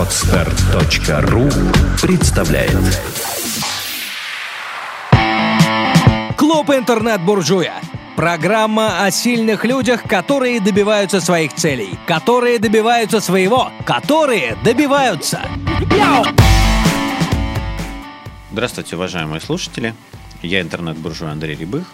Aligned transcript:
Отстар.ру 0.00 1.46
представляет 2.00 2.72
Клуб 6.38 6.70
интернет-буржуя. 6.70 7.74
Программа 8.16 9.04
о 9.04 9.10
сильных 9.10 9.66
людях, 9.66 10.04
которые 10.04 10.58
добиваются 10.62 11.20
своих 11.20 11.52
целей, 11.52 11.98
которые 12.06 12.58
добиваются 12.58 13.20
своего, 13.20 13.70
которые 13.84 14.56
добиваются. 14.64 15.42
Здравствуйте, 18.52 18.96
уважаемые 18.96 19.42
слушатели. 19.42 19.94
Я 20.40 20.62
интернет-буржуй 20.62 21.30
Андрей 21.30 21.56
Рябых. 21.56 21.84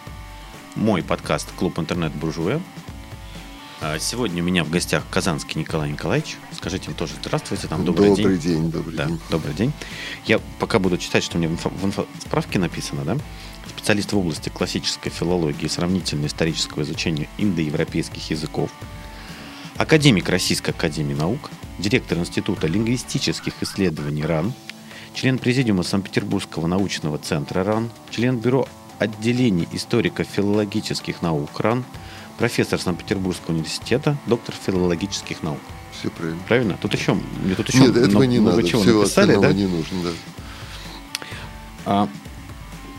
Мой 0.76 1.02
подкаст 1.02 1.50
«Клуб 1.56 1.76
интернет-буржуя». 1.80 2.60
А, 3.80 3.98
Сегодня 3.98 4.42
у 4.42 4.46
меня 4.46 4.64
в 4.64 4.70
гостях 4.70 5.04
Казанский 5.10 5.60
Николай 5.60 5.90
Николаевич. 5.90 6.36
Скажите 6.52 6.86
им 6.90 6.94
тоже 6.94 7.14
здравствуйте. 7.20 7.68
Там, 7.68 7.84
добрый, 7.84 8.08
Добрый 8.10 8.38
день, 8.38 8.70
добрый 8.70 8.96
Да, 8.96 9.06
день. 9.06 9.20
добрый 9.30 9.54
день. 9.54 9.72
Я 10.24 10.40
пока 10.58 10.78
буду 10.78 10.96
читать, 10.98 11.22
что 11.22 11.36
мне 11.38 11.48
в, 11.48 11.52
инфо- 11.52 11.76
в 11.76 11.84
инфо- 11.84 12.06
справке 12.20 12.58
написано, 12.58 13.04
да? 13.04 13.16
Специалист 13.68 14.12
в 14.12 14.18
области 14.18 14.48
классической 14.48 15.10
филологии 15.10 15.66
и 15.66 15.68
сравнительно-исторического 15.68 16.82
изучения 16.82 17.28
индоевропейских 17.38 18.30
языков. 18.30 18.70
Академик 19.76 20.28
Российской 20.30 20.70
Академии 20.70 21.14
Наук, 21.14 21.50
директор 21.78 22.16
Института 22.16 22.66
лингвистических 22.66 23.52
исследований 23.62 24.24
РАН, 24.24 24.54
член 25.12 25.38
Президиума 25.38 25.82
Санкт-Петербургского 25.82 26.66
научного 26.66 27.18
центра 27.18 27.62
РАН, 27.62 27.90
член 28.10 28.38
Бюро 28.38 28.66
отделений 28.98 29.68
историко-филологических 29.72 31.20
наук 31.20 31.60
РАН, 31.60 31.84
профессор 32.38 32.80
Санкт-Петербургского 32.80 33.54
университета, 33.54 34.16
доктор 34.26 34.54
филологических 34.54 35.42
наук. 35.42 35.60
Все 35.98 36.10
правильно. 36.10 36.40
Правильно? 36.46 36.78
Тут 36.80 36.94
еще, 36.94 37.14
мне 37.42 37.54
тут 37.54 37.68
еще 37.68 37.78
Нет, 37.78 37.90
этого 37.96 38.06
много- 38.10 38.26
не 38.26 38.38
много 38.38 38.56
надо. 38.58 38.68
чего 38.68 38.82
Всего 38.82 39.00
написали, 39.02 39.36
да? 39.36 39.52
не 39.52 39.66
нужно, 39.66 40.02
да. 40.02 40.10
А, 41.86 42.08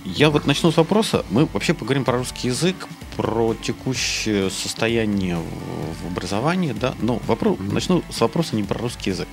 я 0.05 0.29
вот 0.29 0.47
начну 0.47 0.71
с 0.71 0.77
вопроса. 0.77 1.25
Мы 1.29 1.45
вообще 1.45 1.73
поговорим 1.73 2.03
про 2.05 2.17
русский 2.17 2.47
язык, 2.47 2.75
про 3.15 3.53
текущее 3.53 4.49
состояние 4.49 5.37
в 5.37 6.07
образовании, 6.07 6.73
да. 6.73 6.95
Но 7.01 7.21
вопрос, 7.27 7.59
Мгм. 7.59 7.73
начну 7.73 8.03
с 8.09 8.19
вопроса 8.21 8.55
не 8.55 8.63
про 8.63 8.79
русский 8.79 9.11
язык. 9.11 9.27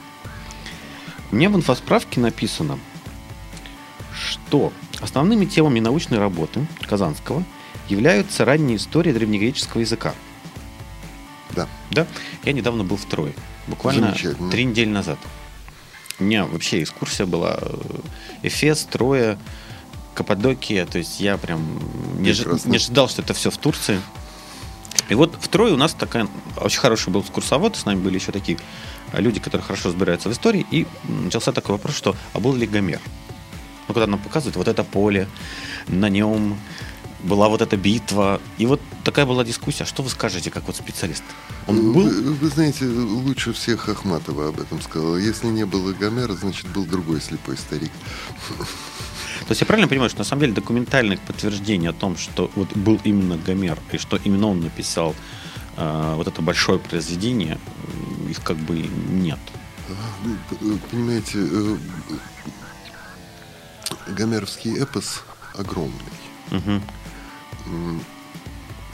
Меня 1.30 1.48
в 1.48 1.56
инфосправке 1.56 2.20
написано, 2.20 2.78
что 4.14 4.72
основными 5.00 5.46
темами 5.46 5.80
научной 5.80 6.18
работы 6.18 6.66
Казанского 6.82 7.42
являются 7.88 8.44
ранняя 8.44 8.76
история 8.76 9.12
древнегреческого 9.12 9.80
языка. 9.80 10.14
Да. 11.54 11.68
Да? 11.90 12.06
Я 12.44 12.52
недавно 12.52 12.84
был 12.84 12.96
в 12.96 13.04
Трое. 13.04 13.34
Буквально 13.66 14.14
три 14.50 14.64
недели 14.64 14.88
назад. 14.88 15.18
У 16.18 16.24
меня 16.24 16.44
вообще 16.44 16.82
экскурсия 16.82 17.26
была 17.26 17.58
э, 17.60 17.76
Эфес, 18.44 18.84
Трое, 18.84 19.38
Каппадокия. 20.14 20.86
То 20.86 20.98
есть 20.98 21.18
я 21.20 21.36
прям 21.36 21.60
не, 22.20 22.32
Прекрасно. 22.32 22.70
не 22.70 22.76
ожидал, 22.76 23.08
что 23.08 23.22
это 23.22 23.34
все 23.34 23.50
в 23.50 23.58
Турции. 23.58 24.00
И 25.08 25.14
вот 25.14 25.36
в 25.40 25.48
Трое 25.48 25.74
у 25.74 25.76
нас 25.76 25.92
такая 25.92 26.28
очень 26.56 26.78
хороший 26.78 27.10
был 27.10 27.22
экскурсовод. 27.22 27.76
С 27.76 27.84
нами 27.84 28.00
были 28.00 28.14
еще 28.14 28.32
такие 28.32 28.58
э, 29.12 29.20
люди, 29.20 29.40
которые 29.40 29.64
хорошо 29.64 29.88
разбираются 29.88 30.28
в 30.28 30.32
истории. 30.32 30.64
И 30.70 30.86
начался 31.08 31.52
такой 31.52 31.74
вопрос, 31.76 31.96
что 31.96 32.14
а 32.32 32.40
был 32.40 32.54
ли 32.54 32.66
Гомер? 32.66 33.00
Ну, 33.88 33.94
когда 33.94 34.06
нам 34.06 34.20
показывают 34.20 34.56
вот 34.56 34.68
это 34.68 34.84
поле, 34.84 35.28
на 35.88 36.08
нем 36.08 36.58
была 37.24 37.48
вот 37.48 37.62
эта 37.62 37.76
битва. 37.76 38.40
И 38.58 38.66
вот 38.66 38.80
такая 39.02 39.26
была 39.26 39.44
дискуссия. 39.44 39.84
А 39.84 39.86
Что 39.86 40.02
вы 40.02 40.10
скажете, 40.10 40.50
как 40.50 40.66
вот 40.66 40.76
специалист? 40.76 41.22
Он 41.66 41.92
был? 41.92 42.02
Вы, 42.02 42.32
вы 42.34 42.48
знаете, 42.48 42.86
лучше 42.86 43.52
всех 43.52 43.88
Ахматова 43.88 44.48
об 44.48 44.60
этом 44.60 44.80
сказала. 44.80 45.16
Если 45.16 45.48
не 45.48 45.64
было 45.66 45.92
Гомера, 45.92 46.34
значит, 46.34 46.66
был 46.68 46.84
другой 46.84 47.20
слепой 47.20 47.56
старик. 47.56 47.90
То 49.40 49.50
есть 49.50 49.60
я 49.60 49.66
правильно 49.66 49.88
понимаю, 49.88 50.10
что 50.10 50.20
на 50.20 50.24
самом 50.24 50.40
деле 50.40 50.52
документальных 50.52 51.20
подтверждений 51.20 51.88
о 51.88 51.92
том, 51.92 52.16
что 52.16 52.50
вот 52.54 52.74
был 52.76 53.00
именно 53.04 53.36
Гомер 53.36 53.78
и 53.92 53.98
что 53.98 54.16
именно 54.24 54.48
он 54.48 54.60
написал 54.60 55.14
э, 55.76 56.14
вот 56.16 56.28
это 56.28 56.40
большое 56.40 56.78
произведение, 56.78 57.58
их 58.30 58.42
как 58.42 58.56
бы 58.56 58.78
нет. 59.10 59.38
Ну, 60.60 60.78
Понимаете, 60.90 61.38
э, 61.40 61.76
гомеровский 64.08 64.78
эпос 64.78 65.22
огромный. 65.54 65.98
Мгм. 66.50 66.82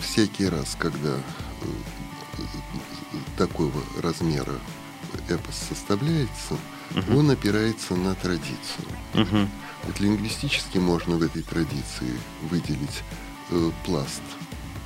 Всякий 0.00 0.48
раз, 0.48 0.76
когда 0.78 1.10
э, 1.10 1.20
э, 2.38 2.42
такого 3.36 3.82
размера 4.02 4.54
эпос 5.28 5.54
составляется, 5.68 6.56
Мгм. 6.92 7.16
он 7.16 7.30
опирается 7.30 7.94
на 7.94 8.14
традицию. 8.14 8.88
Мгм. 9.14 9.48
Вот 9.84 10.00
лингвистически 10.00 10.78
можно 10.78 11.16
в 11.16 11.22
этой 11.22 11.42
традиции 11.42 12.18
выделить 12.50 13.02
э, 13.50 13.70
пласт 13.84 14.22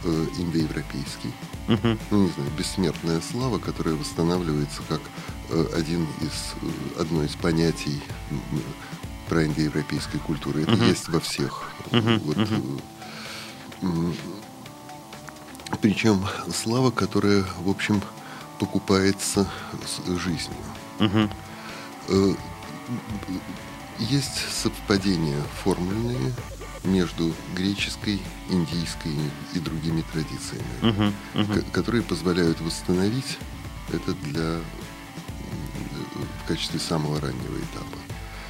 э, 0.05 0.27
индоевропейский, 0.39 1.33
Мгм. 1.69 1.99
ну 2.11 2.25
не 2.25 2.31
знаю, 2.33 2.51
бессмертная 2.59 3.21
слава, 3.23 3.59
которая 3.59 3.95
восстанавливается 3.95 4.83
как 4.89 5.01
э, 5.51 5.67
один 5.77 6.03
из, 6.21 6.55
э, 6.63 7.01
одно 7.01 7.23
из 7.25 7.35
понятий 7.37 8.03
м, 8.31 8.41
про 9.29 9.45
индоевропейской 9.47 10.21
культуры. 10.21 10.63
Это 10.63 10.73
Мгм. 10.73 10.89
есть 10.89 11.09
во 11.09 11.21
всех. 11.21 11.71
Мгм, 11.91 12.19
Вот, 12.19 12.37
мгм. 12.37 12.81
Причем 15.81 16.25
слава, 16.55 16.91
которая, 16.91 17.45
в 17.61 17.69
общем, 17.69 18.03
покупается 18.59 19.49
с 19.87 20.07
жизнью. 20.19 20.57
Э, 22.09 22.35
Есть 23.99 24.41
совпадения 24.53 25.41
формульные 25.63 26.33
между 26.85 27.33
греческой, 27.55 28.21
индийской 28.51 29.13
и 29.55 29.59
другими 29.59 30.03
традициями. 30.13 30.65
Мгм. 30.83 31.13
ко- 31.55 31.71
которые 31.71 32.03
позволяют 32.03 32.61
восстановить 32.61 33.39
это 33.93 34.13
для 34.15 34.61
в 36.45 36.49
качестве 36.49 36.81
самого 36.81 37.21
раннего 37.21 37.57
этапа. 37.59 37.94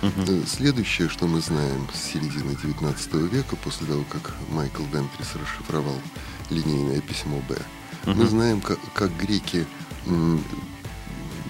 Э, 0.05 0.43
Следующее, 0.47 1.09
что 1.09 1.27
мы 1.27 1.41
знаем 1.41 1.89
с 1.93 2.13
середины 2.13 2.53
XIX 2.53 3.29
века, 3.29 3.57
после 3.57 3.87
того, 3.87 4.05
как 4.11 4.35
Майкл 4.51 4.83
Вентрис 4.93 5.35
расшифровал 5.35 5.99
линейное 6.51 7.01
письмо 7.01 7.41
Б, 7.49 7.57
мы 8.07 8.27
знаем, 8.27 8.61
как, 8.61 8.79
как 8.93 9.17
греки 9.17 9.67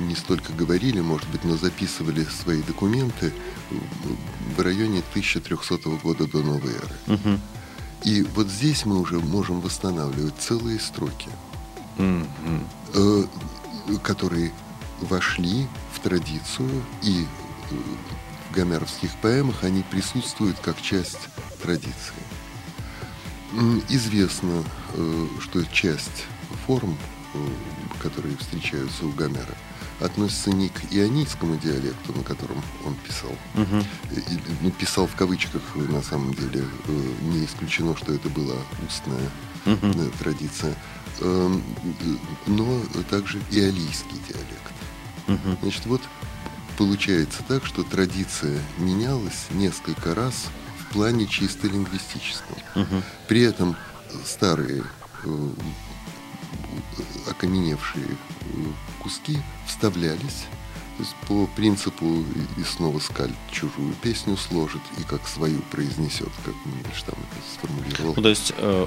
не 0.00 0.14
столько 0.14 0.52
говорили, 0.52 1.00
может 1.00 1.28
быть, 1.30 1.44
но 1.44 1.56
записывали 1.56 2.24
свои 2.24 2.62
документы 2.62 3.32
в 4.56 4.60
районе 4.60 5.02
1300 5.10 5.88
года 6.02 6.26
до 6.26 6.42
новой 6.42 6.72
эры. 6.74 6.94
Мгм. 7.06 7.40
И 8.04 8.22
вот 8.34 8.48
здесь 8.48 8.84
мы 8.84 9.00
уже 9.00 9.18
можем 9.18 9.60
восстанавливать 9.60 10.34
целые 10.38 10.78
строки, 10.78 11.30
э, 11.98 13.24
которые 14.02 14.52
вошли 15.00 15.66
в 15.92 16.00
традицию, 16.00 16.82
и 17.02 17.26
э, 17.70 17.74
гомеровских 18.54 19.10
поэмах 19.20 19.64
они 19.64 19.82
присутствуют 19.82 20.58
как 20.60 20.80
часть 20.80 21.28
традиции. 21.62 22.14
Известно, 23.88 24.64
э, 24.94 25.26
что 25.40 25.64
часть 25.66 26.24
форм, 26.66 26.96
э, 27.34 27.38
которые 28.02 28.36
встречаются 28.36 29.06
у 29.06 29.10
Гомера, 29.12 29.54
относится 30.00 30.50
не 30.50 30.68
к 30.68 30.92
ионийскому 30.92 31.56
диалекту, 31.56 32.12
на 32.16 32.24
котором 32.24 32.60
он 32.84 32.94
писал, 32.96 33.30
и- 34.10 34.38
ну, 34.60 34.70
писал 34.72 35.06
в 35.06 35.14
кавычках, 35.14 35.62
на 35.76 36.02
самом 36.02 36.34
деле, 36.34 36.64
не 37.22 37.44
исключено, 37.44 37.96
что 37.96 38.12
это 38.12 38.28
была 38.28 38.56
устная 38.86 39.30
э, 39.66 40.10
традиция, 40.18 40.74
Эм, 41.20 41.62
но 42.48 42.82
также 43.08 43.40
и 43.52 43.60
алийский 43.60 44.18
диалект. 44.28 44.72
Мгм. 45.28 45.56
Значит, 45.62 45.86
вот 45.86 46.00
получается 46.76 47.42
так, 47.46 47.64
что 47.66 47.82
традиция 47.82 48.60
менялась 48.78 49.46
несколько 49.50 50.14
раз 50.14 50.46
в 50.78 50.92
плане 50.92 51.26
чисто 51.26 51.66
лингвистическом. 51.66 52.56
Мгм. 52.74 53.02
При 53.28 53.42
этом 53.42 53.76
старые 54.24 54.84
э, 55.24 55.48
окаменевшие 57.28 58.06
э, 58.06 58.46
куски 59.02 59.38
вставлялись 59.66 60.46
то 60.96 61.02
есть 61.02 61.14
по 61.26 61.46
принципу 61.56 62.06
и- 62.06 62.62
снова 62.64 63.00
скаль 63.00 63.32
чужую 63.50 63.92
песню 64.00 64.36
сложит 64.36 64.80
и 64.98 65.02
как 65.02 65.26
свою 65.26 65.60
произнесет, 65.62 66.28
как 66.44 66.54
Мандельштам 66.64 67.14
это 67.14 67.52
сформулировал. 67.52 68.14
Ну, 68.16 68.22
то 68.22 68.28
есть 68.28 68.52
э, 68.56 68.86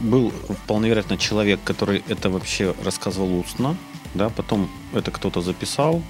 был 0.00 0.30
вполне 0.64 0.88
вероятно 0.88 1.18
человек, 1.18 1.58
который 1.64 2.04
это 2.06 2.30
вообще 2.30 2.74
рассказывал 2.84 3.40
устно, 3.40 3.76
да, 4.14 4.28
потом 4.28 4.70
это 4.92 5.10
кто-то 5.10 5.40
записал, 5.40 6.02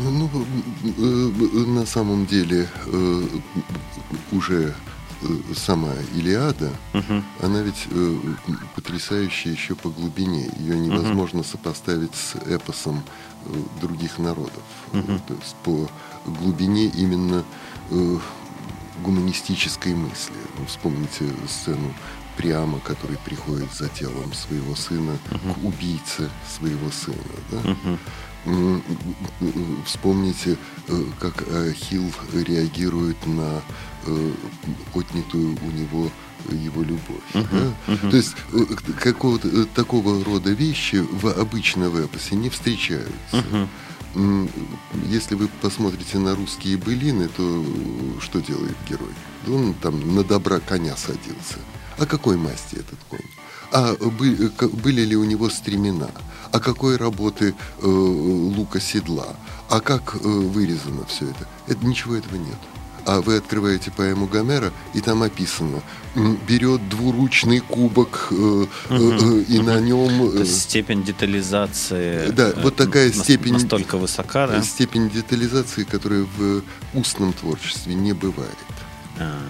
Ну, 0.00 0.30
э, 0.84 0.90
э, 0.98 1.66
на 1.66 1.86
самом 1.86 2.26
деле, 2.26 2.68
э, 2.86 3.22
уже 4.32 4.74
сама 5.56 5.92
Илиада, 6.14 6.70
Мгм. 6.92 7.24
она 7.42 7.62
ведь 7.62 7.86
э, 7.90 8.16
потрясающая 8.74 9.52
еще 9.52 9.74
по 9.74 9.88
глубине. 9.88 10.50
Ее 10.58 10.78
невозможно 10.78 11.42
сопоставить 11.42 12.14
с 12.14 12.34
эпосом 12.36 13.02
э, 13.46 13.54
других 13.80 14.18
народов. 14.18 14.62
Мгм. 14.92 15.18
То 15.20 15.34
есть 15.34 15.56
по 15.64 15.88
глубине 16.26 16.86
именно 16.86 17.44
э, 17.90 18.18
гуманистической 19.02 19.94
мысли. 19.94 20.34
Ну, 20.58 20.66
Вспомните 20.66 21.24
сцену 21.48 21.94
Приама, 22.36 22.78
который 22.80 23.16
приходит 23.24 23.72
за 23.72 23.88
телом 23.88 24.32
своего 24.34 24.74
сына 24.76 25.16
к 25.30 25.64
убийце 25.64 26.28
своего 26.46 26.90
сына. 26.90 27.16
да? 27.50 27.70
Мгм. 27.70 27.98
М, 28.46 28.82
Вспомните, 29.84 30.56
э, 30.88 31.02
как 31.20 31.42
Ахилл 31.52 32.10
реагирует 32.32 33.16
на 33.26 33.60
э, 34.06 34.32
отнятую 34.94 35.56
у 35.62 35.70
него 35.72 36.10
его 36.50 36.82
любовь. 36.82 37.22
да? 37.34 37.96
То 38.10 38.16
есть 38.16 38.34
э, 38.52 38.64
какого-то 39.00 39.48
э, 39.48 39.64
такого 39.74 40.24
рода 40.24 40.50
вещи 40.50 40.96
в 40.96 41.26
обычно 41.40 41.90
в 41.90 41.98
эпосе 41.98 42.36
не 42.36 42.48
встречаются. 42.50 43.44
М, 44.14 44.48
Если 45.08 45.34
вы 45.34 45.48
посмотрите 45.60 46.18
на 46.18 46.34
русские 46.36 46.76
былины, 46.78 47.28
то 47.28 47.42
э, 47.66 48.20
что 48.20 48.40
делает 48.40 48.76
герой? 48.88 49.12
Он 49.48 49.74
там 49.74 50.14
на 50.14 50.22
добра 50.24 50.60
коня 50.60 50.96
садился. 50.96 51.58
А 51.98 52.06
какой 52.06 52.36
масти 52.36 52.76
этот 52.76 52.98
конь? 53.10 53.20
А 53.72 53.94
э, 53.98 54.66
были 54.68 55.02
ли 55.02 55.16
у 55.16 55.24
него 55.24 55.50
стремена? 55.50 56.08
А 56.52 56.60
какой 56.60 56.96
работы 56.96 57.54
э, 57.82 57.86
лука 57.86 58.80
седла? 58.80 59.28
А 59.68 59.80
как 59.80 60.14
э, 60.16 60.18
вырезано 60.28 61.04
все 61.06 61.26
это? 61.30 61.46
это? 61.66 61.84
Ничего 61.86 62.14
этого 62.16 62.36
нет. 62.36 62.56
А 63.04 63.20
вы 63.20 63.36
открываете 63.36 63.92
поэму 63.92 64.26
Гомера, 64.26 64.72
и 64.92 65.00
там 65.00 65.22
описано, 65.22 65.80
берет 66.48 66.88
двуручный 66.88 67.60
кубок, 67.60 68.28
э, 68.32 68.66
э, 68.90 68.96
э, 68.96 69.42
и 69.48 69.60
на 69.60 69.78
нем... 69.80 70.36
Есть 70.36 70.62
степень 70.62 71.04
детализации 71.04 72.30
Да, 72.30 72.48
э, 72.50 72.62
вот 72.62 72.74
такая 72.74 73.08
нас- 73.08 73.18
степень- 73.24 73.52
настолько 73.52 73.96
высока, 73.98 74.48
да? 74.48 74.60
степень 74.62 75.08
детализации, 75.08 75.84
которая 75.84 76.26
в 76.36 76.62
устном 76.94 77.32
творчестве 77.32 77.94
не 77.94 78.12
бывает. 78.12 78.56
А, 79.18 79.40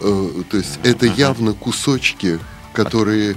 Э, 0.00 0.42
То 0.50 0.56
есть 0.56 0.78
это 0.84 1.06
явно 1.06 1.52
кусочки, 1.54 2.38
которые 2.72 3.36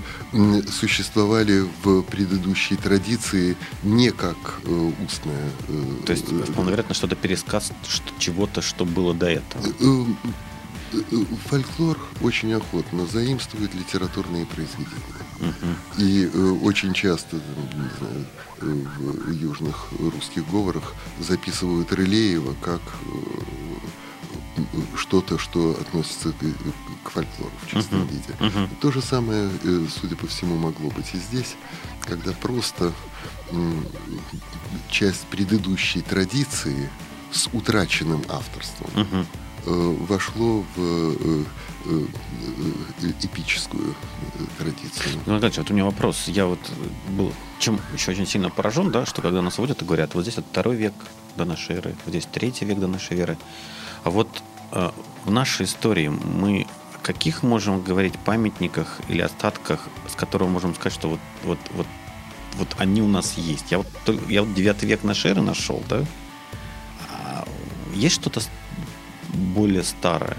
существовали 0.72 1.66
в 1.84 2.02
предыдущей 2.04 2.76
традиции 2.76 3.56
не 3.84 4.12
как 4.12 4.38
э, 4.64 4.92
устная. 5.06 5.50
э, 5.68 5.84
То 6.06 6.12
есть, 6.14 6.26
э, 6.32 6.44
вполне 6.52 6.72
вероятно, 6.72 6.96
что-то 6.96 7.16
пересказ 7.16 7.72
что- 7.88 8.12
чего-то, 8.20 8.62
что 8.62 8.86
было 8.86 9.14
до 9.14 9.28
этого. 9.28 9.64
Фольклор 11.50 11.98
очень 12.22 12.54
охотно 12.54 13.06
заимствует 13.06 13.74
литературные 13.76 14.46
произведения. 14.46 15.54
И 15.98 16.30
э, 16.34 16.52
очень 16.64 16.94
часто, 16.94 17.38
там, 17.40 17.82
не 17.82 17.90
знаю, 18.00 18.26
э, 18.62 18.86
в 19.00 19.32
южных 19.32 19.88
русских 20.00 20.50
говорах 20.50 20.94
записывают 21.20 21.92
Рылеева 21.92 22.56
как 22.62 22.80
э, 22.82 23.18
что-то, 24.96 25.38
что 25.38 25.72
относится 25.72 26.32
к, 26.32 27.04
к 27.04 27.10
фольклору 27.10 27.52
в 27.62 27.70
чистом 27.70 28.00
Мгм. 28.00 28.08
виде. 28.08 28.34
Мгм. 28.40 28.70
То 28.82 28.92
же 28.92 29.02
самое, 29.02 29.50
э, 29.64 29.86
судя 30.02 30.16
по 30.16 30.28
всему, 30.28 30.56
могло 30.58 30.90
быть 30.92 31.14
и 31.14 31.18
здесь, 31.18 31.56
когда 32.02 32.32
просто 32.34 32.94
часть 34.90 35.26
предыдущей 35.28 36.02
традиции 36.02 36.90
с 37.32 37.48
утраченным 37.54 38.24
авторством 38.30 38.90
э, 39.66 39.96
вошло 40.08 40.64
в 40.76 41.46
э, 41.86 42.06
эпическую 43.22 43.96
традицию. 44.58 45.22
Ну, 45.26 45.36
Аркадьевич, 45.36 45.58
вот 45.58 45.72
у 45.72 45.74
меня 45.74 45.86
вопрос. 45.86 46.24
Я 46.28 46.46
вот 46.46 46.60
был 47.10 47.34
чем 47.60 47.80
еще 47.94 48.12
очень 48.12 48.28
сильно 48.28 48.50
поражен, 48.50 48.92
да, 48.92 49.06
что 49.06 49.22
когда 49.22 49.42
нас 49.42 49.58
водят 49.58 49.82
и 49.82 49.86
говорят, 49.86 50.14
вот 50.14 50.24
здесь 50.24 50.38
вот 50.38 50.46
второй 50.50 50.76
век 50.76 50.94
до 51.36 51.46
нашей 51.46 51.76
эры, 51.78 51.96
вот 52.06 52.12
здесь 52.12 52.28
третий 52.32 52.66
век 52.66 52.80
до 52.80 52.88
нашей 52.88 53.18
эры. 53.20 53.38
А 54.06 54.12
вот 54.12 54.30
э, 54.72 54.92
в 55.26 55.32
нашей 55.32 55.66
истории 55.66 56.10
мы 56.10 56.68
о 56.94 57.00
каких 57.00 57.42
можем 57.42 57.82
говорить 57.82 58.14
памятниках 58.20 59.02
или 59.10 59.22
остатках, 59.22 59.90
с 60.08 60.16
которого 60.16 60.48
можем 60.48 60.76
сказать, 60.76 60.94
что 60.94 61.10
вот, 61.10 61.20
вот, 61.44 61.58
вот, 61.72 61.88
вот 62.58 62.76
они 62.78 63.02
у 63.02 63.08
нас 63.08 63.34
есть. 63.36 63.72
Я 63.72 63.80
вот, 63.80 63.88
я 64.30 64.44
вот 64.44 64.54
9 64.54 64.84
век 64.84 65.04
нашей 65.04 65.32
эры 65.32 65.42
нашел, 65.42 65.84
да? 65.90 66.06
А 67.10 67.48
есть 67.96 68.16
что-то 68.16 68.42
более 69.34 69.84
старое? 69.84 70.38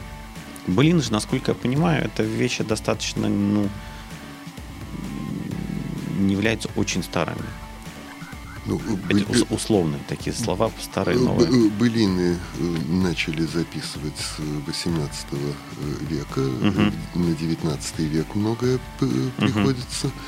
Блин 0.69 1.03
же, 1.03 1.11
насколько 1.11 1.51
я 1.51 1.55
понимаю, 1.57 2.05
это 2.05 2.23
вещи 2.23 2.63
достаточно, 2.63 3.29
ну, 3.29 3.69
не 6.19 6.35
являются 6.35 6.69
очень 6.77 7.03
старыми. 7.03 7.43
Ну, 8.67 8.81
Эти 9.09 9.25
бы- 9.25 9.27
ус- 9.31 9.47
условные 9.51 10.01
такие 10.09 10.35
слова, 10.35 10.71
старые, 10.83 11.17
э, 11.19 11.21
новые. 11.23 11.49
э, 11.49 11.69
Былины 11.79 12.37
э, 12.59 12.63
начали 12.89 13.43
записывать 13.47 14.17
с 14.19 14.41
18 14.67 15.27
века, 16.11 16.41
э, 16.41 16.71
Мгм. 16.71 16.93
на 17.15 17.35
19 17.37 17.99
век 18.01 18.35
многое 18.35 18.79
приходится. 19.37 20.11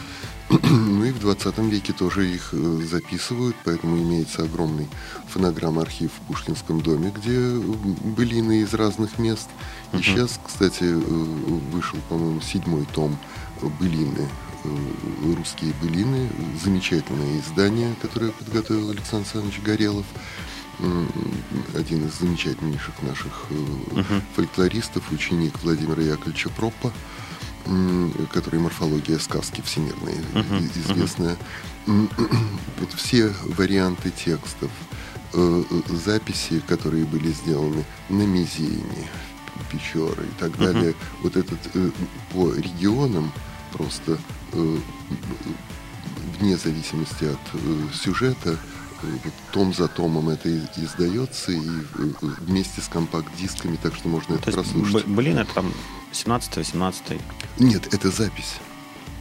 Ну 0.51 1.05
и 1.05 1.13
в 1.13 1.19
20 1.21 1.59
веке 1.71 1.93
тоже 1.93 2.27
их 2.35 2.51
э, 2.55 2.81
записывают, 2.91 3.55
поэтому 3.65 3.99
имеется 3.99 4.45
огромный 4.45 4.87
фонограмм-архив 5.29 6.11
в 6.11 6.27
Пушкинском 6.27 6.81
доме, 6.81 7.13
где 7.15 7.35
э, 7.35 7.59
былины 8.17 8.63
из 8.63 8.73
разных 8.73 9.19
мест. 9.19 9.47
И 9.93 9.97
Мгм. 9.97 10.03
сейчас, 10.05 10.41
кстати, 10.43 10.85
э, 10.85 10.95
вышел, 11.73 11.99
по-моему, 12.09 12.41
седьмой 12.41 12.87
том 12.95 13.19
э, 13.61 13.67
былины, 13.79 14.23
э, 14.23 14.48
русские 15.37 15.73
былины, 15.81 16.29
замечательное 16.63 17.39
издание, 17.41 17.95
которое 18.03 18.33
подготовил 18.33 18.91
Александр 18.91 19.25
Александрович 19.27 19.61
Горелов, 19.63 20.07
один 21.75 22.07
из 22.07 22.15
замечательнейших 22.21 23.03
наших 23.03 23.47
э, 23.51 23.55
Мгм. 23.55 24.23
фольклористов, 24.37 25.11
ученик 25.11 25.61
Владимира 25.65 26.01
Яковлевича 26.03 26.51
Проппа, 26.51 26.93
м, 27.67 28.13
который 28.33 28.61
морфология 28.61 29.19
сказки 29.19 29.61
всемирная 29.61 30.15
и- 30.15 30.79
известная. 30.81 31.37
М, 31.87 32.09
Вот 32.81 32.93
все 32.93 33.35
варианты 33.57 34.11
текстов, 34.11 34.71
э, 35.33 35.65
э, 35.69 35.97
записи, 35.97 36.61
которые 36.69 37.05
были 37.07 37.33
сделаны 37.33 37.85
на 38.09 38.23
Мизине, 38.23 39.09
Печоры 39.73 40.23
и 40.25 40.41
так 40.41 40.57
далее, 40.57 40.95
вот 41.23 41.37
этот 41.37 41.59
э, 41.75 41.91
по 42.33 42.55
регионам 42.55 43.33
просто 43.73 44.13
э, 44.13 44.17
вне 46.41 46.57
зависимости 46.57 47.25
от 47.25 47.39
э, 47.55 47.59
сюжета 47.95 48.51
э, 49.03 49.07
вот 49.25 49.33
том 49.53 49.75
за 49.75 49.89
томом 49.89 50.29
это 50.29 50.49
издается 50.77 51.53
и 51.53 51.59
э, 51.59 52.13
э, 52.23 52.27
вместе 52.41 52.81
с 52.81 52.89
компакт-дисками, 52.89 53.77
так 53.83 53.95
что 53.95 54.09
можно 54.09 54.35
это 54.35 54.51
То 54.53 54.61
есть, 54.61 54.73
прослушать. 54.73 55.07
блин, 55.07 55.39
это 55.39 55.53
там 55.55 55.73
17-18 56.13 57.21
Нет, 57.59 57.93
это 57.93 58.11
запись. 58.11 58.57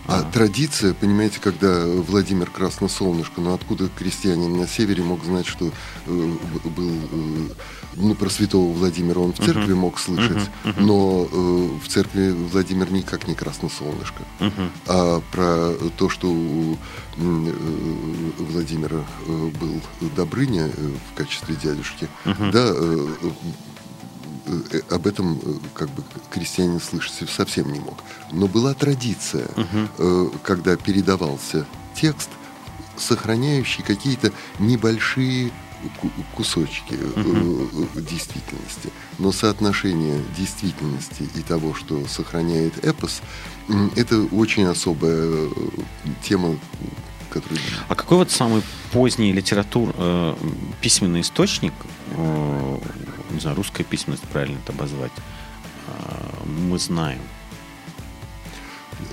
А, 0.09 0.19
А. 0.21 0.31
традиция, 0.31 0.93
понимаете, 0.93 1.39
когда 1.41 1.85
Владимир 1.85 2.49
Красносолнышко, 2.49 3.41
ну 3.41 3.53
откуда 3.53 3.89
крестьянин 3.89 4.55
на 4.57 4.65
севере 4.65 5.03
мог 5.03 5.23
знать, 5.25 5.45
что 5.45 5.65
э, 5.65 5.71
был, 6.63 6.91
э, 7.11 7.49
ну 7.97 8.15
про 8.15 8.29
святого 8.29 8.71
Владимира 8.73 9.19
он 9.19 9.33
в 9.33 9.37
церкви 9.37 9.73
мог 9.73 9.99
слышать, 9.99 10.49
мгм, 10.63 10.71
мгм. 10.71 10.85
но 10.85 11.27
э, 11.31 11.69
в 11.83 11.87
церкви 11.87 12.31
Владимир 12.31 12.91
никак 12.91 13.27
не 13.27 13.35
Красносолнышко. 13.35 14.23
Мгм. 14.39 14.71
А 14.87 15.21
про 15.31 15.73
то, 15.97 16.09
что 16.09 16.27
у 16.27 16.77
э, 17.17 17.53
Владимира 18.37 19.03
э, 19.25 19.51
был 19.59 19.81
Добрыня 20.15 20.67
э, 20.67 20.91
в 21.11 21.17
качестве 21.17 21.55
дядюшки, 21.55 22.07
Мгм. 22.25 22.51
да, 22.51 22.65
э, 22.67 23.07
э, 24.71 24.81
об 24.89 25.07
этом 25.07 25.39
э, 25.43 25.53
как 25.73 25.89
бы 25.89 26.03
крестьянин 26.29 26.79
слышать 26.79 27.29
совсем 27.29 27.71
не 27.71 27.79
мог. 27.79 28.03
Но 28.31 28.47
была 28.47 28.73
традиция, 28.73 29.47
э, 29.97 30.29
когда 30.43 30.75
передавался 30.77 31.65
текст, 31.95 32.29
сохраняющий 32.97 33.83
какие-то 33.83 34.31
небольшие 34.59 35.51
кусочки 36.35 36.97
э, 36.99 37.85
действительности. 37.95 38.89
Но 39.19 39.31
соотношение 39.31 40.21
действительности 40.37 41.27
и 41.35 41.41
того, 41.41 41.73
что 41.73 42.05
сохраняет 42.07 42.83
эпос, 42.85 43.21
это 43.95 44.21
очень 44.31 44.65
особая 44.65 45.15
э, 45.15 45.49
тема, 46.23 46.57
которая... 47.29 47.59
А 47.87 47.95
какой 47.95 48.17
вот 48.17 48.31
самый 48.31 48.61
поздний 48.91 49.31
литератур, 49.31 49.93
э, 49.95 50.35
письменный 50.81 51.21
источник, 51.21 51.73
э, 52.11 52.77
не 53.31 53.39
знаю, 53.39 53.55
русская 53.57 53.83
письменность 53.83 54.23
правильно 54.23 54.57
это 54.63 54.73
обозвать, 54.73 55.11
э, 55.87 56.45
мы 56.45 56.79
знаем? 56.79 57.21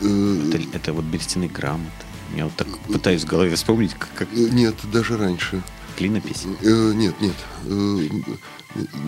Это, 0.01 0.61
это 0.73 0.93
вот 0.93 1.05
берестяные 1.05 1.49
грамоты. 1.49 1.91
Я 2.35 2.45
вот 2.45 2.55
так 2.57 2.67
пытаюсь 2.79 3.23
в 3.23 3.27
голове 3.27 3.55
вспомнить, 3.55 3.95
как... 3.95 4.33
Нет, 4.33 4.75
даже 4.93 5.17
раньше. 5.17 5.63
Клинопись? 5.97 6.45
Э, 6.63 6.93
нет, 6.95 7.21
нет. 7.21 7.37
Э, 7.67 8.09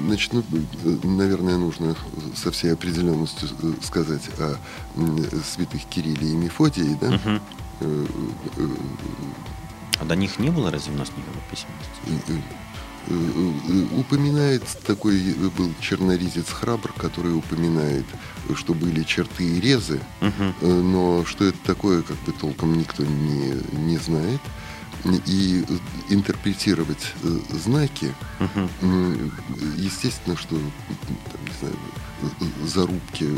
значит, 0.06 0.32
ну, 0.32 0.44
наверное, 1.02 1.56
нужно 1.56 1.96
со 2.34 2.52
всей 2.52 2.72
определенностью 2.72 3.48
э, 3.62 3.72
сказать 3.82 4.22
о 4.38 4.56
святых 5.44 5.84
Кирилле 5.86 6.30
и 6.30 6.34
Мефодии, 6.34 6.96
да? 7.00 7.08
Угу. 7.08 7.40
А 9.98 10.04
до 10.04 10.14
них 10.14 10.38
не 10.38 10.50
было 10.50 10.70
разве 10.70 10.94
у 10.94 10.96
нас 10.96 11.08
никакой 11.16 11.42
письменности? 11.50 12.42
упоминает 13.96 14.64
такой 14.84 15.16
был 15.56 15.72
черноризец 15.80 16.50
храбр, 16.50 16.92
который 16.92 17.36
упоминает, 17.36 18.04
что 18.56 18.74
были 18.74 19.04
черты 19.04 19.44
и 19.44 19.60
резы, 19.60 20.00
угу. 20.20 20.66
но 20.66 21.24
что 21.24 21.44
это 21.44 21.58
такое, 21.64 22.02
как 22.02 22.16
бы 22.26 22.32
толком 22.32 22.76
никто 22.76 23.04
не, 23.04 23.54
не 23.78 23.96
знает 23.98 24.40
и 25.26 25.64
интерпретировать 26.08 27.12
э, 27.22 27.38
знаки, 27.64 28.14
угу. 28.40 28.68
естественно, 29.76 30.36
что 30.36 30.56
там, 30.56 31.44
не 31.44 31.58
знаю, 31.60 31.76
зарубки, 32.64 33.28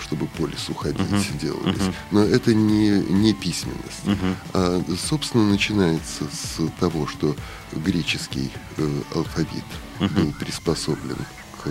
чтобы 0.00 0.26
по 0.26 0.46
лесу 0.46 0.74
ходить, 0.74 1.00
uh 1.00 1.38
делались. 1.40 1.80
uh 1.80 1.94
Но 2.10 2.22
это 2.22 2.54
не, 2.54 3.00
не 3.00 3.32
письменность. 3.32 4.04
uh 4.04 4.34
А, 4.52 4.84
собственно, 5.08 5.48
начинается 5.48 6.24
с 6.24 6.60
того, 6.78 7.06
что 7.06 7.34
греческий 7.72 8.50
э, 8.76 9.02
алфавит 9.14 9.64
uh 10.00 10.08
был 10.08 10.32
приспособлен 10.32 11.18
к 11.62 11.68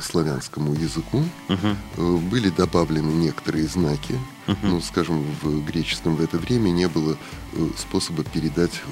славянскому 0.00 0.74
языку. 0.74 1.22
Uh-huh. 1.48 2.18
Были 2.30 2.50
добавлены 2.50 3.10
некоторые 3.10 3.66
знаки. 3.66 4.18
Uh-huh. 4.46 4.56
Ну, 4.62 4.80
скажем, 4.80 5.24
в 5.42 5.64
греческом 5.64 6.16
в 6.16 6.22
это 6.22 6.38
время 6.38 6.70
не 6.70 6.88
было 6.88 7.16
э, 7.52 7.68
способа 7.76 8.24
передать 8.24 8.82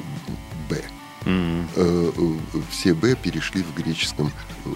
«б». 0.69 0.83
Mm-hmm. 1.25 2.41
Все 2.71 2.95
«б» 2.95 3.17
перешли 3.17 3.63
в 3.63 3.75
греческом 3.75 4.31
в 4.65 4.73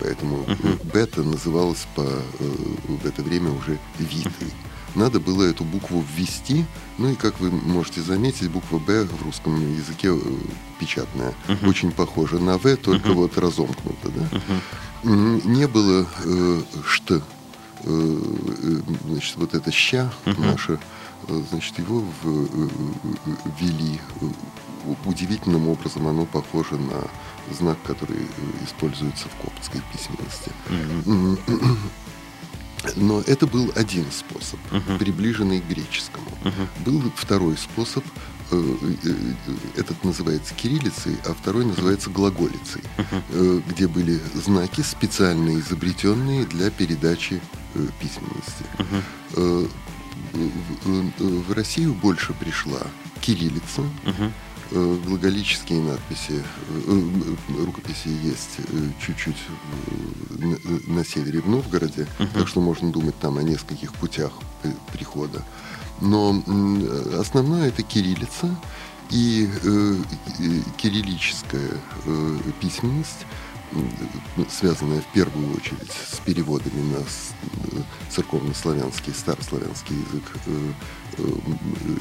поэтому 0.00 0.42
mm-hmm. 0.44 0.92
«бета» 0.92 1.22
называлось 1.22 1.86
по, 1.94 2.02
в 2.02 3.06
это 3.06 3.22
время 3.22 3.50
уже 3.52 3.78
«витой». 3.98 4.52
Надо 4.94 5.20
было 5.20 5.42
эту 5.42 5.64
букву 5.64 6.04
ввести, 6.16 6.64
ну 6.98 7.10
и, 7.10 7.14
как 7.14 7.40
вы 7.40 7.50
можете 7.50 8.00
заметить, 8.02 8.50
буква 8.50 8.78
«б» 8.78 9.04
в 9.04 9.22
русском 9.24 9.58
языке 9.74 10.12
печатная, 10.78 11.34
uh-huh. 11.48 11.68
очень 11.68 11.92
похожа 11.92 12.38
на 12.38 12.58
«в», 12.58 12.76
только 12.76 13.08
uh-huh. 13.08 13.14
вот 13.14 13.38
разомкнута, 13.38 14.08
да? 14.08 14.28
Uh-huh 14.30 14.60
не 15.02 15.66
было 15.66 16.06
э, 16.24 16.62
что, 16.86 17.22
э, 17.84 18.20
значит, 19.08 19.36
вот 19.36 19.54
это 19.54 19.70
ща 19.72 20.12
uh-huh. 20.24 20.40
наше, 20.40 20.78
э, 21.28 21.42
значит, 21.50 21.78
его 21.78 22.04
э, 22.24 22.46
ввели 23.60 24.00
удивительным 25.04 25.68
образом, 25.68 26.08
оно 26.08 26.24
похоже 26.24 26.76
на 26.76 27.08
знак, 27.54 27.78
который 27.84 28.26
используется 28.64 29.28
в 29.28 29.44
коптской 29.44 29.80
письменности. 29.92 30.50
Uh-huh. 30.68 31.78
Но 32.96 33.20
это 33.20 33.46
был 33.46 33.72
один 33.74 34.06
способ, 34.10 34.58
uh-huh. 34.70 34.98
приближенный 34.98 35.60
к 35.60 35.68
греческому. 35.68 36.30
Uh-huh. 36.44 36.84
Был 36.84 37.12
второй 37.16 37.56
способ, 37.56 38.04
Э, 38.52 38.76
э, 39.04 39.14
этот 39.76 40.04
называется 40.04 40.54
кириллицей, 40.54 41.16
а 41.24 41.32
второй 41.32 41.64
называется 41.64 42.10
глаголицей, 42.10 42.82
uh-huh. 42.98 43.62
где 43.66 43.88
были 43.88 44.20
знаки, 44.34 44.82
специально 44.82 45.58
изобретенные 45.58 46.44
для 46.44 46.70
передачи 46.70 47.40
письменности. 47.98 48.64
Uh-huh. 49.34 49.70
В, 50.34 51.52
Россию 51.52 51.94
больше 51.94 52.34
пришла 52.34 52.80
кириллица, 53.20 53.82
uh-huh 54.04 54.30
глаголические 54.72 55.80
надписи, 55.80 56.42
рукописи 57.48 58.08
есть 58.08 58.58
чуть-чуть 59.04 59.36
на 60.86 61.04
севере 61.04 61.40
в 61.40 61.48
Новгороде, 61.48 62.06
uh-huh. 62.18 62.28
так 62.34 62.48
что 62.48 62.60
можно 62.60 62.90
думать 62.90 63.18
там 63.18 63.38
о 63.38 63.42
нескольких 63.42 63.92
путях 63.94 64.32
прихода. 64.92 65.44
Но 66.00 66.42
основное 67.18 67.68
это 67.68 67.82
кириллица 67.82 68.56
и 69.10 69.48
э, 69.62 69.96
кириллическая 70.78 71.70
э, 72.06 72.38
письменность, 72.60 73.26
связанная 74.48 75.00
в 75.00 75.06
первую 75.12 75.54
очередь 75.54 75.90
с 76.10 76.18
переводами 76.20 76.80
на 76.92 76.98
э, 76.98 77.82
церковнославянский, 78.10 79.12
старославянский 79.14 79.96
язык 79.96 80.24
э, 80.34 80.38
э, 80.46 80.72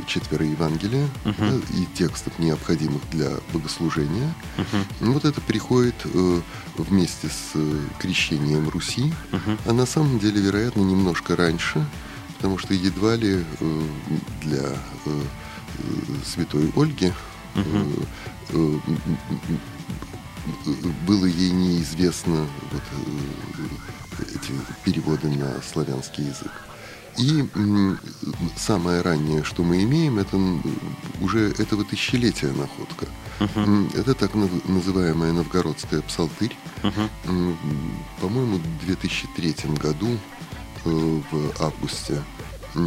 четверо 0.08 0.46
Евангелия 0.46 1.08
uh-huh. 1.26 1.36
да, 1.38 1.78
и 1.78 1.86
текстов, 1.96 2.38
необходимых 2.40 3.02
для 3.12 3.30
богослужения. 3.54 4.34
Uh-huh. 4.58 5.12
Вот 5.14 5.26
это 5.26 5.42
приходит 5.42 5.96
э, 6.06 6.42
вместе 6.78 7.28
с 7.28 7.52
э, 7.56 7.80
крещением 8.00 8.70
Руси, 8.70 9.14
uh-huh. 9.32 9.60
а 9.66 9.74
на 9.74 9.86
самом 9.86 10.20
деле, 10.20 10.42
вероятно, 10.42 10.82
немножко 10.82 11.36
раньше– 11.36 11.86
потому 12.42 12.58
что 12.58 12.74
едва 12.74 13.16
ли 13.18 13.46
э, 13.60 13.82
для 14.42 14.76
э, 15.06 15.22
святой 16.26 16.72
Ольги 16.76 17.14
э, 17.54 18.80
было 21.06 21.26
ей 21.28 21.52
неизвестно 21.52 22.48
вот, 22.72 24.28
эти 24.34 24.54
переводы 24.84 25.28
на 25.28 25.62
славянский 25.62 26.24
язык. 26.24 26.52
И 27.18 27.46
самое 28.56 29.02
раннее, 29.02 29.44
что 29.44 29.64
мы 29.64 29.84
имеем, 29.84 30.20
это 30.20 30.38
уже 31.22 31.52
этого 31.52 31.84
тысячелетия 31.84 32.52
находка. 32.54 33.08
Uh-huh. 33.40 33.98
Это 33.98 34.14
так 34.14 34.32
называемая 34.36 35.34
новгородская 35.34 36.02
псалтырь. 36.02 36.56
Uh-huh. 36.84 37.58
По-моему, 38.22 38.58
в 38.58 38.86
2003 38.86 39.56
году 39.82 40.18
Э, 40.84 40.90
в 40.90 41.62
августе 41.62 42.24
э, 42.74 42.80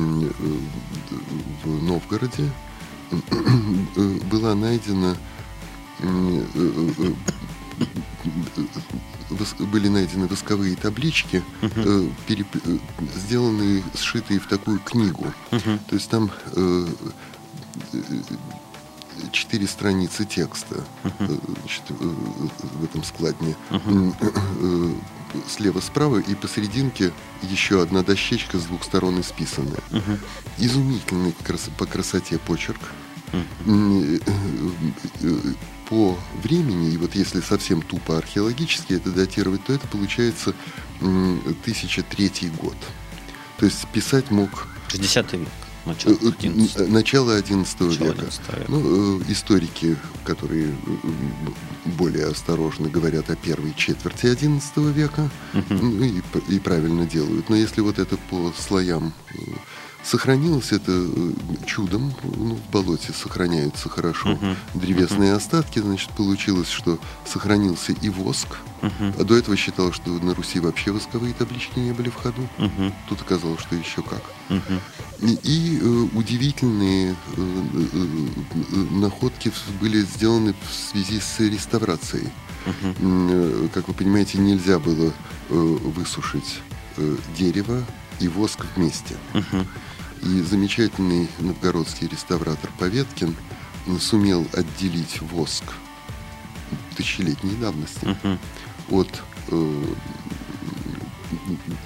в 1.65 1.83
Новгороде 1.85 2.51
э, 3.13 4.19
была 4.31 4.55
найдена 4.55 5.17
были 9.59 9.89
найдены 9.89 10.27
восковые 10.27 10.77
таблички, 10.77 11.43
uh-huh. 11.63 12.13
переп... 12.27 12.47
сделанные, 13.17 13.83
сшитые 13.95 14.41
в 14.41 14.47
такую 14.47 14.79
книгу. 14.81 15.27
Uh-huh. 15.51 15.79
То 15.89 15.95
есть 15.95 16.11
там 16.11 16.31
четыре 19.33 19.67
страницы 19.67 20.25
текста 20.25 20.85
uh-huh. 21.03 21.57
значит, 21.59 21.83
в 21.89 22.85
этом 22.85 23.05
складне. 23.05 23.57
Uh-huh 23.71 24.95
слева-справа, 25.49 26.19
и 26.19 26.35
посерединке 26.35 27.13
еще 27.43 27.83
одна 27.83 28.03
дощечка 28.03 28.59
с 28.59 28.65
двух 28.65 28.85
сторон 28.85 29.21
исписанная. 29.21 29.81
Изумительный 30.59 31.35
крас 31.45 31.69
по 31.77 31.87
красоте 31.87 32.39
почерк. 32.39 32.81
По 35.95 36.19
времени, 36.43 36.93
и 36.93 36.97
вот 36.97 37.15
если 37.15 37.41
совсем 37.41 37.81
тупо 37.81 38.19
археологически 38.19 38.95
это 38.95 39.11
датировать, 39.11 39.65
то 39.65 39.73
это 39.73 39.87
получается 39.87 40.53
1003 40.99 42.51
год. 42.61 42.75
То 43.59 43.67
есть 43.67 43.87
писать 43.93 44.29
мог... 44.33 44.67
60 44.89 45.33
век. 45.35 45.49
Начало 45.87 46.17
11, 46.41 46.77
э, 46.77 46.87
начало 46.87 47.37
11 47.37 47.81
века. 47.81 48.11
11 48.11 48.41
века. 48.41 48.65
Ну, 48.67 49.21
э, 49.21 49.23
историки, 49.29 49.97
которые 50.25 50.75
более 51.85 52.27
осторожно 52.27 52.89
говорят 52.89 53.31
о 53.31 53.37
первой 53.37 53.73
четверти 53.77 54.27
11 54.27 54.77
века, 54.97 55.31
угу. 55.53 55.75
ну, 55.75 56.03
и, 56.03 56.23
и 56.49 56.59
правильно 56.59 57.07
делают. 57.07 57.49
Но 57.51 57.55
если 57.55 57.83
вот 57.83 58.01
это 58.01 58.17
по 58.17 58.53
слоям 58.59 59.13
э, 59.31 59.37
Сохранилось 60.05 60.73
это 60.73 60.93
э, 60.93 61.33
чудом, 61.65 62.15
ну, 62.23 62.57
в 62.57 62.71
болоте 62.71 63.13
сохраняются 63.15 63.89
хорошо 63.89 64.33
uh-huh. 64.33 64.57
древесные 64.75 65.33
uh-huh. 65.33 65.37
остатки, 65.37 65.79
значит, 65.79 66.11
получилось, 66.11 66.69
что 66.69 66.99
сохранился 67.25 67.93
и 67.93 68.11
воск, 68.11 68.59
uh-huh. 68.83 69.15
а 69.19 69.25
до 69.25 69.35
этого 69.35 69.57
считал, 69.57 69.93
что 69.93 70.11
на 70.11 70.35
Руси 70.35 70.61
вообще 70.61 70.93
восковые 70.93 71.33
таблички 71.33 71.79
не 71.79 71.93
были 71.93 72.11
в 72.11 72.17
ходу. 72.17 72.47
Uh-huh. 72.59 72.93
Тут 73.09 73.23
оказалось, 73.23 73.61
что 73.63 73.77
еще 73.77 74.03
как. 74.03 74.23
Uh-huh. 74.51 74.81
И, 75.23 75.39
и 75.43 75.79
э, 75.81 75.87
удивительные 76.15 77.13
э, 77.13 77.17
э, 77.37 78.07
э, 78.53 78.77
находки 78.97 79.51
были 79.81 80.03
сделаны 80.03 80.55
в 80.69 80.73
связи 80.73 81.19
с 81.19 81.41
реставрацией. 81.41 82.29
Uh-huh. 82.67 83.71
Как 83.71 83.89
вы 83.89 83.95
понимаете, 83.95 84.37
нельзя 84.37 84.79
было 84.79 85.15
э, 85.49 85.55
высушить 85.55 86.61
э, 86.99 87.17
дерево 87.39 87.83
и 88.21 88.29
воск 88.29 88.67
вместе. 88.77 89.17
Uh-huh. 89.33 89.67
И 90.25 90.41
замечательный 90.41 91.29
новгородский 91.39 92.09
реставратор 92.09 92.71
Поветкин 92.79 93.37
сумел 94.01 94.47
отделить 94.53 95.21
воск 95.21 95.65
тысячелетней 96.97 97.55
давности 97.57 98.05
uh-huh. 98.05 98.39
от 98.91 99.23
э, 99.49 99.85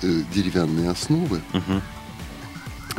э, 0.03 0.23
деревянной 0.33 0.89
основы. 0.89 1.41
Uh-huh. 1.53 1.83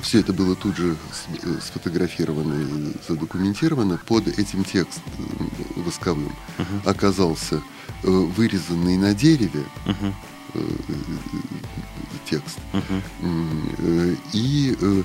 Все 0.02 0.20
это 0.20 0.34
было 0.34 0.56
тут 0.56 0.76
же 0.76 0.98
с- 1.12 1.66
сфотографировано 1.68 2.54
и 2.62 2.94
задокументировано. 3.08 3.98
Под 4.08 4.28
этим 4.28 4.64
текстом 4.64 5.04
восковым 5.78 6.34
оказался 6.86 7.62
э, 8.04 8.10
вырезанный 8.10 8.98
на 8.98 9.14
дереве 9.14 9.64
Мгм. 9.86 10.16
э, 10.56 10.62
текст. 12.30 12.58
Э, 12.74 14.16
И 14.34 14.76
э, 14.80 15.02
э, 15.02 15.04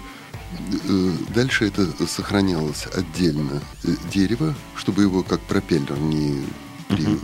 дальше 1.35 1.67
это 1.67 1.87
сохранялось 2.07 2.87
отдельно. 2.95 3.61
Э, 3.85 3.89
дерево, 4.13 4.55
чтобы 4.77 5.03
его 5.03 5.23
как 5.23 5.41
пропеллер 5.41 5.99
не 5.99 6.45
при 6.89 7.05
э, 7.05 7.17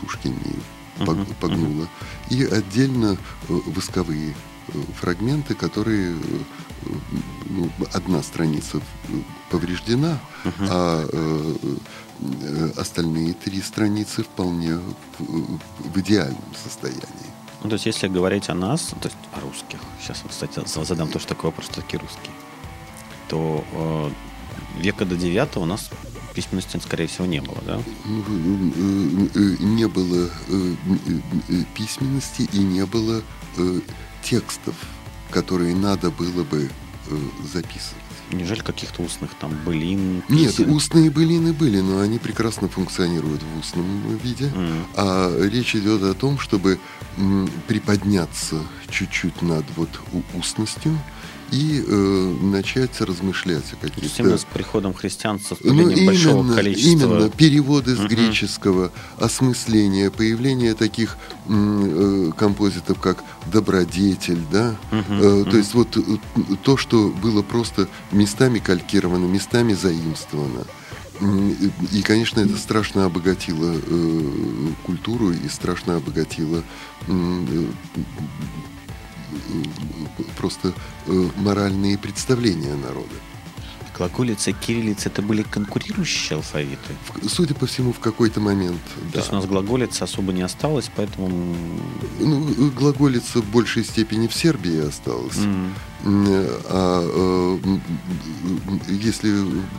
сушке 0.00 0.28
не 0.30 1.04
погнуло. 1.40 1.88
И 2.30 2.44
отдельно 2.44 3.16
э, 3.48 3.60
восковые 3.66 4.34
э, 4.68 4.78
фрагменты, 5.00 5.54
которые 5.54 6.12
э, 6.12 6.88
ну, 7.50 7.70
одна 7.92 8.22
страница 8.22 8.78
э, 8.78 8.80
повреждена, 9.50 10.18
а 10.60 11.06
э, 11.10 11.54
э, 12.42 12.70
остальные 12.76 13.34
три 13.34 13.60
страницы 13.62 14.22
вполне 14.22 14.78
в, 15.18 15.58
в 15.94 16.00
идеальном 16.00 16.54
состоянии. 16.62 17.02
Ну, 17.62 17.70
то 17.70 17.74
есть, 17.74 17.86
если 17.86 18.08
говорить 18.08 18.50
о 18.50 18.54
нас, 18.54 18.92
то 19.00 19.08
есть 19.08 19.16
о 19.32 19.40
русских, 19.40 19.78
сейчас, 20.00 20.22
кстати, 20.28 20.60
за- 20.66 20.84
задам 20.84 21.08
тоже 21.08 21.26
такой 21.26 21.48
вопрос, 21.48 21.66
что 21.66 21.76
такие 21.80 21.98
русские, 21.98 22.30
то 23.34 23.64
э, 23.72 24.80
века 24.80 25.04
до 25.04 25.16
девятого 25.16 25.64
у 25.64 25.66
нас 25.66 25.90
письменности, 26.34 26.78
скорее 26.80 27.08
всего, 27.08 27.26
не 27.26 27.40
было, 27.40 27.58
да? 27.66 27.80
Ну, 28.04 28.22
э, 28.76 29.28
э, 29.34 29.56
не 29.58 29.88
было 29.88 30.30
письменности 31.74 32.48
и 32.52 32.58
не 32.58 32.86
было 32.86 33.22
текстов, 34.22 34.76
которые 35.30 35.74
надо 35.74 36.10
было 36.10 36.44
бы 36.44 36.70
записывать. 37.52 38.02
Неужели 38.30 38.60
каких-то 38.60 39.02
устных 39.02 39.34
там 39.34 39.52
былин? 39.66 40.22
Нет, 40.28 40.56
песен? 40.56 40.70
устные 40.70 41.10
былины 41.10 41.52
были, 41.52 41.80
но 41.80 42.00
они 42.00 42.18
прекрасно 42.18 42.68
функционируют 42.68 43.42
в 43.42 43.58
устном 43.58 44.16
виде. 44.18 44.46
М. 44.54 44.86
А 44.94 45.30
речь 45.40 45.74
идет 45.76 46.02
о 46.02 46.14
том, 46.14 46.38
чтобы 46.38 46.78
приподняться 47.68 48.60
чуть-чуть 48.90 49.42
над 49.42 49.64
вот 49.76 49.90
устностью 50.34 50.98
и 51.54 51.84
э, 51.86 52.34
начать 52.42 53.00
размышлять 53.00 53.62
о 53.72 53.76
каких-то... 53.76 54.22
именно 54.22 54.38
с 54.38 54.44
приходом 54.44 54.92
христиан, 54.92 55.38
со 55.38 55.50
Ну, 55.50 55.56
вступлением 55.56 56.06
большого 56.06 56.40
именно, 56.40 56.54
количества... 56.56 56.90
именно 56.90 57.30
переводы 57.30 57.94
с 57.94 57.98
Мгм. 58.00 58.08
греческого, 58.08 58.90
осмысление, 59.18 60.10
появление 60.10 60.74
таких 60.74 61.16
э, 61.48 62.30
композитов, 62.36 62.98
как 63.00 63.22
добродетель, 63.52 64.40
да, 64.50 64.74
Мгм, 64.90 65.04
Э, 65.22 65.34
мгм. 65.42 65.50
то 65.50 65.56
есть 65.56 65.74
вот 65.74 65.96
э, 65.96 66.02
то, 66.64 66.76
что 66.76 67.08
было 67.22 67.42
просто 67.42 67.88
местами 68.10 68.58
калькировано, 68.58 69.26
местами 69.26 69.74
заимствовано. 69.74 70.64
И, 71.92 72.02
конечно, 72.02 72.40
это 72.40 72.56
страшно 72.56 73.04
обогатило 73.04 73.72
э, 73.76 74.68
культуру 74.84 75.30
и 75.30 75.48
страшно 75.48 75.96
обогатило 75.96 76.64
э, 77.06 77.66
просто 80.36 80.72
э, 81.06 81.28
моральные 81.36 81.98
представления 81.98 82.74
народа. 82.74 83.14
Глаголица 83.96 84.50
и 84.50 84.54
кириллица 84.54 85.08
это 85.08 85.22
были 85.22 85.42
конкурирующие 85.42 86.36
алфавиты. 86.36 86.96
Судя 87.28 87.54
по 87.54 87.66
всему, 87.66 87.92
в 87.92 88.00
какой-то 88.00 88.40
момент, 88.40 88.80
То 88.82 89.12
да. 89.12 89.18
есть 89.20 89.30
у 89.32 89.36
нас 89.36 89.46
глаголица 89.46 90.02
особо 90.04 90.32
не 90.32 90.42
осталось, 90.42 90.90
поэтому... 90.96 91.28
Ну, 92.18 92.50
э, 92.50 92.70
глаголица 92.70 93.40
в 93.40 93.44
большей 93.50 93.84
степени 93.84 94.26
в 94.26 94.34
Сербии 94.34 94.84
осталась. 94.88 95.36
М, 95.38 95.72
А 96.04 97.02
э, 97.04 97.78
если 98.88 99.30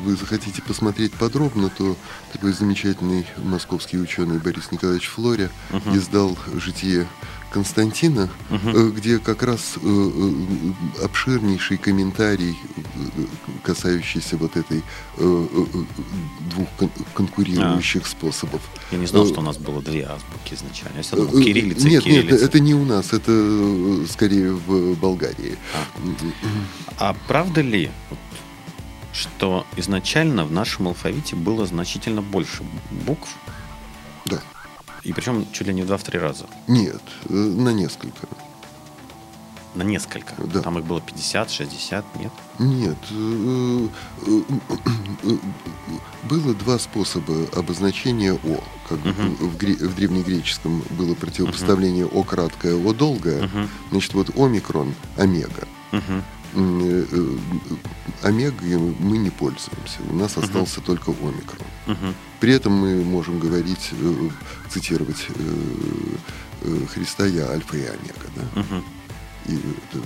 вы 0.06 0.16
захотите 0.16 0.62
посмотреть 0.62 1.12
подробно, 1.14 1.70
то 1.70 1.98
такой 2.32 2.54
замечательный 2.54 3.26
московский 3.44 3.98
ученый 4.00 4.40
Борис 4.40 4.72
Николаевич 4.72 5.08
Флоря 5.08 5.50
Мгм. 5.72 5.98
издал 5.98 6.38
«Житие 6.56 7.06
Константина», 7.56 8.30
э, 8.50 8.92
где 8.98 9.18
как 9.18 9.42
раз 9.42 9.76
э, 9.78 9.80
э, 9.82 11.06
обширнейший 11.06 11.78
комментарий, 11.78 12.58
касающийся 13.64 14.36
вот 14.36 14.58
этой 14.58 14.84
двух 15.18 16.68
кон- 16.78 16.92
конкурирующих 17.14 18.08
способов. 18.08 18.62
Я 18.92 18.98
не 18.98 19.06
знал, 19.08 19.26
что 19.26 19.40
у 19.40 19.44
нас 19.44 19.58
было 19.58 19.82
две 19.82 20.04
азбуки 20.04 20.54
изначально. 20.54 21.00
Я 21.00 21.18
думал, 21.18 21.32
кириллица 21.42 21.88
Нет, 21.88 22.06
нет, 22.06 22.24
кириллица. 22.26 22.46
это 22.46 22.60
не 22.60 22.74
у 22.76 22.84
нас, 22.84 23.14
это 23.14 24.06
скорее 24.12 24.52
в 24.52 24.96
Болгарии. 24.96 25.58
А 26.98 27.16
правда 27.30 27.62
ли, 27.62 27.90
что 29.14 29.66
изначально 29.78 30.44
в 30.44 30.52
нашем 30.52 30.90
алфавите 30.90 31.38
было 31.38 31.66
значительно 31.66 32.22
больше 32.22 32.64
букв, 33.08 33.30
Да. 34.26 34.42
И 35.06 35.14
причем 35.14 35.46
чуть 35.52 35.68
ли 35.68 35.74
не 35.74 35.84
в 35.84 35.88
два-три 35.88 36.20
раза? 36.20 36.46
Нет, 36.68 37.02
э, 37.30 37.34
на 37.34 37.70
несколько. 37.70 38.28
На 39.76 39.84
несколько. 39.84 40.34
Да. 40.38 40.62
Там 40.62 40.80
их 40.80 40.86
было 40.86 41.00
50, 41.02 41.52
60, 41.52 42.04
нет? 42.20 42.32
Нет. 42.60 42.98
э, 43.12 43.88
э, 44.26 45.38
Было 46.24 46.54
два 46.56 46.80
способа 46.80 47.48
обозначения 47.56 48.34
«о». 48.34 48.64
Как 48.90 49.04
Мгм. 49.04 49.36
в, 49.36 49.56
в 49.58 49.96
древнегреческом 49.96 50.82
было 50.92 51.14
противопоставление 51.14 52.06
«о» 52.08 52.24
краткое, 52.24 52.74
«о» 52.76 52.94
долгое. 52.94 53.44
Мгм. 53.44 53.70
Значит, 53.92 54.14
вот 54.14 54.30
омикрон, 54.38 54.96
омега. 55.18 55.68
Мгм. 55.92 56.24
Э, 56.56 57.06
э, 57.12 57.38
Омегой 58.24 58.78
мы 58.78 59.18
не 59.18 59.30
пользуемся. 59.30 60.00
У 60.10 60.16
нас 60.16 60.38
остался 60.38 60.82
только 60.82 61.12
омикрон. 61.12 61.68
Мгм. 61.86 62.16
При 62.40 62.54
этом 62.54 62.74
мы 62.74 63.04
можем 63.04 63.40
говорить, 63.40 63.90
э, 63.92 64.30
цитировать 64.70 65.28
Христа 66.94 67.26
«Я 67.26 67.52
альфа 67.52 67.78
и 67.78 67.82
омега». 67.82 68.28
Да? 68.36 68.62
Мгм. 68.62 68.84
И 69.48 69.60
это, 69.92 70.04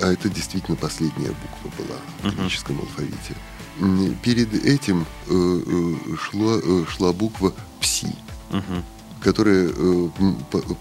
а 0.00 0.12
это 0.12 0.28
действительно 0.28 0.76
последняя 0.76 1.32
буква 1.32 1.82
была 1.82 2.30
в 2.30 2.36
греческом 2.36 2.78
алфавите. 2.80 3.34
Перед 4.22 4.54
этим 4.64 5.06
шло, 5.26 6.60
шла 6.86 7.12
буква 7.12 7.54
«пси», 7.80 8.14
Мгм. 8.50 8.84
Которая 9.22 9.70
э, 9.74 10.08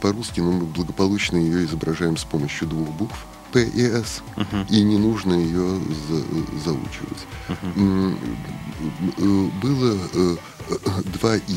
по-русски 0.02 0.40
ну, 0.42 0.52
мы 0.52 0.66
благополучно 0.66 1.38
ее 1.38 1.66
изображаем 1.66 2.18
с 2.18 2.24
помощью 2.24 2.68
двух 2.68 2.90
букв 2.90 3.26
«п» 3.52 3.64
и 3.64 3.82
«с», 3.82 4.22
и 4.70 4.82
не 4.84 4.98
нужно 4.98 5.34
ее 5.34 5.80
за- 6.10 6.60
заучивать. 6.66 7.26
Э, 7.60 8.14
Было 9.62 9.98
э, 10.14 10.36
два 11.20 11.36
«и». 11.38 11.56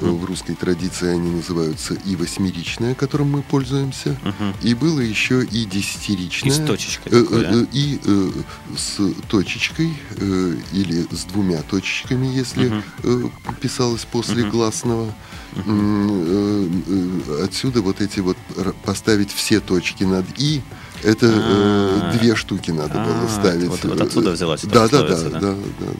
В 0.00 0.24
русской 0.24 0.54
традиции 0.54 1.06
они 1.08 1.30
называются 1.32 1.92
и 1.92 2.16
восьмеричное, 2.16 2.94
которым 2.94 3.30
мы 3.32 3.42
пользуемся, 3.42 4.16
Мгм. 4.22 4.54
и 4.62 4.72
было 4.72 5.00
еще 5.00 5.44
и 5.44 5.66
десятиричное. 5.66 6.50
И 6.50 6.54
с 6.54 6.66
точечкой 6.66 7.12
Э, 7.12 7.22
такой, 7.24 7.42
да? 7.42 7.66
И 7.72 8.00
э, 8.02 8.30
с 8.74 9.00
точечкой, 9.28 9.92
э, 10.16 10.56
или 10.72 11.06
с 11.14 11.24
двумя 11.24 11.60
точечками, 11.62 12.26
если 12.26 12.82
э, 13.02 13.28
писалось 13.60 14.06
после 14.10 14.44
Мгм. 14.44 14.50
гласного. 14.50 15.14
Э, 15.54 16.68
э, 16.86 17.44
Отсюда 17.44 17.82
вот 17.82 18.00
эти 18.00 18.20
вот 18.20 18.36
поставить 18.84 19.32
все 19.32 19.60
точки 19.60 20.04
над 20.04 20.24
«и», 20.38 20.62
это 21.02 21.26
э, 21.26 21.32
А. 21.34 22.12
две 22.18 22.34
штуки 22.36 22.70
надо 22.70 22.94
А, 23.02 23.04
было 23.04 23.28
ставить. 23.28 23.68
вот- 23.68 23.84
вот 23.84 24.00
отсюда 24.00 24.30
взялась 24.32 24.64
эта 24.64 24.72
да, 24.72 24.88
да, 24.88 25.02
да, 25.02 25.16
да, 25.30 25.40
да? 25.40 25.54
да, 25.80 25.92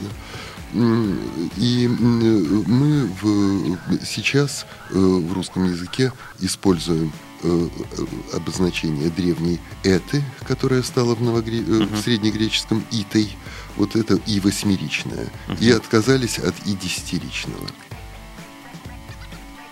И 1.58 1.88
мы 1.88 3.06
в, 3.20 3.78
сейчас 4.06 4.64
э, 4.90 4.94
в 4.98 5.32
русском 5.32 5.64
языке 5.70 6.12
используем 6.40 7.12
э, 7.42 7.68
э, 7.98 8.36
обозначение 8.36 9.10
древней 9.10 9.58
эты, 9.82 10.22
которая 10.46 10.82
стала 10.82 11.14
в, 11.14 11.22
новогре... 11.22 11.58
э, 11.60 11.62
в 11.92 11.98
среднегреческом 12.00 12.84
итой, 12.92 13.36
вот 13.76 13.96
это 13.96 14.14
и 14.26 14.40
восьмеричное, 14.40 15.30
и 15.60 15.70
отказались 15.70 16.38
от 16.38 16.54
и 16.66 16.72
десятиричного. 16.74 17.66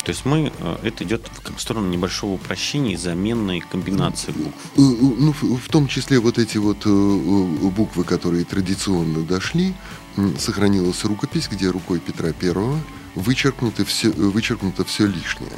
То 0.03 0.11
есть 0.11 0.25
мы, 0.25 0.51
э, 0.59 0.77
это 0.83 1.05
идет 1.05 1.23
в 1.57 1.61
сторону 1.61 1.89
небольшого 1.89 2.33
упрощения 2.35 2.95
и 2.95 2.97
заменной 2.97 3.61
комбинации 3.61 4.33
букв. 4.33 4.57
Э, 4.77 4.81
э, 4.81 4.95
Ну, 5.01 5.33
в, 5.33 5.69
том 5.69 5.87
числе 5.89 6.19
вот 6.19 6.39
эти 6.39 6.59
вот 6.59 6.87
буквы, 6.87 8.05
которые 8.05 8.45
традиционно 8.45 9.21
дошли, 9.21 9.75
сохранилась 10.39 11.05
рукопись, 11.05 11.49
где 11.49 11.69
рукой 11.71 11.99
Петра 12.01 12.33
Первого 12.33 12.79
вычеркнуто 13.15 13.85
все, 13.85 14.11
вычеркнуто 14.11 14.85
все 14.85 15.07
лишнее. 15.07 15.53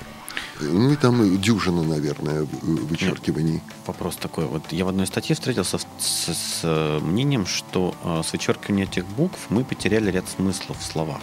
Ну 0.60 0.92
и 0.92 0.96
там 0.96 1.40
дюжина, 1.40 1.82
наверное, 1.82 2.46
вычеркиваний. 2.62 3.60
Вопрос 3.86 4.16
такой. 4.16 4.46
Вот 4.46 4.62
я 4.70 4.84
в 4.84 4.88
одной 4.88 5.06
статье 5.06 5.34
встретился 5.34 5.78
с, 5.78 5.84
с- 6.34 7.00
мнением, 7.02 7.46
что 7.46 7.94
с 8.24 8.32
вычеркиванием 8.32 8.88
этих 8.88 9.06
букв 9.06 9.38
мы 9.50 9.64
потеряли 9.64 10.10
ряд 10.10 10.24
смыслов 10.28 10.78
в 10.78 10.84
словах. 10.84 11.20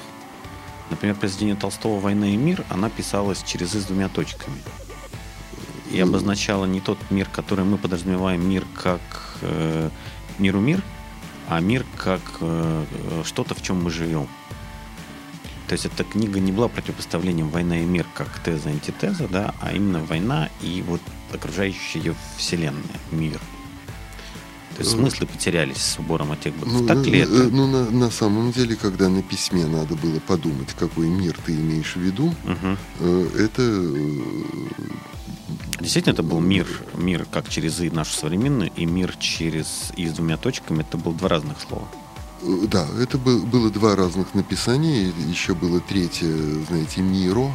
Например, 0.90 1.16
произведение 1.16 1.56
Толстого 1.56 2.00
«Война 2.00 2.30
и 2.30 2.36
мир», 2.36 2.66
она 2.70 2.90
писалась 2.90 3.44
через 3.44 3.76
«и» 3.76 3.80
с 3.80 3.86
двумя 3.86 4.10
точками. 4.10 4.58
и 5.92 6.00
обозначало 6.00 6.66
не 6.66 6.82
тот 6.82 7.00
мир, 7.10 7.28
который 7.32 7.66
мы 7.66 7.78
подразумеваем 7.78 8.48
мир 8.48 8.64
как 8.76 9.02
э, 9.42 9.90
миру 10.38 10.60
мир, 10.60 10.84
а 11.48 11.60
мир 11.62 11.84
как 11.98 12.22
э, 12.42 12.86
что-то, 13.26 13.56
в 13.56 13.62
чем 13.64 13.84
мы 13.84 13.90
живем. 13.90 14.28
То 15.68 15.74
есть 15.74 15.86
эта 15.86 16.04
книга 16.04 16.40
не 16.40 16.52
была 16.52 16.68
противопоставлением 16.68 17.50
война 17.50 17.80
и 17.80 17.86
мир 17.86 18.06
как 18.14 18.40
теза 18.40 18.70
антитеза, 18.70 19.28
да, 19.28 19.54
а 19.62 19.74
именно 19.74 20.04
война 20.04 20.50
и 20.62 20.84
вот 20.86 21.02
окружающая 21.34 22.00
ее 22.00 22.16
вселенная, 22.38 23.00
мир. 23.12 23.40
То 24.80 24.86
есть 24.86 24.96
смыслы 24.96 25.28
потерялись 25.28 25.82
с 25.82 26.00
убором 26.00 26.32
этих 26.32 26.54
букв. 26.56 26.72
Ну, 26.72 26.88
так 26.88 27.06
ли 27.06 27.20
э, 27.20 27.24
это? 27.24 27.34
э, 27.34 27.50
ну, 27.52 27.68
на, 27.68 27.90
на 27.92 28.10
самом 28.10 28.54
деле, 28.54 28.78
когда 28.78 29.10
на 29.10 29.22
письме 29.22 29.66
надо 29.66 29.96
было 29.96 30.20
подумать, 30.22 30.70
какой 30.80 31.10
мир 31.10 31.36
ты 31.46 31.52
имеешь 31.52 31.98
в 31.98 32.00
виду, 32.00 32.34
э, 33.00 33.28
это 33.38 33.62
э, 33.62 34.20
Действительно, 35.82 36.14
это 36.14 36.24
был 36.24 36.40
мир, 36.40 36.66
мир 36.96 37.26
как 37.30 37.50
через 37.50 37.82
«и» 37.82 37.90
наш 37.90 38.10
современный, 38.14 38.72
и 38.78 38.86
мир 38.86 39.16
через 39.20 39.92
«и» 39.98 40.08
с 40.08 40.14
двумя 40.14 40.38
точками. 40.38 40.82
Это 40.82 40.98
было 40.98 41.14
два 41.14 41.28
разных 41.28 41.58
слова. 41.60 41.88
Э, 42.42 42.68
Да, 42.72 42.88
это 43.02 43.18
бы- 43.18 43.40
было 43.42 43.70
два 43.70 43.98
разных 43.98 44.34
написания. 44.34 45.12
Еще 45.30 45.56
было 45.56 45.82
третье, 45.82 46.34
знаете, 46.70 47.02
Миро, 47.02 47.52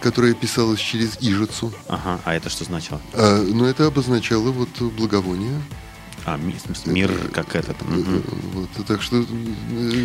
которое 0.00 0.34
писалось 0.34 0.78
через 0.78 1.18
Ижицу. 1.20 1.72
Ага, 1.88 2.20
а 2.24 2.34
это 2.34 2.48
что 2.50 2.64
значило? 2.64 3.00
А, 3.14 3.42
но 3.42 3.66
это 3.66 3.86
обозначало 3.86 4.52
вот 4.52 4.80
благовоние. 4.96 5.60
А, 6.24 6.36
ми- 6.36 6.52
в 6.52 6.60
смысле, 6.60 6.92
мир 6.92 7.10
как 7.32 7.56
этот. 7.56 7.76
Э, 7.82 7.84
мгм. 7.84 8.22
Вот, 8.54 8.86
так 8.86 9.02
что... 9.02 9.16
э, 9.22 9.24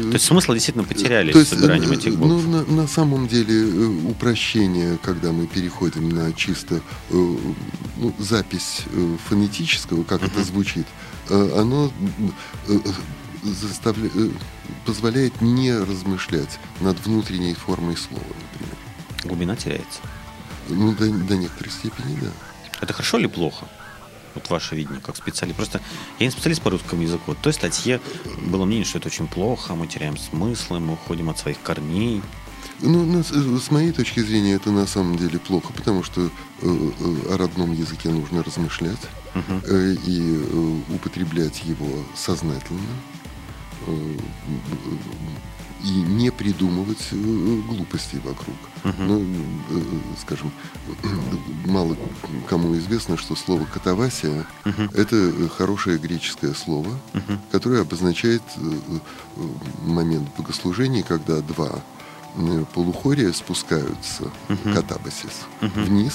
То 0.01 0.13
есть 0.13 0.25
смысл 0.25 0.53
действительно 0.53 0.83
потерялись 0.83 1.33
То 1.33 1.39
есть, 1.39 1.51
с 1.51 1.55
собиранием 1.55 1.91
э, 1.91 1.95
этих 1.95 2.13
ну, 2.17 2.39
букв. 2.39 2.47
на, 2.47 2.63
на 2.81 2.87
самом 2.87 3.27
деле 3.27 3.53
э, 3.53 3.85
упрощение, 4.09 4.97
когда 5.03 5.31
мы 5.31 5.45
переходим 5.45 6.09
на 6.09 6.33
чисто 6.33 6.75
э, 6.75 6.79
ну, 7.11 8.13
запись 8.19 8.81
э, 8.91 9.17
фонетического, 9.29 10.03
как 10.03 10.23
это 10.23 10.43
звучит, 10.43 10.87
э, 11.29 11.59
оно 11.59 11.91
э, 12.67 12.79
заставля- 13.43 14.11
э, 14.15 14.29
позволяет 14.85 15.41
не 15.41 15.71
размышлять 15.77 16.59
над 16.81 16.97
внутренней 17.05 17.53
формой 17.53 17.95
слова, 17.95 18.23
например. 18.53 18.75
Глубина 19.23 19.55
теряется. 19.55 19.99
Ну, 20.69 20.93
до, 20.93 21.09
до 21.11 21.35
некоторой 21.37 21.71
степени, 21.71 22.17
да. 22.21 22.29
Это 22.81 22.93
хорошо 22.93 23.17
или 23.19 23.27
плохо? 23.27 23.67
Вот 24.37 24.49
ваше 24.49 24.75
видение 24.75 25.01
как 25.01 25.15
специалист. 25.17 25.57
Просто 25.57 25.81
я 26.19 26.25
не 26.27 26.31
специалист 26.31 26.61
по 26.61 26.69
русскому 26.69 27.01
языку. 27.01 27.31
В 27.31 27.35
той 27.35 27.53
статье 27.53 27.99
было 28.51 28.65
мнение, 28.65 28.85
что 28.85 28.99
это 28.99 29.07
очень 29.07 29.27
плохо, 29.27 29.73
мы 29.75 29.87
теряем 29.87 30.17
смыслы, 30.17 30.79
мы 30.79 30.93
уходим 30.93 31.29
от 31.29 31.37
своих 31.39 31.61
корней. 31.61 32.21
Ну, 32.79 33.05
на- 33.05 33.23
с 33.23 33.71
моей 33.71 33.91
точки 33.91 34.19
зрения, 34.19 34.53
это 34.53 34.69
на 34.71 34.85
самом 34.85 35.17
деле 35.17 35.39
плохо, 35.39 35.73
потому 35.73 36.03
что 36.03 36.21
э, 36.21 36.29
э, 36.61 37.33
о 37.33 37.37
родном 37.37 37.71
языке 37.73 38.09
нужно 38.09 38.43
размышлять 38.43 38.99
э, 39.65 39.95
и 40.05 40.35
э, 40.35 40.93
употреблять 40.95 41.63
его 41.65 41.87
сознательно 42.15 42.79
э, 43.87 44.17
и 45.83 45.89
не 45.91 46.31
придумывать 46.31 47.07
э, 47.11 47.61
глупостей 47.67 48.19
вокруг. 48.19 48.55
Мгм. 48.83 49.07
Ну, 49.07 49.21
э, 49.69 49.81
скажем, 50.21 50.51
мало 51.65 51.95
кому 52.49 52.75
известно, 52.77 53.17
что 53.17 53.35
слово 53.35 53.65
«катавасия» 53.65 54.45
Мгм. 54.65 54.89
это 54.93 55.15
э, 55.15 55.47
хорошее 55.57 55.97
греческое 55.97 56.53
слово, 56.53 56.89
Мгм. 57.13 57.39
которое 57.51 57.81
обозначает 57.81 58.41
э, 58.57 58.61
э, 59.37 59.41
момент 59.85 60.27
богослужения, 60.37 61.03
когда 61.03 61.41
два 61.41 61.79
э, 62.35 62.65
полухория 62.73 63.31
спускаются, 63.33 64.31
Мгм. 64.49 64.73
катабасис, 64.73 65.45
Мгм. 65.61 65.83
вниз, 65.85 66.13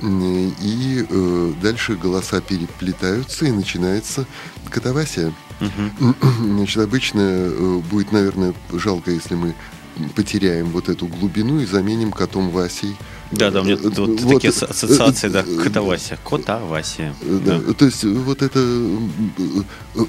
э, 0.00 0.50
и 0.60 1.06
э, 1.08 1.52
дальше 1.62 1.96
голоса 1.96 2.40
переплетаются, 2.40 3.46
и 3.46 3.50
начинается 3.52 4.26
катавасия. 4.70 5.32
Мгм. 5.60 6.14
Значит, 6.56 6.78
обычно 6.82 7.20
э, 7.20 7.78
будет, 7.90 8.12
наверное, 8.12 8.54
жалко, 8.72 9.10
если 9.10 9.34
мы 9.34 9.54
потеряем 10.14 10.66
вот 10.66 10.88
эту 10.90 11.06
глубину 11.06 11.60
и 11.60 11.64
заменим 11.66 12.12
котом 12.12 12.50
Васей. 12.50 12.94
Да, 13.32 13.50
да, 13.50 13.62
у 13.62 13.64
меня 13.64 13.74
Э, 13.76 13.78
вот 13.78 13.98
вот, 13.98 14.34
такие 14.34 14.52
э, 14.52 14.56
ас- 14.56 14.62
ассоциации, 14.62 15.28
да, 15.28 15.42
э, 15.46 15.56
кота 15.64 15.80
Вася. 15.82 16.18
Кота 16.22 16.58
Вася. 16.58 17.14
Э, 17.22 17.40
Да. 17.44 17.72
То 17.74 17.86
есть 17.86 18.04
э, 18.04 18.08
вот 18.08 18.42
это... 18.42 18.58
э, 18.58 19.62
э, 19.94 20.04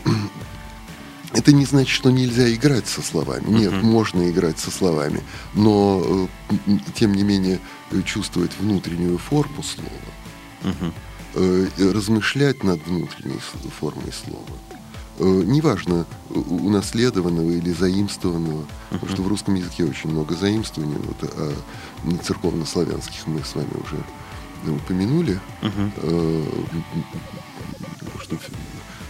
Это 1.34 1.52
не 1.54 1.66
значит, 1.66 1.90
что 1.90 2.10
нельзя 2.12 2.52
играть 2.54 2.88
со 2.88 3.02
словами. 3.02 3.46
Нет, 3.50 3.72
Мгм. 3.72 3.86
можно 3.86 4.30
играть 4.30 4.60
со 4.60 4.72
словами. 4.72 5.22
Но, 5.54 6.28
э, 6.68 6.72
тем 6.96 7.14
не 7.14 7.24
менее, 7.24 7.60
э, 7.92 8.02
чувствовать 8.04 8.52
внутреннюю 8.60 9.18
форму 9.18 9.64
слова, 9.64 10.92
э, 11.36 11.68
и 11.78 11.84
размышлять 11.92 12.64
над 12.64 12.86
внутренней 12.88 13.40
формой 13.80 14.12
слова. 14.12 14.58
Э, 15.20 15.24
Неважно, 15.46 16.06
унаследованного 16.30 17.50
или 17.50 17.72
заимствованного, 17.72 18.66
потому 18.92 19.12
что 19.12 19.22
в 19.24 19.28
русском 19.28 19.56
языке 19.56 19.84
очень 19.86 20.12
много 20.12 20.36
заимствований, 20.36 20.98
вот, 20.98 21.32
а 21.36 21.54
на 22.04 22.18
церковнославянских 22.20 23.26
мы 23.26 23.44
с 23.44 23.56
вами 23.56 23.72
уже 23.84 24.72
упомянули. 24.76 25.40
Э, 25.62 26.46
что 28.22 28.38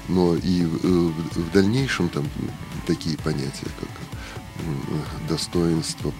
но 0.08 0.36
и 0.36 0.62
э, 0.64 0.66
в 0.66 1.12
в 1.36 1.52
дальнейшем 1.52 2.08
там 2.10 2.26
такие 2.86 3.18
понятия, 3.18 3.68
как 3.80 3.90
достоинство, 5.30 6.14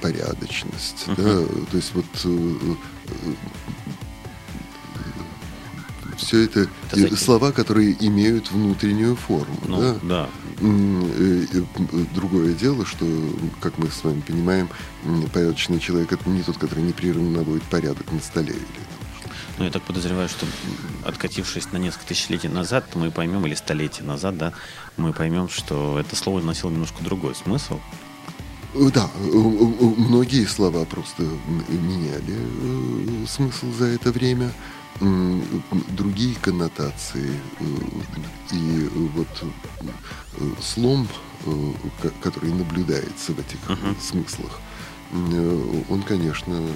порядочность, 0.00 1.06
Мгм. 1.08 1.16
да, 1.16 1.44
то 1.70 1.76
есть 1.76 1.92
вот 1.94 2.06
все 6.16 6.44
это, 6.44 6.68
Это 6.90 7.14
э, 7.14 7.16
слова, 7.16 7.52
которые 7.52 7.96
имеют 8.06 8.50
внутреннюю 8.50 9.16
форму, 9.16 9.58
Ну, 9.66 9.80
да. 9.80 9.96
да. 10.02 10.28
Э, 10.60 11.46
э, 11.52 12.04
Другое 12.14 12.54
дело, 12.54 12.86
что, 12.86 13.06
как 13.60 13.78
мы 13.78 13.88
с 13.88 14.02
вами 14.04 14.20
понимаем, 14.20 14.68
порядочный 15.32 15.78
человек 15.80 16.12
это 16.12 16.28
не 16.28 16.42
тот, 16.42 16.58
который 16.58 16.82
непрерывно 16.82 17.38
наводит 17.38 17.62
порядок 17.64 18.10
на 18.12 18.20
столе 18.20 18.52
или 18.54 18.82
Ну, 19.58 19.64
я 19.64 19.70
так 19.70 19.82
подозреваю, 19.82 20.28
что 20.28 20.46
откатившись 21.04 21.72
на 21.72 21.76
несколько 21.78 22.06
тысячелетий 22.06 22.48
назад, 22.48 22.84
мы 22.94 23.10
поймем, 23.10 23.46
или 23.46 23.54
столетий 23.54 24.02
назад, 24.02 24.36
да, 24.38 24.52
мы 24.96 25.12
поймем, 25.12 25.48
что 25.48 25.98
это 25.98 26.16
слово 26.16 26.40
носило 26.40 26.70
немножко 26.70 27.02
другой 27.02 27.34
смысл. 27.34 27.78
Да, 28.92 29.08
многие 29.16 30.44
слова 30.44 30.84
просто 30.84 31.22
меняли 31.68 33.26
смысл 33.26 33.72
за 33.72 33.86
это 33.86 34.12
время, 34.12 34.50
другие 35.00 36.34
коннотации. 36.36 37.40
э, 37.60 37.64
И 38.52 38.88
вот 39.14 39.28
э, 39.42 40.50
слом, 40.62 41.08
э, 41.46 41.72
ко- 42.02 42.12
который 42.22 42.52
наблюдается 42.52 43.32
в 43.32 43.38
этих 43.40 43.58
Мгм. 43.68 43.96
смыслах, 44.00 44.60
он, 45.90 46.02
конечно, 46.02 46.66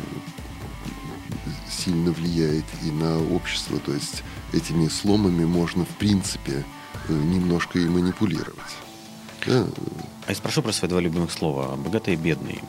сильно 1.69 2.11
влияет 2.13 2.65
и 2.83 2.91
на 2.91 3.19
общество. 3.35 3.79
То 3.81 3.93
есть 3.93 4.23
этими 4.53 4.89
сломами 4.89 5.45
можно, 5.45 5.85
в 5.85 5.97
принципе, 5.99 6.65
немножко 7.09 7.79
и 7.79 7.89
манипулировать. 7.89 8.77
Да, 9.47 9.67
А 10.27 10.31
я 10.31 10.35
спрошу 10.35 10.63
про 10.63 10.73
свои 10.73 10.89
два 10.91 11.01
любимых 11.01 11.33
слова 11.33 11.77
«богатый» 11.77 12.15
и 12.15 12.17
«бедный». 12.17 12.63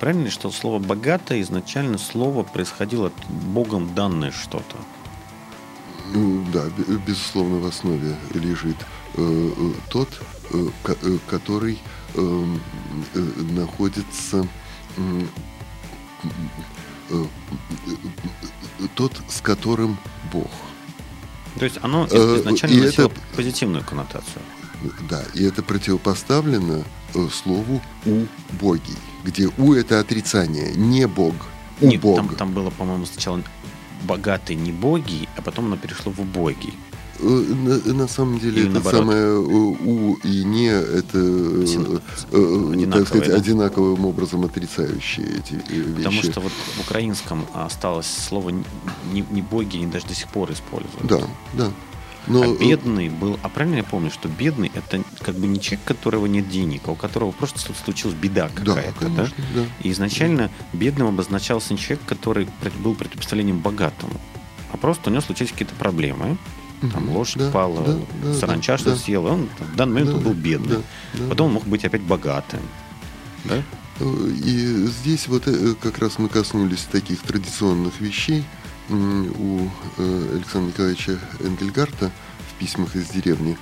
Правильно 0.00 0.24
ли, 0.24 0.30
что 0.30 0.50
слово 0.50 0.78
«богатый» 0.78 1.40
изначально 1.42 1.98
слово 1.98 2.42
происходило 2.42 3.06
от 3.06 3.26
Богом 3.28 3.94
данное 3.94 4.32
что-то? 4.32 4.76
Ну, 6.12 6.44
Да, 6.52 6.64
бе- 6.76 6.96
безусловно, 7.06 7.58
в 7.58 7.66
основе 7.66 8.16
лежит 8.34 8.76
э, 9.14 9.50
э, 9.56 9.72
тот, 9.90 10.08
э, 10.52 10.68
э, 11.02 11.18
который 11.28 11.78
эм, 12.14 12.60
э, 13.14 13.18
находится 13.52 14.46
э, 14.96 15.22
тот, 18.94 19.12
с 19.28 19.40
которым 19.40 19.98
Бог. 20.32 20.50
То 21.58 21.64
есть 21.64 21.78
оно 21.82 22.06
изначально 22.06 22.74
и 22.74 22.80
носило 22.80 23.06
это- 23.06 23.20
позитивную 23.34 23.84
коннотацию. 23.84 24.42
Да, 25.08 25.22
и 25.34 25.42
это 25.42 25.62
противопоставлено 25.62 26.84
слову 27.32 27.80
убогий, 28.52 28.96
где 29.24 29.48
у 29.56 29.72
это 29.72 30.00
отрицание, 30.00 30.72
не 30.74 31.06
Бог, 31.06 31.34
Нет, 31.80 32.04
убог. 32.04 32.16
там, 32.16 32.28
там 32.36 32.52
было, 32.52 32.68
по-моему, 32.70 33.06
сначала 33.06 33.42
богатый 34.04 34.56
не 34.56 34.72
боги, 34.72 35.28
а 35.36 35.42
потом 35.42 35.66
оно 35.66 35.76
перешло 35.76 36.12
в 36.12 36.20
убогий. 36.20 36.74
Э, 37.18 37.24
На, 37.24 37.94
на 37.94 38.08
самом 38.08 38.38
деле 38.38 38.60
Или 38.60 38.64
это 38.64 38.74
наоборот. 38.74 39.00
самое 39.00 39.22
э, 39.22 39.36
у 39.38 40.14
и 40.16 40.44
не 40.44 40.66
это 40.68 41.18
э, 41.18 41.64
э, 42.32 42.72
Одинаковые, 42.72 42.86
так 42.92 43.08
сказать, 43.08 43.28
да? 43.28 43.36
одинаковым 43.36 44.04
образом 44.04 44.44
отрицающие 44.44 45.26
эти 45.26 45.54
э, 45.54 45.80
вещи. 45.80 45.96
Потому 45.96 46.22
что 46.22 46.40
вот 46.40 46.52
в 46.76 46.80
украинском 46.80 47.46
осталось 47.54 48.06
слово 48.06 48.50
не, 48.50 49.24
не 49.30 49.42
боги, 49.42 49.76
они 49.78 49.86
даже 49.86 50.06
до 50.06 50.14
сих 50.14 50.28
пор 50.28 50.52
используют. 50.52 51.06
Да, 51.06 51.20
да. 51.54 51.70
Но, 52.26 52.42
а 52.42 52.56
бедный 52.56 53.08
был, 53.08 53.38
а 53.42 53.48
правильно 53.48 53.76
я 53.76 53.84
помню, 53.84 54.10
что 54.10 54.28
бедный 54.28 54.70
это 54.74 55.02
как 55.20 55.36
бы 55.36 55.46
не 55.46 55.60
человек, 55.60 55.80
у 55.84 55.88
которого 55.88 56.26
нет 56.26 56.48
денег, 56.48 56.82
а 56.86 56.92
у 56.92 56.94
которого 56.94 57.30
просто 57.32 57.60
случилась 57.84 58.14
беда 58.14 58.48
какая-то, 58.48 59.08
да? 59.08 59.14
конечно, 59.16 59.44
да? 59.54 59.64
И 59.82 59.92
изначально 59.92 60.50
бедным 60.72 61.08
обозначался 61.08 61.72
не 61.72 61.78
человек, 61.78 62.04
который 62.06 62.48
был 62.80 62.94
противопоставлением 62.94 63.60
богатому, 63.60 64.20
а 64.72 64.76
просто 64.76 65.10
у 65.10 65.12
него 65.12 65.22
случились 65.22 65.52
какие-то 65.52 65.74
проблемы. 65.74 66.36
Там 66.92 67.08
лошадь 67.08 67.38
да, 67.38 67.50
пала, 67.50 67.82
да, 67.82 67.98
да, 68.22 68.34
саранча 68.34 68.72
да, 68.72 68.78
что 68.78 68.90
да. 68.90 68.96
съела. 68.96 69.30
Он 69.30 69.48
в 69.58 69.76
данный 69.76 69.94
момент 69.94 70.10
Да, 70.10 70.16
он 70.18 70.22
был 70.22 70.34
бедный. 70.34 70.76
да, 70.76 70.82
да. 71.14 71.28
Потом 71.30 71.46
он 71.46 71.52
мог 71.54 71.66
быть 71.66 71.84
опять 71.86 72.02
богатым. 72.02 72.60
Да? 73.44 73.62
Э, 74.00 74.30
И 74.44 74.86
здесь 74.86 75.26
вот 75.28 75.44
э, 75.46 75.74
как 75.80 75.98
раз 75.98 76.18
мы 76.18 76.28
коснулись 76.28 76.86
таких 76.90 77.22
традиционных 77.22 77.98
вещей. 78.00 78.44
У 78.88 79.68
э, 79.98 80.30
Александра 80.34 80.68
Николаевича 80.70 81.18
Энгельгарта 81.40 82.10
в 82.50 82.58
письмах 82.58 82.94
из 82.94 83.08
деревни, 83.08 83.58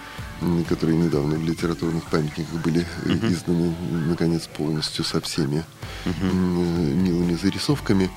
которые 0.69 0.99
недавно 0.99 1.37
в 1.37 1.45
литературных 1.45 2.05
памятниках 2.05 2.61
были 2.63 2.87
Мгм. 3.07 3.33
изданы, 3.33 3.75
наконец, 4.09 4.47
полностью 4.47 5.05
со 5.05 5.21
всеми 5.21 5.65
э, 6.05 6.11
милыми 6.21 7.35
зарисовками, 7.35 8.11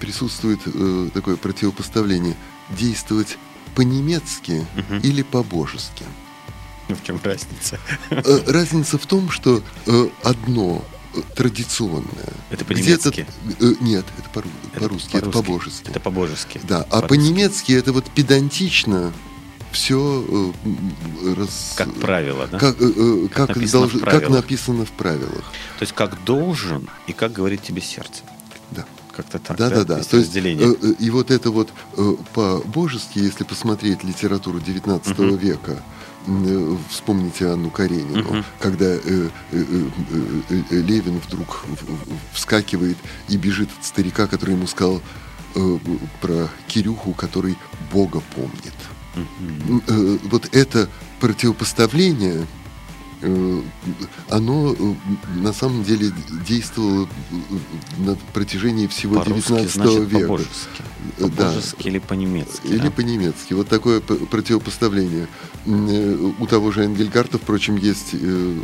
присутствует 0.00 0.60
э, 0.66 1.08
такое 1.14 1.36
противопоставление 1.36 2.36
действовать 2.70 3.38
по-немецки 3.74 4.66
Мгм. 4.76 4.98
или 5.02 5.22
по-божески. 5.22 6.04
Ну, 6.88 6.96
в 6.96 7.02
чем 7.02 7.18
разница? 7.24 7.78
Разница 8.46 8.98
в 8.98 9.06
том, 9.06 9.30
что 9.30 9.62
одно 10.22 10.84
традиционное. 11.34 12.32
Это 12.50 12.64
по-немецки? 12.64 13.26
э, 13.60 13.74
Нет, 13.80 14.04
это 14.18 14.28
по- 14.30 14.38
Это 14.72 14.80
по-русски, 14.80 15.16
это 15.16 15.30
по-божески. 15.30 15.88
Это 15.90 16.00
по-божески. 16.00 16.60
Да, 16.64 16.86
а 16.90 17.02
по-немецки 17.02 17.72
это 17.72 17.92
вот 17.92 18.10
педантично 18.10 19.12
все 19.72 20.52
раз... 21.36 21.74
Как 21.76 21.92
правило, 21.94 22.46
да? 22.46 22.58
Как, 22.58 22.80
э, 22.80 22.84
э, 22.94 23.28
Как 23.32 23.46
как, 23.48 23.56
написано 23.56 23.84
долж- 23.86 23.88
в 23.88 23.92
как 24.00 24.02
правилах. 24.04 24.30
написано 24.30 24.84
в 24.84 24.90
правилах. 24.90 25.44
То 25.78 25.82
есть 25.82 25.92
как 25.94 26.22
должен 26.24 26.88
и 27.06 27.12
как 27.12 27.32
говорит 27.32 27.62
тебе 27.62 27.80
сердце. 27.80 28.22
Да. 28.70 28.84
Как-то 29.16 29.38
так. 29.38 29.56
Да, 29.56 29.70
да, 29.70 29.84
да. 29.84 29.98
Есть 29.98 30.10
То 30.10 30.16
есть, 30.18 30.28
разделение. 30.28 30.72
э, 30.72 30.74
э, 30.82 30.94
и 30.98 31.10
вот 31.10 31.30
это 31.30 31.50
вот 31.50 31.70
э, 31.96 32.14
по-божески, 32.34 33.18
если 33.18 33.44
посмотреть 33.44 34.04
литературу 34.04 34.60
19 34.60 35.18
Мгм. 35.18 35.36
века, 35.36 35.72
э, 35.72 35.78
вспомните 36.90 37.48
Анну 37.48 37.70
Каренину, 37.70 38.22
Мгм. 38.22 38.44
когда 38.60 38.86
э, 38.86 38.98
э, 39.00 39.28
э, 39.52 39.84
э, 40.50 40.62
э, 40.70 40.76
Левин 40.76 41.18
вдруг 41.18 41.64
вскакивает 42.32 42.96
и 43.28 43.36
бежит 43.36 43.68
от 43.78 43.84
старика, 43.84 44.26
который 44.26 44.54
ему 44.54 44.66
сказал 44.66 45.00
э, 45.54 45.78
про 46.20 46.48
Кирюху, 46.68 47.12
который 47.12 47.56
Бога 47.92 48.22
помнит. 48.34 48.74
М, 49.16 49.82
э, 49.86 50.18
Вот 50.30 50.48
это 50.54 50.88
противопоставление, 51.20 52.46
оно 54.28 54.74
э, 54.78 54.94
на 55.36 55.52
самом 55.52 55.84
деле 55.84 56.12
действовало 56.46 57.08
э, 57.30 57.34
на 57.98 58.16
протяжении 58.32 58.86
всего 58.86 59.16
По-русски 59.16 59.48
19 59.48 59.74
значит 59.74 60.08
века. 60.08 60.20
по-божески. 60.22 60.82
Э, 61.18 61.28
да. 61.36 61.52
Или 61.80 61.98
по-немецки. 61.98 62.66
Или 62.66 62.78
да? 62.78 62.90
по-немецки. 62.90 63.54
Вот 63.54 63.68
такое 63.68 64.00
противопоставление. 64.00 65.28
Э, 65.66 66.32
У 66.38 66.46
того 66.46 66.72
же 66.72 66.84
Энгельгарта, 66.84 67.38
впрочем, 67.38 67.76
есть 67.76 68.10
э, 68.14 68.58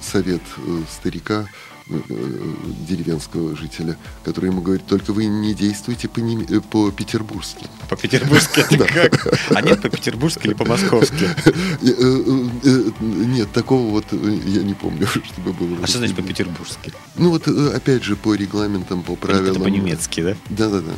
совет 0.00 0.42
э, 0.58 0.82
старика, 0.90 1.40
э, 1.40 1.44
э, 1.44 1.65
деревенского 1.88 3.56
жителя, 3.56 3.96
который 4.24 4.50
ему 4.50 4.60
говорит, 4.60 4.86
только 4.86 5.12
вы 5.12 5.26
не 5.26 5.54
действуйте 5.54 6.08
по-неме- 6.08 6.46
э, 6.50 6.60
по-петербургски. 6.60 7.66
По-петербургски 7.88 8.60
это 8.70 8.86
как? 8.86 9.38
А 9.50 9.62
нет 9.62 9.82
по-петербургски 9.82 10.46
или 10.48 10.54
по-московски? 10.54 11.28
Э, 11.46 11.88
э, 11.88 12.48
э, 12.64 12.90
Нет, 13.00 13.52
такого 13.52 13.90
вот 13.90 14.06
э, 14.10 14.38
я 14.46 14.62
не 14.62 14.74
помню, 14.74 15.06
чтобы 15.24 15.52
было. 15.52 15.78
А 15.82 15.86
что 15.86 15.98
значит 15.98 16.16
по-петербургски? 16.16 16.92
Ну 17.16 17.30
вот, 17.30 17.46
э, 17.46 17.72
опять 17.74 18.02
же, 18.02 18.16
по 18.16 18.34
регламентам, 18.34 19.02
по 19.02 19.14
правилам. 19.14 19.52
Это 19.52 19.60
по-немецки, 19.60 20.20
да? 20.22 20.36
Да-да-да. 20.50 20.92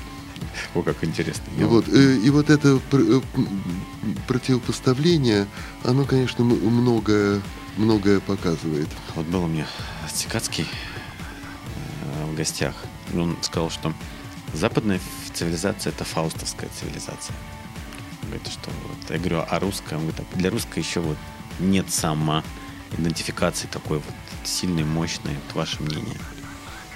О, 0.75 0.83
как 0.83 1.03
интересно. 1.05 1.43
И 1.59 1.65
вот, 1.65 1.87
э, 1.89 2.17
и 2.17 2.31
вот 2.31 2.49
это 2.51 2.81
э, 2.93 3.21
противопоставление, 4.27 5.47
оно, 5.85 6.05
конечно, 6.05 6.45
многое, 6.45 7.41
многое 7.77 8.21
показывает. 8.21 8.89
Вот 9.15 9.27
был 9.27 9.45
у 9.45 9.49
меня 9.49 9.67
Стекацкий 10.19 10.67
э, 10.67 12.25
в 12.25 12.35
гостях. 12.35 12.75
И 13.13 13.17
Он 13.17 13.37
сказал, 13.41 13.71
что 13.71 13.95
западная 14.53 14.99
цивилизация 15.33 15.93
это 15.93 16.03
фаустовская 16.05 16.69
цивилизация. 16.81 17.37
Он 18.23 18.31
Говорит, 18.31 18.49
что 18.49 18.71
вот, 18.71 19.11
я 19.11 19.19
говорю, 19.19 19.45
а 19.49 19.61
русская? 19.61 19.95
Он 19.95 20.09
говорит, 20.09 20.21
«А 20.21 20.37
для 20.37 20.51
русской 20.51 20.81
еще 20.81 20.99
вот 20.99 21.17
нет 21.61 21.93
сама 21.93 22.43
идентификации 22.99 23.69
такой 23.69 23.99
вот 23.99 24.15
сильной, 24.45 24.83
мощной. 24.83 25.35
Вот 25.35 25.55
ваше 25.55 25.83
мнение. 25.85 26.19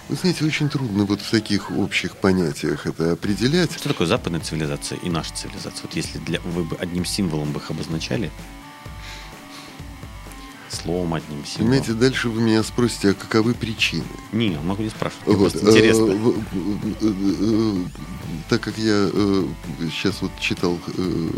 Вы 0.09 0.17
знаете, 0.17 0.45
очень 0.45 0.69
трудно 0.69 1.05
вот 1.05 1.21
в 1.21 1.31
таких 1.31 1.71
общих 1.71 2.17
понятиях 2.17 2.87
это 2.87 3.13
определять. 3.13 3.73
Что 3.73 3.91
такое 3.91 4.09
западная 4.09 4.41
цивилизация 4.41 4.99
и 4.99 5.09
наша 5.09 5.33
цивилизация? 5.33 5.83
Вот 5.83 5.95
если 5.95 6.19
для, 6.19 6.41
вы 6.41 6.65
бы 6.65 6.77
одним 6.77 7.05
символом 7.05 7.53
бы 7.53 7.61
их 7.61 7.71
обозначали, 7.71 8.33
словом 10.83 11.15
одним 11.15 11.45
символом. 11.45 11.71
Понимаете, 11.73 11.93
дальше 11.93 12.29
вы 12.29 12.41
меня 12.43 12.63
спросите, 12.63 13.11
а 13.11 13.15
каковы 13.15 13.55
причины? 13.55 14.05
Не, 14.33 14.59
могу 14.63 14.83
не 14.83 14.91
спрашивать. 14.91 15.27
Вот, 15.27 15.53
просто 15.53 15.71
интересно. 15.71 16.07
э, 16.11 16.33
э, 17.01 17.13
э, 17.41 17.75
Так 18.49 18.61
как 18.61 18.77
я 18.79 19.09
сейчас 19.91 20.23
вот 20.23 20.31
читал 20.41 20.79
э, 20.97 21.31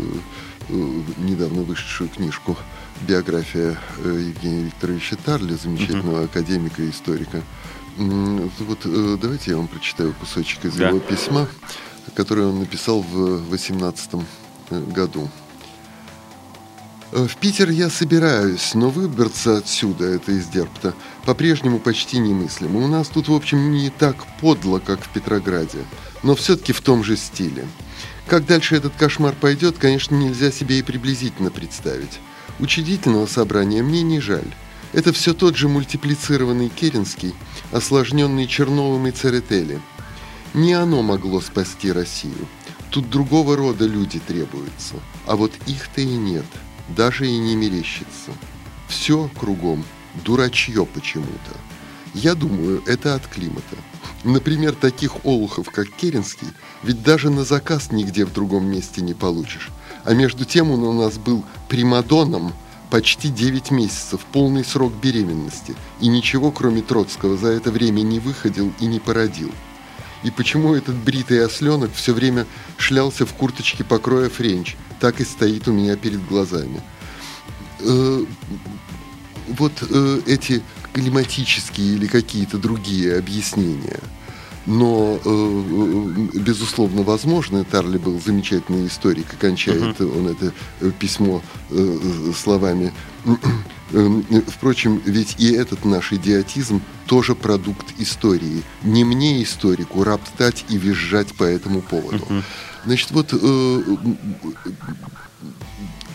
э, 0.69 0.73
недавно 1.19 1.61
вышедшую 1.63 2.09
книжку 2.09 2.57
«Биография 3.07 3.77
э, 4.03 4.23
Евгения 4.29 4.63
Викторовича 4.63 5.15
Тарли», 5.17 5.55
замечательного 5.55 6.23
академика 6.25 6.81
и 6.81 6.89
историка, 6.89 7.41
вот 7.97 8.79
э, 8.85 9.17
давайте 9.21 9.51
я 9.51 9.57
вам 9.57 9.67
прочитаю 9.67 10.13
кусочек 10.13 10.65
из 10.65 10.75
Да. 10.75 10.89
его 10.89 10.99
письма, 10.99 11.47
которое 12.13 12.47
он 12.47 12.59
написал 12.59 13.01
в 13.01 13.49
18 13.49 14.11
году. 14.93 15.29
В 17.15 17.37
Питер 17.37 17.69
я 17.69 17.89
собираюсь, 17.89 18.73
но 18.73 18.89
выбраться 18.89 19.55
отсюда, 19.55 20.03
это 20.03 20.33
из 20.33 20.47
Дерпта, 20.47 20.93
по-прежнему 21.23 21.79
почти 21.79 22.17
немыслимо. 22.17 22.83
У 22.83 22.87
нас 22.89 23.07
тут, 23.07 23.29
в 23.29 23.33
общем, 23.33 23.71
не 23.71 23.89
так 23.89 24.17
подло, 24.41 24.79
как 24.79 25.01
в 25.01 25.07
Петрограде, 25.07 25.85
но 26.23 26.35
все-таки 26.35 26.73
в 26.73 26.81
том 26.81 27.05
же 27.05 27.15
стиле. 27.15 27.65
Как 28.27 28.45
дальше 28.45 28.75
этот 28.75 28.95
кошмар 28.97 29.33
пойдет, 29.33 29.77
конечно, 29.77 30.13
нельзя 30.13 30.51
себе 30.51 30.77
и 30.77 30.83
приблизительно 30.83 31.51
представить. 31.51 32.19
Учредительного 32.59 33.27
собрания 33.27 33.81
мне 33.81 34.01
не 34.01 34.19
жаль. 34.19 34.53
Это 34.91 35.13
все 35.13 35.33
тот 35.33 35.55
же 35.55 35.69
мультиплицированный 35.69 36.67
Керенский, 36.67 37.33
осложненный 37.71 38.45
Черновым 38.45 39.07
и 39.07 39.11
Церетели. 39.11 39.79
Не 40.53 40.73
оно 40.73 41.01
могло 41.01 41.39
спасти 41.39 41.93
Россию. 41.93 42.45
Тут 42.89 43.09
другого 43.09 43.55
рода 43.55 43.85
люди 43.85 44.19
требуются. 44.19 44.95
А 45.25 45.37
вот 45.37 45.53
их-то 45.65 46.01
и 46.01 46.05
нет. 46.17 46.45
Даже 46.89 47.27
и 47.27 47.37
не 47.37 47.55
мерещится. 47.55 48.31
Все 48.87 49.29
кругом 49.39 49.83
дурачье 50.23 50.85
почему-то. 50.85 51.57
Я 52.13 52.35
думаю, 52.35 52.81
это 52.85 53.15
от 53.15 53.27
климата. 53.27 53.75
Например, 54.23 54.73
таких 54.73 55.25
олухов, 55.25 55.69
как 55.69 55.89
Керенский, 55.89 56.47
ведь 56.81 57.03
даже 57.03 57.29
на 57.29 57.43
заказ 57.43 57.91
нигде 57.91 58.25
в 58.25 58.33
другом 58.33 58.65
месте 58.65 59.01
не 59.01 59.13
получишь. 59.13 59.69
А 60.03 60.13
между 60.13 60.45
тем 60.45 60.71
он 60.71 60.83
у 60.83 60.93
нас 60.93 61.17
был 61.17 61.43
примадоном 61.67 62.53
почти 62.89 63.29
9 63.29 63.71
месяцев, 63.71 64.21
полный 64.31 64.63
срок 64.63 64.93
беременности, 64.93 65.75
и 65.99 66.07
ничего, 66.07 66.51
кроме 66.51 66.81
Троцкого, 66.81 67.35
за 67.35 67.49
это 67.49 67.71
время 67.71 68.01
не 68.01 68.19
выходил 68.19 68.71
и 68.79 68.85
не 68.85 68.99
породил. 68.99 69.51
И 70.25 70.31
почему 70.31 70.73
этот 70.73 70.95
бритый 70.95 71.45
осленок 71.45 71.91
все 71.93 72.11
время 72.11 72.47
шлялся 72.77 73.27
в 73.27 73.33
курточке 73.33 73.83
покроя 73.83 74.27
френч, 74.27 74.75
так 74.99 75.21
и 75.21 75.23
стоит 75.23 75.67
у 75.67 75.71
меня 75.71 75.95
перед 75.95 76.25
глазами. 76.25 76.81
Э, 77.81 78.25
вот 79.47 79.71
э, 79.87 80.21
эти 80.25 80.63
климатические 80.93 81.93
или 81.93 82.07
какие-то 82.07 82.57
другие 82.57 83.17
объяснения. 83.19 83.99
Но, 84.65 85.19
э, 85.23 85.29
э, 86.33 86.39
безусловно, 86.39 87.03
возможно, 87.03 87.63
Тарли 87.63 87.99
был 87.99 88.19
замечательный 88.19 88.87
историк, 88.87 89.31
и 89.31 89.37
кончает 89.37 90.01
он 90.01 90.29
это 90.29 90.53
э, 90.81 90.91
письмо 90.97 91.43
э, 91.69 91.75
э, 91.77 92.31
словами 92.35 92.91
Впрочем, 94.47 95.01
ведь 95.05 95.35
и 95.37 95.51
этот 95.51 95.85
наш 95.85 96.11
идиотизм 96.11 96.81
тоже 97.05 97.35
продукт 97.35 97.93
истории. 97.99 98.63
Не 98.83 99.03
мне, 99.03 99.43
историку, 99.43 100.03
роптать 100.03 100.65
и 100.69 100.77
визжать 100.77 101.33
по 101.35 101.43
этому 101.43 101.81
поводу. 101.81 102.25
Значит, 102.85 103.11
вот 103.11 103.29
э, 103.33 103.81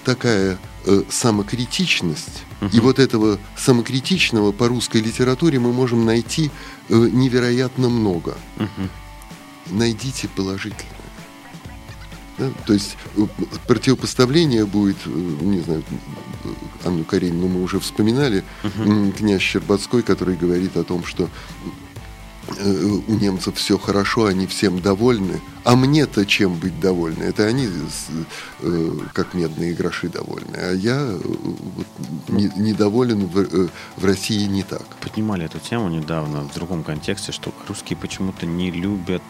такая 0.04 0.58
э, 0.86 1.02
самокритичность, 1.08 2.44
и 2.72 2.80
вот 2.80 2.98
этого 2.98 3.38
самокритичного 3.56 4.52
по 4.52 4.68
русской 4.68 5.00
литературе 5.00 5.58
мы 5.58 5.72
можем 5.72 6.04
найти 6.04 6.50
э, 6.88 6.94
невероятно 6.94 7.88
много. 7.88 8.36
Найдите 9.66 10.28
положительное. 10.28 10.99
Да? 12.40 12.50
То 12.66 12.72
есть 12.72 12.96
э, 13.16 13.20
противопоставление 13.68 14.66
будет, 14.66 14.96
э, 15.06 15.10
не 15.42 15.60
знаю, 15.60 15.82
Анну 16.84 17.04
Каренину 17.04 17.48
мы 17.48 17.62
уже 17.62 17.78
вспоминали, 17.78 18.42
uh-huh. 18.62 19.12
князь 19.12 19.42
Щербацкой, 19.42 20.02
который 20.02 20.36
говорит 20.36 20.76
о 20.76 20.84
том, 20.84 21.04
что 21.04 21.28
Э, 22.58 22.98
у 23.06 23.14
немцев 23.14 23.56
все 23.56 23.78
хорошо, 23.78 24.26
они 24.26 24.46
всем 24.46 24.80
довольны. 24.80 25.40
А 25.64 25.76
мне-то 25.76 26.26
чем 26.26 26.54
быть 26.54 26.80
довольны? 26.80 27.22
Это 27.22 27.44
они 27.44 27.68
э, 28.60 28.90
как 29.12 29.34
медные 29.34 29.74
гроши 29.74 30.08
довольны. 30.08 30.56
А 30.56 30.72
я 30.72 30.96
э, 30.96 31.20
вот, 31.22 31.86
не, 32.28 32.50
недоволен 32.56 33.26
в, 33.26 33.68
в 33.96 34.04
России 34.04 34.46
не 34.46 34.62
так. 34.62 34.84
Поднимали 35.00 35.44
эту 35.44 35.58
тему 35.58 35.88
недавно 35.88 36.42
в 36.42 36.54
другом 36.54 36.82
контексте, 36.82 37.32
что 37.32 37.52
русские 37.68 37.96
почему-то 37.96 38.46
не 38.46 38.70
любят 38.70 39.22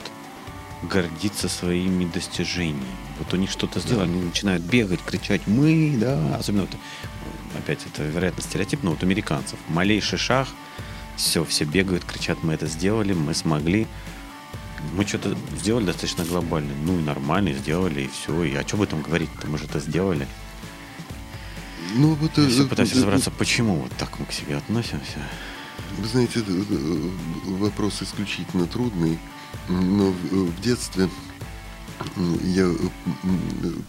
гордиться 0.82 1.48
своими 1.48 2.04
достижениями. 2.04 2.86
Вот 3.18 3.32
у 3.34 3.36
них 3.36 3.50
что-то 3.50 3.80
сделали, 3.80 4.06
да. 4.06 4.12
они 4.12 4.22
начинают 4.22 4.62
бегать, 4.62 5.00
кричать 5.04 5.46
«мы», 5.46 5.96
да, 6.00 6.36
особенно 6.36 6.62
вот, 6.62 6.76
опять 7.58 7.80
это, 7.86 8.02
вероятно, 8.02 8.42
стереотип, 8.42 8.82
но 8.82 8.90
вот 8.90 9.02
американцев. 9.02 9.58
Малейший 9.68 10.18
шаг– 10.18 10.48
все, 11.20 11.44
все 11.44 11.64
бегают, 11.64 12.04
кричат, 12.04 12.42
мы 12.42 12.54
это 12.54 12.66
сделали, 12.66 13.12
мы 13.12 13.34
смогли. 13.34 13.86
Мы 14.94 15.06
что-то 15.06 15.36
сделали 15.58 15.84
достаточно 15.84 16.24
глобально. 16.24 16.72
Ну 16.84 16.98
и 16.98 17.02
нормально, 17.02 17.52
сделали, 17.52 18.02
и 18.02 18.08
все. 18.08 18.42
И 18.44 18.54
о 18.56 18.64
чем 18.64 18.80
об 18.80 18.88
этом 18.88 19.02
говорить-то? 19.02 19.46
Мы 19.46 19.58
же 19.58 19.66
это 19.66 19.78
сделали. 19.80 20.26
Ну, 21.94 22.14
вот, 22.14 22.38
Я 22.38 22.48
все 22.48 22.66
пытаюсь 22.66 22.94
разобраться, 22.94 23.30
почему 23.30 23.76
вот 23.76 23.92
так 23.98 24.18
мы 24.18 24.26
к 24.26 24.32
себе 24.32 24.56
относимся. 24.56 25.18
Вы 25.98 26.06
знаете, 26.06 26.42
вопрос 27.44 28.00
исключительно 28.00 28.66
трудный, 28.66 29.18
но 29.68 30.12
в 30.30 30.60
детстве 30.60 31.08
я 32.42 32.70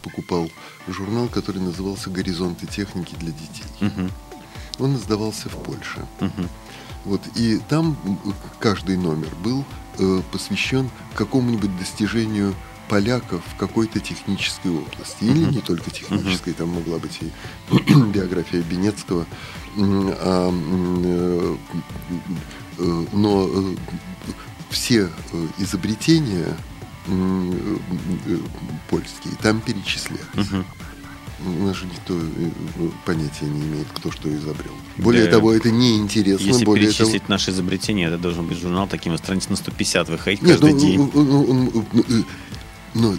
покупал 0.04 0.50
журнал, 0.88 1.28
который 1.28 1.62
назывался 1.62 2.10
«Горизонты 2.10 2.68
техники 2.68 3.16
для 3.20 3.32
детей». 3.32 3.66
Угу. 3.82 4.86
Он 4.86 4.96
издавался 4.96 5.50
в 5.50 5.64
Польше. 5.64 6.06
Угу. 6.20 6.48
Вот, 7.06 7.22
и 7.36 7.60
там 7.70 7.98
каждый 8.60 8.98
номер 8.98 9.30
был 9.44 9.64
э, 9.98 10.22
посвящен 10.32 10.90
какому-нибудь 11.16 11.76
достижению 11.80 12.54
поляков 12.92 13.42
в 13.48 13.58
какой-то 13.58 14.00
технической 14.00 14.72
области. 14.72 15.24
Или 15.24 15.46
не 15.46 15.62
только 15.62 15.90
технической, 15.90 16.54
там 16.54 16.70
могла 16.70 16.98
быть 17.00 17.20
и 17.22 17.32
биография 18.14 18.62
Бенецкого. 18.62 19.26
А, 19.78 20.52
э, 20.52 21.56
э, 22.78 23.06
но 23.14 23.50
э, 23.50 23.76
все 24.72 25.10
э, 25.34 25.48
изобретения 25.60 26.58
э, 27.08 28.38
польские 28.90 29.34
там 29.42 29.62
перечислялись 29.62 30.22
у 31.46 31.64
нас 31.66 31.76
же 31.76 31.86
никто 31.86 32.16
э, 32.18 32.90
понятия 33.06 33.46
не 33.46 33.62
имеет, 33.62 33.88
кто 33.94 34.12
что 34.12 34.34
изобрел. 34.34 34.74
Более 34.98 35.26
да. 35.26 35.32
того, 35.32 35.54
это 35.54 35.72
неинтересно. 35.72 36.46
Если 36.46 36.66
более 36.66 36.88
перечислить 36.88 37.24
того... 37.24 37.34
наши 37.34 37.52
изобретения, 37.52 38.06
это 38.06 38.18
должен 38.18 38.48
быть 38.48 38.60
журнал 38.60 38.88
таким 38.88 39.18
страниц 39.18 39.50
на 39.50 39.56
150 39.56 40.10
выходить 40.10 40.42
Нет, 40.42 40.60
каждый 40.60 40.74
ну, 40.74 40.80
день. 40.80 41.12
Ну, 41.14 41.24
ну, 41.24 41.86
ну, 42.94 43.14
э, 43.14 43.18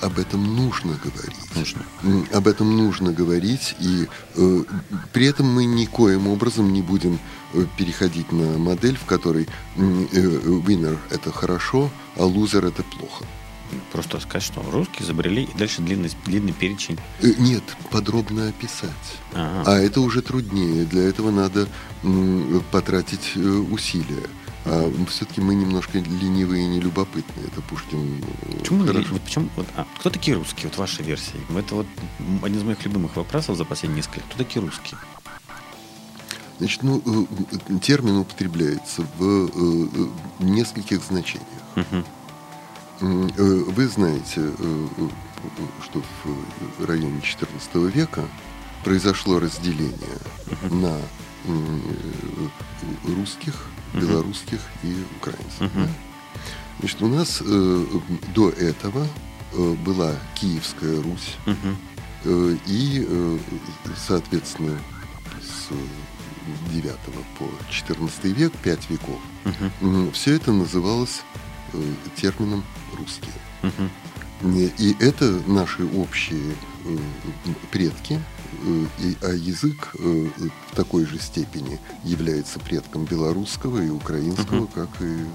об 0.00 0.18
этом 0.18 0.56
нужно 0.56 0.98
говорить. 1.02 1.56
Нужно. 1.56 2.26
Об 2.32 2.46
этом 2.48 2.76
нужно 2.76 3.12
говорить, 3.12 3.74
и 3.78 4.08
э, 4.36 4.64
при 5.12 5.26
этом 5.26 5.46
мы 5.46 5.64
никоим 5.64 6.28
образом 6.28 6.72
не 6.72 6.82
будем 6.82 7.18
переходить 7.76 8.32
на 8.32 8.58
модель, 8.58 8.96
в 8.96 9.04
которой 9.04 9.46
э, 9.76 9.80
winner 9.80 10.98
это 11.10 11.30
хорошо, 11.30 11.90
а 12.16 12.24
лузер 12.24 12.64
это 12.64 12.82
плохо. 12.82 13.24
Просто 13.90 14.20
сказать, 14.20 14.42
что 14.42 14.62
русские 14.70 15.04
изобрели, 15.04 15.44
и 15.44 15.58
дальше 15.58 15.80
длинный, 15.82 16.10
длинный 16.26 16.52
перечень. 16.52 16.98
Э, 17.20 17.32
нет, 17.38 17.62
подробно 17.90 18.48
описать. 18.48 18.90
Ага. 19.32 19.62
А 19.66 19.78
это 19.78 20.00
уже 20.00 20.22
труднее. 20.22 20.84
Для 20.84 21.02
этого 21.02 21.30
надо 21.30 21.68
потратить 22.70 23.32
э, 23.36 23.40
усилия. 23.40 24.26
А 24.64 24.92
все-таки 25.08 25.40
мы 25.40 25.54
немножко 25.54 25.98
ленивые 25.98 26.64
и 26.64 26.68
нелюбопытные. 26.68 27.46
Это 27.46 27.60
Пушкин. 27.62 28.22
Э, 28.42 28.58
почему? 28.58 28.86
Хорошо. 28.86 29.16
Почему 29.24 29.48
вот, 29.56 29.66
а, 29.76 29.86
кто 29.98 30.10
такие 30.10 30.36
русские, 30.36 30.68
вот 30.68 30.76
в 30.76 30.78
вашей 30.78 31.04
версии? 31.04 31.40
Это 31.56 31.74
вот 31.74 31.86
один 32.42 32.58
из 32.58 32.62
моих 32.62 32.84
любимых 32.84 33.16
вопросов 33.16 33.56
за 33.56 33.64
последние 33.64 33.98
несколько. 33.98 34.20
Кто 34.20 34.38
такие 34.38 34.64
русские? 34.64 34.98
Значит, 36.58 36.82
ну, 36.84 37.26
термин 37.82 38.18
употребляется 38.18 39.04
в 39.18 39.50
нескольких 40.38 41.02
значениях. 41.02 41.48
Угу. 41.74 42.04
Э, 43.00 43.64
вы 43.66 43.88
знаете, 43.88 44.36
э, 44.36 44.86
что 45.82 46.02
в 46.78 46.84
районе 46.84 47.20
XIV 47.20 47.90
века 47.90 48.22
произошло 48.84 49.40
разделение 49.40 50.18
на 50.70 50.96
русских, 53.16 53.66
белорусских 53.94 54.60
и 54.82 55.04
украинцев. 55.18 55.58
Да? 55.74 55.88
Значит, 56.78 57.02
у 57.02 57.08
нас 57.08 57.42
э, 57.44 57.86
до 58.34 58.50
этого 58.50 59.06
была 59.84 60.14
Киевская 60.34 61.02
Русь, 61.02 61.36
и, 62.24 63.38
соответственно, 63.96 64.78
с 65.42 65.68
9 66.72 66.92
по 67.38 67.48
14 67.70 68.24
век, 68.24 68.52
5 68.62 68.90
веков, 68.90 69.20
все 70.14 70.36
это 70.36 70.52
называлось 70.52 71.22
термином 72.16 72.64
русские. 72.96 73.32
И 74.78 74.96
это 74.98 75.40
наши 75.46 75.84
общие 75.84 76.54
э, 76.84 76.98
предки, 77.70 78.14
э, 78.14 78.18
и, 78.98 79.16
а 79.22 79.32
язык 79.32 79.94
э, 79.98 80.28
в 80.70 80.76
такой 80.76 81.06
же 81.06 81.18
степени 81.18 81.78
является 82.04 82.58
предком 82.58 83.04
белорусского 83.04 83.82
и 83.82 83.88
украинского, 83.88 84.62
угу. 84.62 84.70
как 84.74 84.88
и 85.00 85.26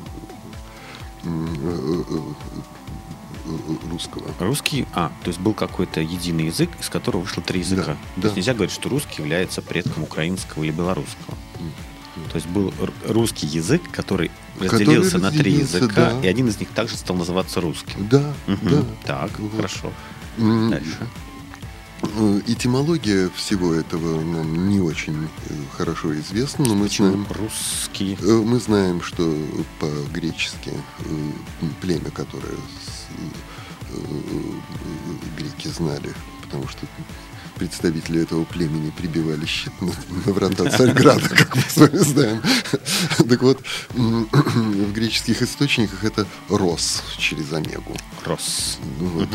русского. 3.89 4.23
Русский, 4.39 4.86
а, 4.93 5.12
то 5.23 5.30
есть 5.30 5.39
был 5.39 5.53
какой-то 5.53 6.01
единый 6.01 6.45
язык, 6.45 6.69
из 6.80 6.89
которого 6.89 7.21
вышло 7.21 7.41
три 7.41 7.62
языка. 7.62 7.86
Да, 7.86 7.93
то 7.93 7.97
да. 8.17 8.21
есть 8.23 8.36
нельзя 8.38 8.53
говорить, 8.53 8.73
что 8.73 8.89
русский 8.89 9.21
является 9.21 9.62
предком 9.62 10.03
украинского 10.03 10.63
или 10.63 10.71
белорусского. 10.71 11.38
То 12.32 12.36
есть 12.36 12.47
был 12.47 12.73
русский 13.08 13.45
язык, 13.45 13.82
который 13.91 14.32
разделился 14.60 15.13
который 15.13 15.32
на 15.32 15.32
три 15.32 15.51
языка, 15.53 16.12
да. 16.12 16.21
и 16.21 16.27
один 16.27 16.47
из 16.47 16.60
них 16.60 16.69
также 16.69 16.97
стал 16.97 17.15
называться 17.15 17.62
русским. 17.62 18.08
Да, 18.10 18.34
угу. 18.47 18.69
да. 18.69 18.84
Так, 19.06 19.39
вот. 19.39 19.56
хорошо. 19.56 19.91
Дальше. 20.38 21.08
Э, 22.01 22.41
этимология 22.47 23.29
всего 23.29 23.73
этого 23.73 24.21
нам 24.21 24.69
не 24.69 24.79
очень 24.79 25.27
э, 25.49 25.53
хорошо 25.75 26.15
известна, 26.19 26.65
но 26.65 26.75
мы 26.75 26.86
Почему 26.86 27.07
знаем... 27.10 27.27
Русские. 27.29 28.17
Э, 28.21 28.41
мы 28.43 28.60
знаем, 28.60 29.01
что 29.01 29.36
по-гречески 29.79 30.71
племя, 31.81 32.12
которое 32.12 32.55
греки 35.38 35.69
знали, 35.69 36.13
потому 36.43 36.67
что 36.67 36.86
представители 37.55 38.21
этого 38.21 38.43
племени 38.43 38.91
прибивали 38.91 39.45
щит 39.45 39.73
на, 39.81 39.88
на 40.25 40.33
врата 40.33 40.69
Царьграда, 40.77 41.29
как 41.29 41.55
мы 41.55 41.62
с 41.62 41.77
вами 41.77 41.97
знаем. 41.97 42.41
Так 43.29 43.41
вот, 43.41 43.63
в 43.93 44.93
греческих 44.93 45.41
источниках 45.41 46.03
это 46.03 46.27
«рос» 46.49 47.01
через 47.17 47.51
омегу. 47.53 47.95
«Рос». 48.25 48.77
Вот. 48.99 49.29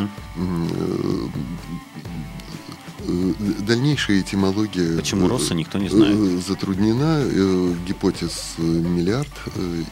Дальнейшая 3.66 4.20
этимология... 4.20 4.96
Почему 4.96 5.28
Росса 5.28 5.54
никто 5.54 5.78
не 5.78 5.88
знает. 5.88 6.16
Затруднена. 6.46 7.24
Гипотез 7.86 8.54
миллиард. 8.58 9.32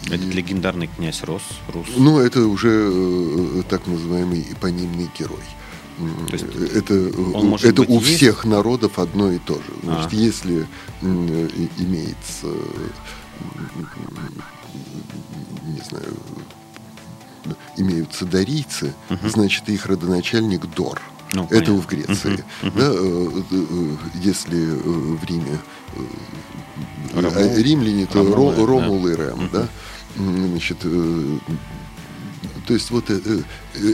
Это 0.06 0.14
и... 0.14 0.30
легендарный 0.30 0.88
князь 0.88 1.22
Рос. 1.22 1.42
Рус. 1.68 1.86
Ну, 1.96 2.18
это 2.18 2.46
уже 2.46 3.62
так 3.68 3.86
называемый 3.86 4.46
эпонимный 4.50 5.10
герой. 5.18 5.44
То 6.28 6.32
есть 6.32 6.46
это 6.74 6.94
это 7.66 7.82
у 7.82 8.00
есть? 8.00 8.16
всех 8.16 8.44
народов 8.44 8.98
одно 8.98 9.32
и 9.32 9.38
то 9.38 9.54
же. 9.54 9.72
Значит, 9.82 10.12
а. 10.12 10.16
если 10.16 10.66
имеется, 11.02 12.46
не 15.66 15.80
знаю, 15.86 16.16
имеются 17.76 18.24
дарийцы, 18.24 18.94
угу. 19.10 19.28
значит, 19.28 19.68
их 19.68 19.86
родоначальник 19.86 20.66
Дор. 20.74 21.02
Ну, 21.32 21.44
это 21.44 21.66
понятно. 21.66 21.74
в 21.76 21.86
Греции. 21.86 22.44
Угу, 22.62 22.78
да, 22.78 22.90
э, 22.92 23.42
э, 23.50 23.96
если 24.14 24.58
э, 24.58 25.16
в 25.16 25.24
Риме 25.24 25.58
Ромул, 27.14 27.56
римляне, 27.56 28.06
то 28.06 28.22
Ромулы, 28.22 28.66
Ромул 28.66 29.02
да. 29.02 29.10
и 29.10 29.16
Рем, 29.16 29.44
угу. 29.44 29.48
да, 29.52 29.68
значит, 30.16 30.78
то 30.80 32.74
есть 32.74 32.90
вот 32.90 33.10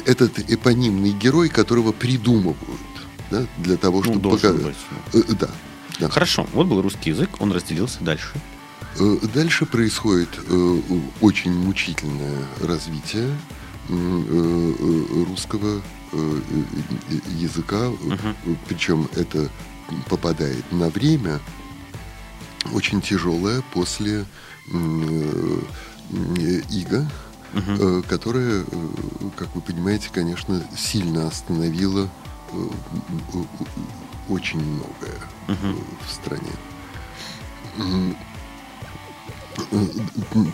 этот 0.06 0.50
эпонимный 0.50 1.12
герой, 1.12 1.48
которого 1.48 1.92
придумывают 1.92 2.56
да, 3.30 3.46
для 3.58 3.76
того, 3.76 3.98
ну, 3.98 4.04
чтобы 4.04 4.22
ну, 4.22 4.30
показать. 4.30 4.76
Э, 5.12 5.22
да, 5.38 5.50
да. 6.00 6.08
Хорошо, 6.08 6.46
вот 6.52 6.66
был 6.66 6.80
русский 6.80 7.10
язык, 7.10 7.30
он 7.38 7.52
разделился 7.52 8.02
дальше. 8.02 8.32
Дальше 9.34 9.66
происходит 9.66 10.30
очень 11.20 11.52
мучительное 11.52 12.46
развитие 12.62 13.28
русского 13.88 15.82
э, 16.12 16.40
э, 17.10 17.14
языка, 17.38 17.90
причем 18.68 19.08
это 19.14 19.48
попадает 20.08 20.70
на 20.72 20.88
время 20.88 21.40
очень 22.72 23.00
тяжелое 23.00 23.62
после 23.72 24.24
э, 24.72 25.60
ига, 26.70 27.10
угу. 27.54 28.02
которая, 28.08 28.64
как 29.36 29.54
вы 29.54 29.60
понимаете, 29.60 30.08
конечно, 30.12 30.62
сильно 30.76 31.28
остановила 31.28 32.08
очень 34.28 34.60
многое 34.60 35.18
угу. 35.48 35.80
в 36.06 36.12
стране 36.12 36.52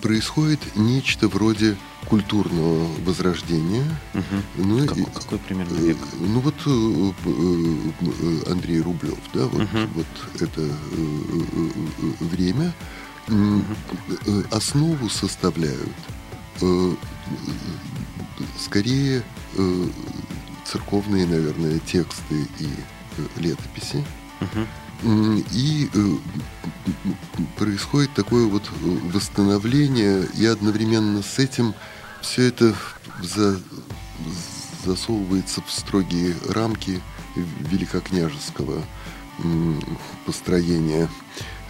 происходит 0.00 0.60
нечто 0.76 1.28
вроде 1.28 1.76
культурного 2.06 2.86
возрождения. 3.04 3.84
Угу. 4.14 4.64
Ну, 4.64 4.86
какой, 4.86 5.02
и, 5.02 5.06
какой 5.06 5.38
примерно 5.38 5.74
век? 5.76 5.96
Э, 5.96 6.16
ну 6.20 6.40
вот 6.40 6.54
э, 6.66 7.12
э, 7.26 8.50
Андрей 8.50 8.80
Рублев, 8.80 9.18
да, 9.32 9.46
вот, 9.46 9.62
угу. 9.62 9.78
вот 9.94 10.42
это 10.42 10.68
время. 12.20 12.72
Угу. 13.28 14.44
Основу 14.50 15.08
составляют 15.08 15.88
скорее 18.58 19.22
церковные, 20.64 21.26
наверное, 21.26 21.78
тексты 21.80 22.46
и 22.58 22.68
летописи. 23.36 24.04
Угу. 24.40 24.66
И 25.04 25.90
э, 25.92 26.16
происходит 27.58 28.14
такое 28.14 28.46
вот 28.46 28.62
восстановление, 29.12 30.28
и 30.36 30.46
одновременно 30.46 31.22
с 31.22 31.38
этим 31.38 31.74
все 32.20 32.48
это 32.48 32.74
за, 33.20 33.60
засовывается 34.84 35.60
в 35.66 35.72
строгие 35.72 36.36
рамки 36.48 37.00
великокняжеского 37.34 38.84
построения. 40.24 41.08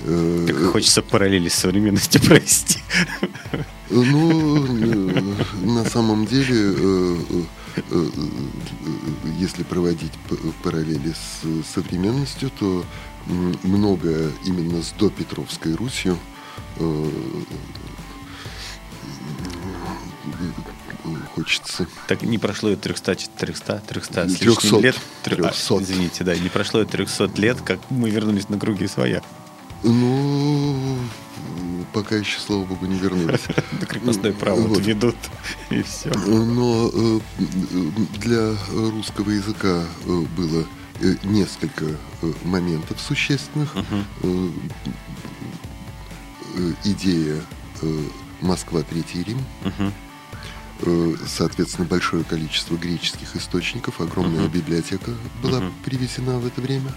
Э, 0.01 0.45
так 0.47 0.73
хочется 0.73 1.01
параллели 1.01 1.49
с 1.49 1.55
современностью 1.55 2.21
провести. 2.27 2.81
Ну, 3.89 4.67
э, 4.67 5.23
на 5.63 5.85
самом 5.87 6.27
деле 6.27 7.17
Э, 7.91 8.09
если 9.39 9.63
проводить 9.63 10.13
параллели 10.63 11.13
с 11.13 11.73
современностью, 11.75 12.51
то 12.59 12.85
многое 13.27 14.31
именно 14.45 14.83
с 14.83 14.93
допетровской 14.93 15.75
Русью 15.75 16.19
э, 16.77 17.11
хочется. 21.35 21.87
Так 22.09 22.23
не 22.23 22.39
прошло 22.39 22.71
и 22.71 22.77
300, 22.77 23.17
300, 23.37 23.83
300 23.87 24.29
с 24.29 24.37
300, 24.37 24.79
лет. 24.79 24.97
300. 25.25 25.49
А, 25.49 25.83
извините, 25.83 26.25
да, 26.25 26.37
не 26.37 26.49
прошло 26.49 26.83
и 26.83 26.85
300 26.85 27.31
лет, 27.37 27.61
как 27.63 27.79
мы 27.91 28.11
вернулись 28.11 28.49
на 28.49 28.59
круги 28.59 28.87
своя. 28.87 29.23
Ну, 29.83 30.97
пока 31.93 32.17
еще, 32.17 32.39
слава 32.39 32.65
богу, 32.65 32.87
не 32.87 32.99
вернулись. 32.99 33.41
Да 33.81 33.87
крепостное 33.87 34.33
право 34.33 34.61
вот. 34.61 34.79
ведут, 34.79 35.17
и 35.71 35.83
все. 35.83 36.11
Но 36.27 36.91
э, 36.93 37.21
для 38.19 38.55
русского 38.73 39.31
языка 39.31 39.85
э, 40.07 40.25
было 40.37 40.65
несколько 41.25 41.85
моментов 42.45 43.01
существенных. 43.01 43.75
Идея 46.85 47.41
Москва, 48.41 48.83
Третий 48.83 49.23
Рим. 49.23 49.39
Соответственно, 51.27 51.87
большое 51.87 52.25
количество 52.25 52.77
греческих 52.77 53.37
источников, 53.37 54.01
огромная 54.01 54.49
библиотека 54.49 55.13
была 55.43 55.63
привезена 55.85 56.39
в 56.39 56.47
это 56.47 56.61
время. 56.61 56.93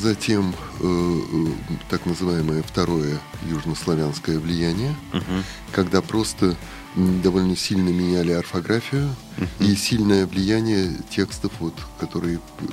Затем 0.00 0.54
э, 0.80 0.84
э, 0.84 1.46
так 1.88 2.06
называемое 2.06 2.62
второе 2.62 3.18
южнославянское 3.44 4.38
влияние, 4.38 4.94
угу. 5.12 5.42
когда 5.72 6.00
просто 6.00 6.56
довольно 6.94 7.56
сильно 7.56 7.90
меняли 7.90 8.32
орфографию 8.32 9.14
и 9.60 9.74
сильное 9.74 10.26
влияние 10.26 10.92
текстов, 11.10 11.52
вот, 11.60 11.74
которые 11.98 12.36
э, 12.36 12.64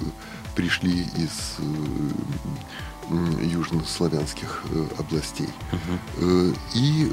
пришли 0.55 1.01
из 1.01 1.57
э, 1.59 3.43
южнославянских 3.43 4.63
э, 4.71 4.87
областей. 4.97 5.49
Угу. 5.71 6.55
И 6.75 7.05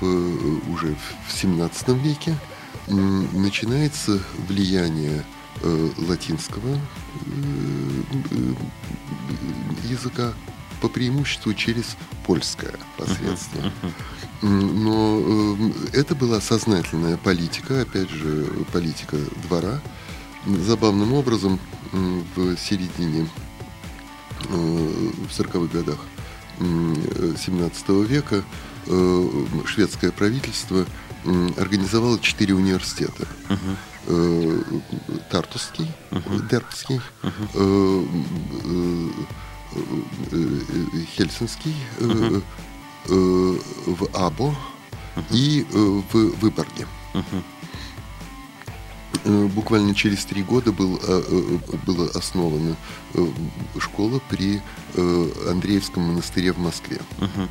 в, 0.00 0.72
уже 0.72 0.94
в 1.28 1.32
17 1.32 1.88
веке 1.88 2.34
начинается 2.86 4.20
влияние 4.48 5.24
латинского 5.98 6.78
языка 9.88 10.32
по 10.80 10.88
преимуществу 10.88 11.54
через 11.54 11.96
польское 12.26 12.74
посредство. 12.96 13.72
Но 14.42 15.20
э, 15.92 15.98
это 15.98 16.14
была 16.14 16.40
сознательная 16.40 17.16
политика, 17.16 17.82
опять 17.82 18.10
же, 18.10 18.46
политика 18.72 19.16
двора. 19.44 19.80
Забавным 20.46 21.12
образом 21.12 21.60
в 21.92 22.56
середине, 22.56 23.28
в 24.48 25.28
40-х 25.28 25.70
годах 25.76 25.98
17 26.58 27.88
века 28.08 28.42
шведское 29.66 30.10
правительство 30.12 30.86
организовало 31.58 32.18
четыре 32.20 32.54
университета. 32.54 33.26
Uh-huh. 33.48 33.76
Э, 34.06 34.62
Тартусский, 35.30 35.90
uh-huh. 36.10 36.48
Дербский, 36.48 37.00
uh-huh. 37.22 39.12
Хельсинский, 41.16 41.74
uh-huh. 41.98 42.42
в 43.06 44.04
Або 44.14 44.54
uh-huh. 45.16 45.24
и 45.30 45.66
в 45.70 46.40
Выборге. 46.40 46.86
Uh-huh. 47.14 47.42
Буквально 49.48 49.94
через 49.94 50.24
три 50.24 50.42
года 50.42 50.72
был, 50.72 51.00
была 51.86 52.06
основана 52.14 52.76
школа 53.78 54.20
при 54.28 54.62
Андреевском 55.48 56.04
монастыре 56.04 56.52
в 56.52 56.58
Москве. 56.58 57.00
Uh-huh 57.18 57.48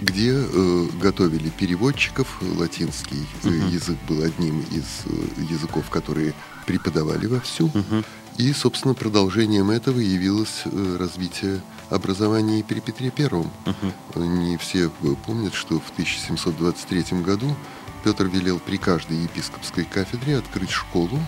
где 0.00 0.32
э, 0.34 0.86
готовили 1.00 1.48
переводчиков. 1.50 2.40
Латинский 2.56 3.26
uh-huh. 3.42 3.70
язык 3.70 3.98
был 4.08 4.22
одним 4.22 4.60
из 4.70 5.04
э, 5.06 5.42
языков, 5.50 5.90
которые 5.90 6.34
преподавали 6.66 7.26
вовсю. 7.26 7.68
Uh-huh. 7.68 8.04
И, 8.36 8.52
собственно, 8.52 8.94
продолжением 8.94 9.70
этого 9.70 9.98
явилось 9.98 10.62
э, 10.64 10.96
развитие 10.98 11.60
образования 11.90 12.64
при 12.66 12.80
Петре 12.80 13.10
Первом. 13.10 13.50
Uh-huh. 13.64 14.26
Не 14.26 14.56
все 14.56 14.90
помнят, 15.26 15.54
что 15.54 15.80
в 15.80 15.90
1723 15.90 17.20
году 17.20 17.54
Петр 18.02 18.24
велел 18.26 18.58
при 18.58 18.76
каждой 18.76 19.18
епископской 19.18 19.84
кафедре 19.84 20.38
открыть 20.38 20.70
школу, 20.70 21.18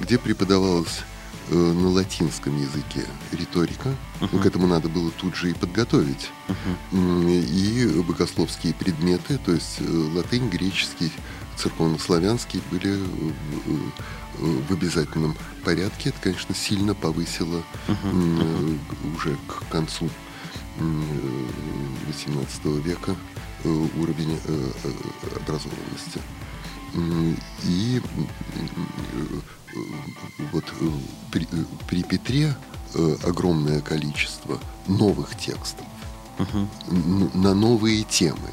где 0.00 0.18
преподавалось 0.18 1.02
Э, 1.50 1.54
на 1.54 1.90
латинском 1.90 2.58
языке 2.58 3.04
риторика. 3.32 3.90
Uh-huh. 4.20 4.30
Ну, 4.32 4.38
к 4.38 4.46
этому 4.46 4.66
надо 4.66 4.88
было 4.88 5.10
тут 5.10 5.36
же 5.36 5.50
и 5.50 5.52
подготовить. 5.52 6.30
Uh-huh. 6.48 7.44
И 7.44 8.02
богословские 8.02 8.72
предметы, 8.72 9.38
то 9.44 9.52
есть 9.52 9.76
э, 9.80 10.10
латынь, 10.14 10.48
греческий, 10.48 11.12
церковно-славянский 11.58 12.62
были 12.70 12.98
в 14.38 14.72
обязательном 14.72 15.36
порядке. 15.64 16.08
Это, 16.08 16.18
конечно, 16.22 16.54
сильно 16.54 16.94
повысило 16.94 17.62
uh-huh. 17.88 18.78
уже 19.14 19.36
к 19.46 19.68
концу 19.70 20.08
XVIII 20.78 22.80
века 22.80 23.14
уровень 23.64 24.40
образованности. 25.36 26.22
И 27.64 28.00
вот 30.52 30.64
э, 30.80 30.90
при, 31.30 31.44
э, 31.44 31.64
при 31.88 32.02
Петре 32.02 32.54
э, 32.94 33.16
огромное 33.24 33.80
количество 33.80 34.58
новых 34.86 35.36
текстов 35.36 35.86
угу. 36.38 36.68
на 37.34 37.54
новые 37.54 38.04
темы. 38.04 38.50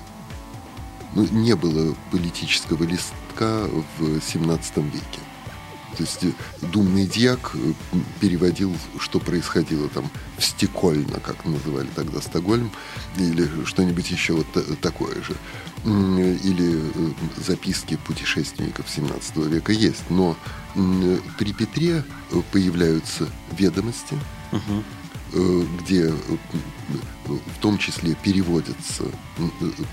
Ну, 1.13 1.27
не 1.31 1.55
было 1.55 1.95
политического 2.11 2.83
листка 2.83 3.67
в 3.99 4.21
17 4.21 4.77
веке. 4.77 5.19
То 5.97 6.03
есть 6.03 6.25
думный 6.61 7.05
дьяк 7.05 7.53
переводил, 8.21 8.73
что 8.97 9.19
происходило 9.19 9.89
там 9.89 10.09
в 10.37 10.45
Стекольно, 10.45 11.19
как 11.19 11.45
называли 11.45 11.89
тогда 11.93 12.21
Стокгольм, 12.21 12.71
или 13.17 13.49
что-нибудь 13.65 14.09
еще 14.09 14.33
вот 14.33 14.47
такое 14.79 15.15
же 15.21 15.35
или 15.83 16.77
э, 16.77 17.11
записки 17.37 17.97
путешественников 18.05 18.87
17 18.89 19.37
века 19.37 19.71
есть, 19.71 20.09
но 20.09 20.37
при 21.39 21.53
Петре 21.53 22.03
э, 22.31 22.41
появляются 22.51 23.27
ведомости, 23.51 24.15
угу. 24.51 25.65
где 25.79 26.13
в 27.25 27.59
том 27.61 27.77
числе 27.77 28.15
переводятся 28.15 29.05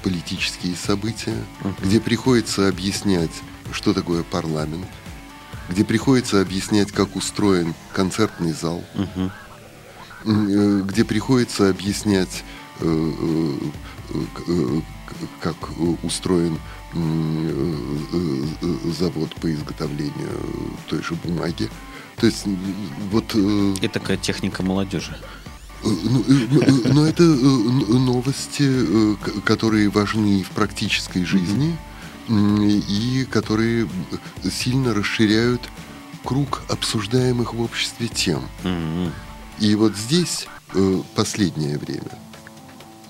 политические 0.03 0.75
события, 0.77 1.37
угу. 1.63 1.75
где 1.83 2.01
приходится 2.01 2.69
объяснять, 2.69 3.31
что 3.73 3.95
такое 3.95 4.23
парламент, 4.25 4.87
где 5.71 5.85
приходится 5.85 6.43
объяснять, 6.43 6.93
как 6.93 7.17
устроен 7.17 7.75
концертный 7.95 8.53
зал, 8.53 8.85
э, 10.25 10.83
где 10.85 11.05
приходится 11.05 11.71
объяснять, 11.71 12.45
как 15.41 15.57
э, 15.79 15.95
устроен 16.03 16.59
э, 16.95 16.99
э, 18.13 18.91
завод 18.99 19.35
по 19.37 19.53
изготовлению 19.53 20.41
той 20.89 21.03
же 21.03 21.15
бумаги. 21.15 21.69
То 22.17 22.27
есть 22.27 22.47
вот 23.11 23.35
И 23.35 23.89
такая 23.89 24.17
техника 24.17 24.63
молодежи. 24.63 25.17
Э, 25.85 25.89
Ну, 26.03 26.25
но 26.95 27.07
это 27.07 27.23
новости, 27.23 28.69
которые 29.45 29.89
важны 29.89 30.43
в 30.43 30.51
практической 30.51 31.25
жизни 31.25 31.77
и 32.29 33.27
которые 33.31 33.89
сильно 34.51 34.93
расширяют 34.93 35.61
круг 36.25 36.63
обсуждаемых 36.69 37.55
в 37.55 37.61
обществе 37.61 38.09
тем. 38.09 38.43
И 39.61 39.75
вот 39.77 39.97
здесь 39.97 40.49
последнее 41.15 41.79
время. 41.79 42.11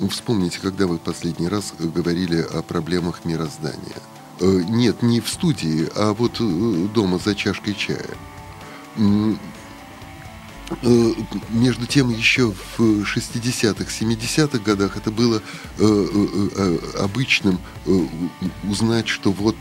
Вспомните, 0.06 0.60
когда 0.60 0.86
вы 0.86 0.98
последний 0.98 1.48
раз 1.48 1.74
говорили 1.78 2.40
о 2.40 2.62
проблемах 2.62 3.24
мироздания. 3.24 3.96
Э, 4.40 4.62
Нет, 4.68 5.02
не 5.02 5.20
в 5.20 5.28
студии, 5.28 5.88
а 5.96 6.14
вот 6.14 6.36
э, 6.40 6.88
дома 6.94 7.18
за 7.18 7.34
чашкой 7.34 7.74
чая. 7.74 8.06
Э, 8.96 9.34
Между 11.50 11.86
тем, 11.86 12.10
еще 12.10 12.52
в 12.52 12.80
60-х, 12.80 13.84
70-х 13.84 14.58
годах 14.58 14.96
это 14.96 15.10
было 15.10 15.42
э, 15.78 16.78
обычным 17.00 17.58
узнать, 18.68 19.08
что 19.08 19.32
вот 19.32 19.56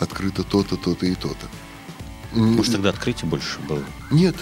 открыто 0.00 0.44
то-то, 0.44 0.76
то-то 0.76 1.06
и 1.06 1.14
то-то. 1.14 1.46
Может, 2.32 2.72
тогда 2.72 2.90
открытий 2.90 3.26
больше 3.26 3.58
было? 3.68 3.82
нет. 4.10 4.36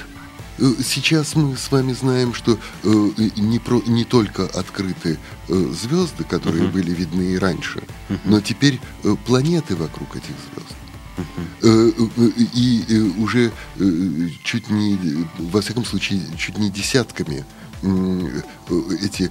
Э, 0.58 0.72
Сейчас 0.84 1.34
мы 1.34 1.56
с 1.56 1.70
вами 1.72 1.92
знаем, 1.92 2.32
что 2.34 2.58
э, 2.84 3.10
не, 3.36 3.58
про, 3.58 3.80
не 3.86 4.04
только 4.04 4.44
открыты 4.44 5.18
э, 5.48 5.72
звезды, 5.82 6.24
которые 6.24 6.64
Мгм. 6.64 6.72
были 6.72 6.90
видны 6.92 7.32
и 7.34 7.38
раньше, 7.38 7.82
Мгм. 8.08 8.20
но 8.24 8.40
теперь 8.40 8.80
э, 9.02 9.16
планеты 9.26 9.74
вокруг 9.76 10.14
этих 10.16 10.34
звезд. 10.46 10.74
Э, 11.62 11.90
И 12.54 13.12
уже 13.18 13.52
чуть 14.44 14.70
не, 14.70 14.98
во 15.38 15.60
всяком 15.60 15.84
случае, 15.84 16.20
чуть 16.36 16.58
не 16.58 16.70
десятками 16.70 17.44
эти 19.02 19.30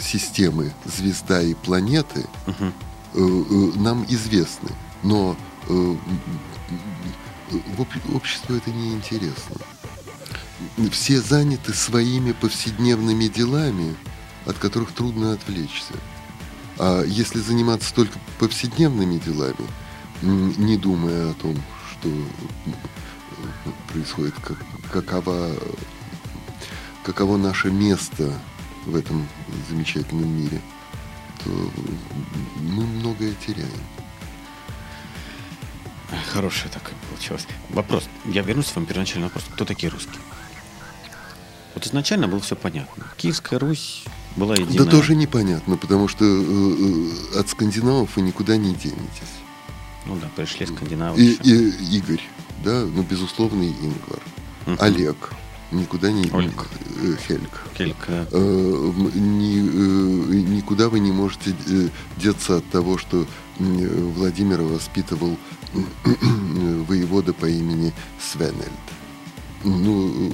системы 0.00 0.72
звезда 0.86 1.42
и 1.42 1.54
планеты 1.54 2.26
э, 3.14 3.20
нам 3.76 4.06
известны, 4.08 4.70
но 5.02 5.36
в 5.66 5.98
об- 7.80 8.14
обществу 8.16 8.54
это 8.56 8.70
не 8.70 8.94
интересно. 8.94 9.56
Все 10.90 11.20
заняты 11.20 11.74
своими 11.74 12.32
повседневными 12.32 13.26
делами, 13.28 13.94
от 14.46 14.56
которых 14.58 14.92
трудно 14.92 15.32
отвлечься. 15.32 15.92
А 16.78 17.02
если 17.02 17.40
заниматься 17.40 17.94
только 17.94 18.18
повседневными 18.38 19.18
делами, 19.18 19.54
не 20.22 20.76
думая 20.76 21.30
о 21.30 21.34
том, 21.34 21.56
что 21.92 22.08
м, 22.08 22.24
происходит, 23.88 24.34
как- 24.42 24.62
какова, 24.90 25.50
каково 27.04 27.36
наше 27.36 27.70
место 27.70 28.32
в 28.86 28.96
этом 28.96 29.26
замечательном 29.68 30.28
мире, 30.28 30.60
то 31.44 31.50
мы 32.60 32.86
многое 32.86 33.34
теряем. 33.46 33.68
Хорошее 36.32 36.70
такое 36.72 36.94
получилось. 37.10 37.46
Вопрос. 37.70 38.08
Я 38.26 38.42
вернусь 38.42 38.66
к 38.66 38.68
своему 38.70 38.86
первоначальному 38.86 39.26
вопросу. 39.26 39.48
Кто 39.52 39.64
такие 39.64 39.90
русские? 39.90 40.20
Вот 41.76 41.86
изначально 41.86 42.26
было 42.26 42.40
все 42.40 42.56
понятно. 42.56 43.04
Киевская 43.18 43.58
Русь 43.58 44.02
была 44.34 44.54
единая. 44.54 44.78
Да 44.86 44.90
тоже 44.90 45.14
непонятно, 45.14 45.76
потому 45.76 46.08
что 46.08 46.24
э, 46.24 46.28
э, 47.34 47.38
от 47.38 47.50
скандинавов 47.50 48.16
вы 48.16 48.22
никуда 48.22 48.56
не 48.56 48.72
денетесь. 48.74 49.34
Ну 50.06 50.16
да, 50.16 50.30
пришли 50.34 50.64
скандинавы. 50.64 51.20
И, 51.20 51.24
еще. 51.24 51.42
и 51.42 51.96
Игорь, 51.98 52.22
да, 52.64 52.80
ну, 52.82 53.02
безусловный 53.02 53.68
Ингвар. 53.68 54.22
Мгм. 54.64 54.78
Олег, 54.80 55.30
никуда 55.70 56.10
не... 56.10 56.30
Ольг. 56.30 56.66
э, 57.02 57.14
Хельг. 57.28 57.60
Кельк, 57.76 57.96
да. 58.08 58.26
Э, 58.32 58.38
м, 58.38 59.38
ни, 59.38 59.58
э, 59.58 60.40
никуда 60.56 60.88
вы 60.88 60.98
не 61.00 61.12
можете 61.12 61.54
э, 61.68 61.88
деться 62.16 62.56
от 62.56 62.70
того, 62.70 62.96
что 62.96 63.26
э, 63.58 64.12
Владимира 64.16 64.62
воспитывал 64.62 65.36
э, 65.74 66.84
воевода 66.88 67.34
по 67.34 67.44
имени 67.44 67.92
Свенельд. 68.18 68.70
Ну, 69.62 70.30
э, 70.30 70.32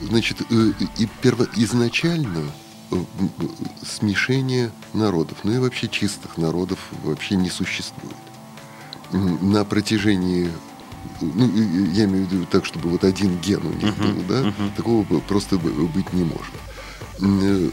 значит, 0.00 0.40
э, 0.50 0.72
и 0.98 1.08
перво- 1.22 1.48
изначально 1.56 2.44
э, 2.90 2.96
смешение 3.86 4.70
народов, 4.94 5.38
ну 5.44 5.52
и 5.52 5.58
вообще 5.58 5.88
чистых 5.88 6.36
народов 6.38 6.78
вообще 7.04 7.36
не 7.36 7.50
существует. 7.50 8.16
На 9.12 9.64
протяжении 9.64 10.50
ну, 11.20 11.46
я 11.92 12.04
имею 12.04 12.26
в 12.26 12.32
виду 12.32 12.44
так, 12.46 12.64
чтобы 12.66 12.90
вот 12.90 13.04
один 13.04 13.38
ген 13.40 13.64
у 13.66 13.72
них 13.72 13.96
был, 13.96 14.22
да, 14.28 14.52
такого 14.76 15.02
просто 15.20 15.56
бы- 15.58 15.86
быть 15.88 16.12
не 16.12 16.24
может. 16.24 16.54
Э, 17.20 17.70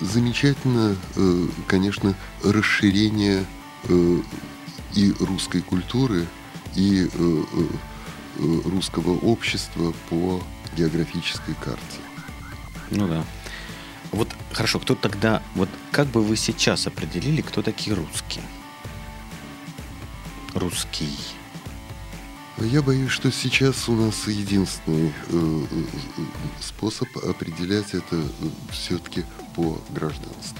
Замечательно, 0.00 0.96
конечно, 1.66 2.14
расширение 2.42 3.44
и 4.94 5.14
русской 5.20 5.60
культуры, 5.60 6.26
и 6.74 7.08
русского 8.64 9.18
общества 9.18 9.92
по 10.08 10.42
географической 10.76 11.54
карте. 11.54 11.98
Ну 12.90 13.08
да. 13.08 13.24
Вот 14.10 14.28
хорошо, 14.52 14.78
кто 14.78 14.94
тогда, 14.94 15.42
вот 15.54 15.68
как 15.90 16.06
бы 16.08 16.22
вы 16.22 16.36
сейчас 16.36 16.86
определили, 16.86 17.40
кто 17.40 17.62
такие 17.62 17.96
русские? 17.96 18.44
Русский. 20.54 21.16
Я 22.58 22.82
боюсь, 22.82 23.10
что 23.10 23.32
сейчас 23.32 23.88
у 23.88 23.94
нас 23.94 24.26
единственный 24.26 25.08
э, 25.08 25.12
э, 25.30 25.84
способ 26.60 27.08
определять 27.16 27.94
это 27.94 28.22
все-таки 28.70 29.24
по 29.56 29.80
гражданству. 29.90 30.58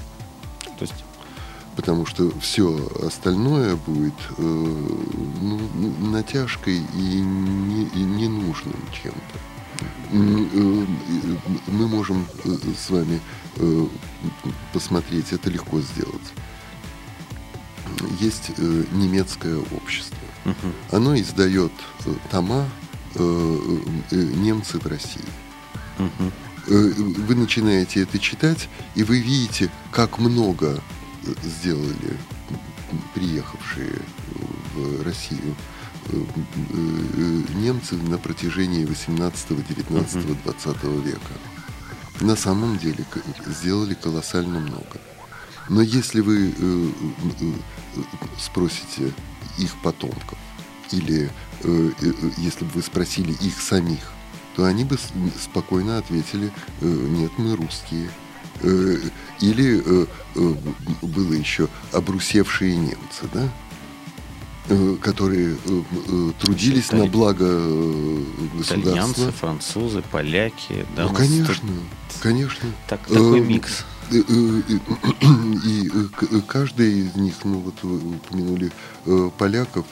То 0.78 0.82
есть, 0.82 1.04
Потому 1.76 2.04
что 2.04 2.30
все 2.38 2.90
остальное 3.06 3.76
будет 3.76 4.14
э, 4.36 4.42
ну, 4.42 5.60
натяжкой 6.00 6.76
и, 6.76 7.20
не, 7.20 7.84
и 7.84 8.02
ненужным 8.02 8.76
чем-то. 8.92 9.38
Э, 10.12 10.86
Мы 11.66 11.88
можем 11.88 12.26
э, 12.44 12.56
с 12.76 12.90
вами 12.90 13.20
э, 13.56 13.86
посмотреть, 14.72 15.32
это 15.32 15.50
легко 15.50 15.80
сделать. 15.80 16.32
Есть 18.20 18.50
немецкое 18.92 19.58
общество. 19.58 20.18
Оно 20.90 21.16
издает 21.16 21.72
тома 22.30 22.68
«Немцы 24.10 24.78
в 24.78 24.86
России». 24.86 25.24
Вы 26.66 27.34
начинаете 27.34 28.02
это 28.02 28.18
читать, 28.18 28.68
и 28.94 29.02
вы 29.02 29.18
видите, 29.18 29.70
как 29.90 30.18
много 30.18 30.80
сделали 31.42 32.16
приехавшие 33.14 33.98
в 34.74 35.02
Россию 35.02 35.54
немцы 37.54 37.96
на 37.96 38.18
протяжении 38.18 38.84
18, 38.84 39.66
19, 39.66 40.42
20 40.44 40.84
века. 41.04 41.32
На 42.20 42.36
самом 42.36 42.78
деле 42.78 43.04
сделали 43.46 43.94
колоссально 43.94 44.60
много. 44.60 45.00
Но 45.68 45.80
если 45.80 46.20
вы 46.20 46.50
э, 46.50 46.52
э, 46.58 46.90
э, 47.40 48.00
спросите 48.38 49.12
их 49.58 49.74
потомков, 49.82 50.38
или 50.90 51.30
э, 51.62 51.90
э, 52.00 52.12
если 52.36 52.64
бы 52.64 52.70
вы 52.74 52.82
спросили 52.82 53.32
их 53.32 53.60
самих, 53.60 54.12
то 54.54 54.64
они 54.64 54.84
бы 54.84 54.98
спокойно 55.42 55.98
ответили, 55.98 56.52
э, 56.80 56.86
нет, 56.86 57.32
мы 57.38 57.56
русские. 57.56 58.10
Э, 58.60 58.98
Или 59.40 59.82
э, 59.84 60.06
э, 60.36 60.54
было 61.02 61.32
еще 61.32 61.68
обрусевшие 61.92 62.76
немцы, 62.76 63.28
да? 63.32 63.48
Э, 64.68 64.96
которые 65.02 65.56
э, 65.56 65.82
э, 66.08 66.32
трудились 66.40 66.86
Итали- 66.90 67.00
на 67.00 67.06
благо 67.10 67.44
э, 67.48 68.22
Итальянцы, 68.60 68.86
государства. 68.92 69.32
французы, 69.32 70.02
поляки. 70.12 70.86
Да, 70.96 71.02
Ну, 71.04 71.08
у 71.08 71.12
нас 71.12 71.18
конечно, 71.20 71.68
конечно. 72.20 72.60
тут 72.68 72.74
Так, 72.88 73.00
такой 73.08 73.40
Э, 73.40 73.44
микс. 73.44 73.84
И 74.12 75.90
каждый 76.46 77.00
из 77.00 77.14
них, 77.16 77.34
ну 77.44 77.58
вот 77.60 77.74
вы 77.82 77.96
упомянули 78.16 78.70
поляков, 79.38 79.86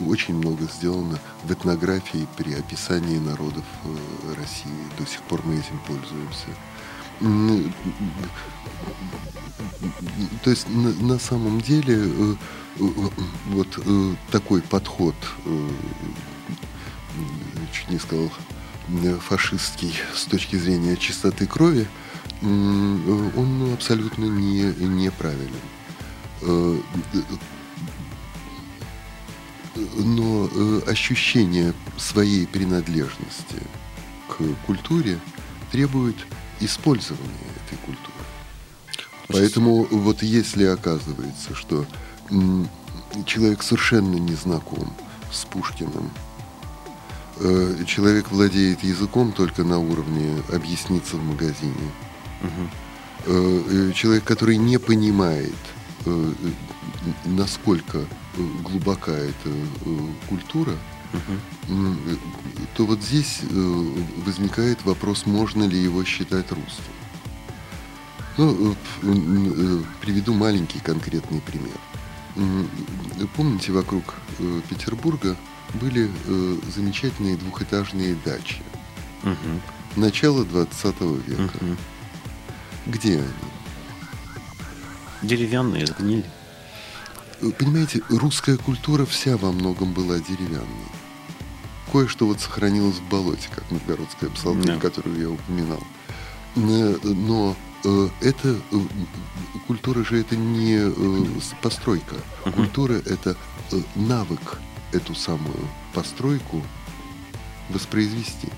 очень 0.00 0.34
много 0.34 0.64
сделано 0.64 1.18
в 1.44 1.52
этнографии 1.52 2.26
при 2.36 2.52
описании 2.54 3.18
народов 3.18 3.64
России. 4.36 4.72
До 4.98 5.06
сих 5.06 5.22
пор 5.22 5.40
мы 5.44 5.54
этим 5.54 5.78
пользуемся. 5.86 6.48
То 10.42 10.50
есть 10.50 10.68
на, 10.68 10.90
на 11.06 11.18
самом 11.18 11.60
деле 11.60 12.36
вот 12.76 13.68
э, 13.76 14.14
такой 14.30 14.62
подход, 14.62 15.14
чуть 17.72 17.88
не 17.88 17.98
сказал, 17.98 18.30
фашистский 19.20 19.94
с 20.14 20.24
точки 20.24 20.56
зрения 20.56 20.96
чистоты 20.96 21.46
крови, 21.46 21.86
он 22.42 23.72
абсолютно 23.72 24.24
не, 24.24 24.62
неправилен. 24.80 25.52
Но 29.96 30.50
ощущение 30.86 31.72
своей 31.96 32.46
принадлежности 32.46 33.56
к 34.28 34.36
культуре 34.66 35.18
требует 35.70 36.16
использования 36.60 37.46
этой 37.66 37.78
культуры. 37.78 38.12
Поэтому 39.28 39.84
вот 39.84 40.22
если 40.22 40.64
оказывается, 40.64 41.54
что 41.54 41.86
человек 43.26 43.62
совершенно 43.62 44.16
не 44.16 44.34
знаком 44.34 44.92
с 45.30 45.44
Пушкиным, 45.44 46.10
э, 47.40 47.84
человек 47.86 48.30
владеет 48.30 48.82
языком 48.82 49.32
только 49.32 49.64
на 49.64 49.78
уровне 49.78 50.42
объясниться 50.52 51.16
в 51.16 51.24
магазине, 51.24 51.90
угу. 52.42 53.92
человек, 53.92 54.24
который 54.24 54.56
не 54.56 54.78
понимает, 54.78 55.54
насколько 57.24 58.04
глубока 58.62 59.12
эта 59.12 59.50
культура, 60.28 60.72
угу. 61.12 61.96
то 62.76 62.86
вот 62.86 63.02
здесь 63.02 63.40
возникает 64.24 64.84
вопрос, 64.84 65.26
можно 65.26 65.64
ли 65.64 65.78
его 65.78 66.04
считать 66.04 66.50
русским. 66.50 66.92
Ну, 68.38 68.74
приведу 70.00 70.32
маленький 70.32 70.80
конкретный 70.80 71.40
пример. 71.40 71.78
Помните, 73.36 73.72
вокруг 73.72 74.14
э, 74.38 74.60
Петербурга 74.68 75.36
были 75.74 76.10
э, 76.26 76.56
замечательные 76.74 77.36
двухэтажные 77.36 78.16
дачи. 78.24 78.62
Угу. 79.22 80.00
Начало 80.00 80.44
20 80.44 81.00
века. 81.26 81.56
Угу. 81.60 81.76
Где 82.86 83.18
они? 83.18 83.28
Деревянные, 85.22 85.86
сгнили. 85.86 86.24
Понимаете, 87.58 88.02
русская 88.08 88.56
культура 88.56 89.04
вся 89.04 89.36
во 89.36 89.52
многом 89.52 89.92
была 89.92 90.18
деревянной. 90.18 90.66
Кое-что 91.90 92.26
вот 92.26 92.40
сохранилось 92.40 92.96
в 92.96 93.08
болоте, 93.08 93.48
как 93.54 93.70
Новгородская 93.70 94.30
псалтырь, 94.30 94.74
да. 94.74 94.78
которую 94.78 95.20
я 95.20 95.28
упоминал. 95.28 95.82
Но 96.54 97.54
Э, 97.54 97.54
это 98.20 98.48
э, 98.48 98.78
культура 99.66 100.04
же 100.04 100.20
это 100.20 100.36
не 100.36 100.76
э, 100.78 101.24
постройка. 101.62 102.16
Культура 102.54 102.94
это 102.94 103.36
навык 103.94 104.58
эту 104.92 105.14
самую 105.14 105.68
постройку 105.94 106.62
воспроизвести. 107.70 108.48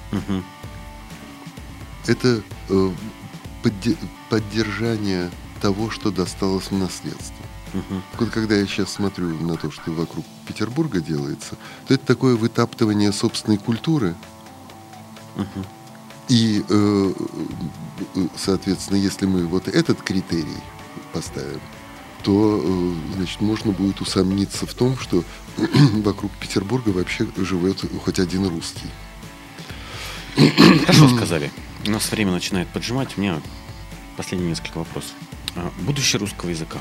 Это 2.07 2.43
поддержание 4.29 5.31
того, 5.61 5.91
что 5.91 6.11
досталось 6.11 6.71
в 6.71 6.79
наследство. 6.79 7.45
Вот 8.19 8.31
когда 8.31 8.55
я 8.55 8.67
сейчас 8.67 8.93
смотрю 8.93 9.29
на 9.41 9.57
то, 9.57 9.71
что 9.71 9.91
вокруг 9.91 10.25
Петербурга 10.47 11.01
делается, 11.01 11.57
то 11.87 11.95
это 11.95 12.07
такое 12.07 12.37
вытаптывание 12.37 13.13
собственной 13.13 13.59
культуры. 13.59 14.15
Uh-huh. 15.37 15.67
И, 16.29 16.65
э, 16.69 17.13
соответственно, 18.37 18.97
если 18.97 19.27
мы 19.27 19.47
вот 19.47 19.69
этот 19.69 20.03
критерий 20.03 20.59
поставим, 21.13 21.61
то, 22.23 22.61
э, 22.65 23.17
значит, 23.17 23.41
можно 23.41 23.73
будет 23.73 24.01
усомниться 24.01 24.67
в 24.67 24.75
том, 24.75 24.99
что 24.99 25.25
вокруг 25.57 26.33
Петербурга 26.41 26.89
вообще 26.91 27.27
живет 27.37 27.85
хоть 28.03 28.19
один 28.19 28.47
русский. 28.49 28.89
Хорошо 30.81 31.09
сказали. 31.09 31.53
У 31.87 31.91
нас 31.91 32.11
время 32.11 32.33
начинает 32.33 32.67
поджимать. 32.69 33.17
У 33.17 33.21
меня 33.21 33.41
последние 34.17 34.51
несколько 34.51 34.79
вопросов. 34.79 35.13
А, 35.55 35.71
будущее 35.83 36.19
русского 36.19 36.49
языка. 36.51 36.79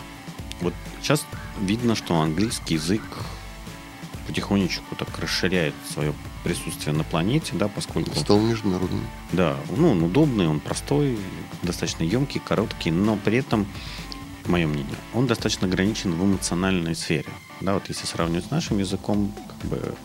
Вот 0.61 0.73
сейчас 1.01 1.25
видно, 1.59 1.95
что 1.95 2.19
английский 2.19 2.75
язык 2.75 3.01
потихонечку 4.27 4.95
так 4.95 5.09
расширяет 5.19 5.75
свое 5.91 6.13
присутствие 6.43 6.95
на 6.95 7.03
планете, 7.03 7.53
да, 7.53 7.67
поскольку... 7.67 8.15
Стал 8.19 8.39
международным. 8.39 9.07
Да, 9.31 9.55
ну, 9.75 9.91
он 9.91 10.03
удобный, 10.03 10.47
он 10.47 10.59
простой, 10.59 11.17
достаточно 11.61 12.03
емкий, 12.03 12.39
короткий, 12.39 12.91
но 12.91 13.15
при 13.15 13.37
этом, 13.37 13.65
мое 14.45 14.67
мнение, 14.67 14.95
он 15.13 15.27
достаточно 15.27 15.67
ограничен 15.67 16.13
в 16.13 16.23
эмоциональной 16.23 16.95
сфере. 16.95 17.29
Да, 17.61 17.73
вот 17.73 17.87
если 17.87 18.05
сравнивать 18.05 18.45
с 18.45 18.51
нашим 18.51 18.77
языком, 18.77 19.33
как 19.47 19.69
бы 19.69 19.95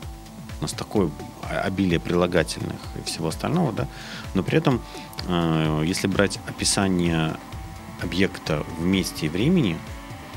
у 0.59 0.63
нас 0.63 0.73
такое 0.73 1.11
обилие 1.43 2.01
прилагательных 2.01 2.81
и 3.01 3.07
всего 3.07 3.29
остального, 3.29 3.73
да, 3.73 3.89
но 4.35 4.43
при 4.43 4.59
этом, 4.59 4.81
э, 5.27 5.83
если 5.87 6.07
брать 6.07 6.39
описание 6.47 7.37
объекта 8.01 8.65
в 8.79 8.85
месте 8.85 9.27
и 9.27 9.29
времени 9.29 9.77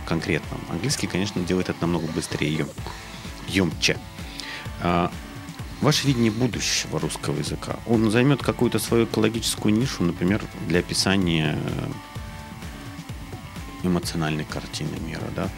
конкретно, 0.06 0.58
английский, 0.70 1.08
конечно, 1.08 1.42
делает 1.44 1.70
это 1.70 1.82
намного 1.82 2.08
быстрее 2.08 2.66
и 3.48 3.52
емче. 3.52 3.98
Ваше 5.82 6.06
видение 6.06 6.32
будущего 6.32 7.00
русского 7.00 7.38
языка, 7.38 7.80
он 7.88 8.12
займет 8.12 8.44
какую-то 8.44 8.78
свою 8.78 9.06
экологическую 9.06 9.74
нишу, 9.74 10.04
например, 10.04 10.42
для 10.68 10.80
описания 10.80 11.58
эмоциональной 13.82 14.46
картины 14.46 15.00
мира, 15.00 15.28
да? 15.36 15.50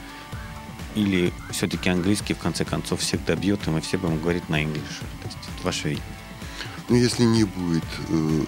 Или 0.96 1.34
все-таки 1.52 1.90
английский 1.90 2.36
в 2.36 2.38
конце 2.38 2.64
концов 2.64 3.02
всех 3.02 3.26
добьет, 3.26 3.68
и 3.68 3.70
мы 3.70 3.82
все 3.82 3.98
будем 3.98 4.20
говорить 4.20 4.48
на 4.48 4.58
английше? 4.58 5.02
То 5.22 5.28
есть 5.28 5.38
это 5.56 5.66
ваше 5.66 5.90
видение. 5.90 6.08
Ну, 6.90 6.98
если 6.98 7.24
не 7.24 7.46
будет 7.46 7.84
э, 8.10 8.42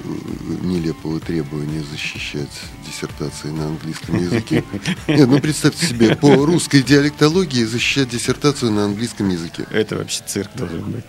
нелепого 0.61 1.19
требования 1.19 1.83
защищать 1.83 2.49
диссертации 2.85 3.49
на 3.49 3.67
английском 3.67 4.17
языке. 4.17 4.63
Нет, 5.07 5.27
ну 5.27 5.39
представьте 5.39 5.85
себе, 5.85 6.15
по 6.15 6.45
русской 6.45 6.83
диалектологии 6.83 7.63
защищать 7.63 8.09
диссертацию 8.09 8.71
на 8.71 8.85
английском 8.85 9.29
языке. 9.29 9.65
Это 9.71 9.95
вообще 9.95 10.21
цирк 10.25 10.51
должен 10.55 10.91
быть. 10.91 11.05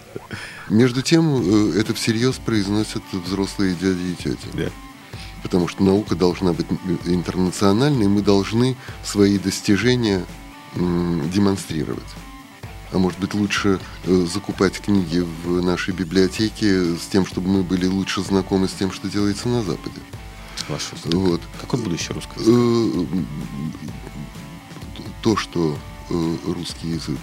Между 0.69 1.03
тем, 1.03 1.43
э, 1.75 1.79
это 1.79 1.95
всерьез 1.95 2.37
произносят 2.37 3.03
взрослые 3.12 3.75
дяди 3.75 4.12
и 4.12 4.14
тети. 4.14 4.49
Да. 4.55 4.71
Потому 5.43 5.69
что 5.69 5.85
наука 5.85 6.17
должна 6.17 6.53
быть 6.53 6.67
интернациональной, 7.05 8.09
мы 8.09 8.23
должны 8.23 8.77
свои 9.05 9.39
достижения 9.39 10.25
демонстрировать. 10.75 12.03
А 12.93 12.99
может 12.99 13.19
быть, 13.19 13.35
лучше 13.35 13.81
э, 14.05 14.27
закупать 14.33 14.81
книги 14.81 15.25
в 15.45 15.62
нашей 15.62 15.95
библиотеке 15.95 16.97
с 16.97 17.07
тем, 17.07 17.27
чтобы 17.27 17.49
мы 17.49 17.62
были 17.62 17.87
лучше 17.87 18.23
знакомы 18.23 18.69
с 18.69 18.73
тем, 18.73 18.93
что 18.93 19.09
делается 19.09 19.49
на 19.49 19.62
Западе. 19.62 20.01
Ваше 20.69 20.97
вот. 21.05 21.41
Какое 21.61 21.81
будущее 21.81 22.14
русского 22.14 22.41
языка? 22.41 23.12
Э, 23.12 23.25
то, 25.23 25.37
что 25.37 25.77
русский 26.09 26.91
язык 26.91 27.19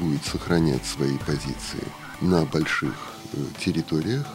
будет 0.00 0.24
сохранять 0.24 0.86
свои 0.86 1.18
позиции 1.18 1.84
на 2.20 2.44
больших 2.44 2.94
территориях, 3.58 4.26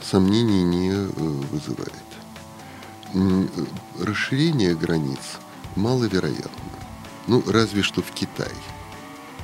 сомнений 0.00 0.62
не 0.62 0.92
вызывает. 0.92 1.92
Расширение 4.00 4.74
границ 4.74 5.38
маловероятно. 5.76 6.50
Ну, 7.26 7.42
разве 7.46 7.82
что 7.82 8.02
в 8.02 8.10
Китай– 8.10 8.52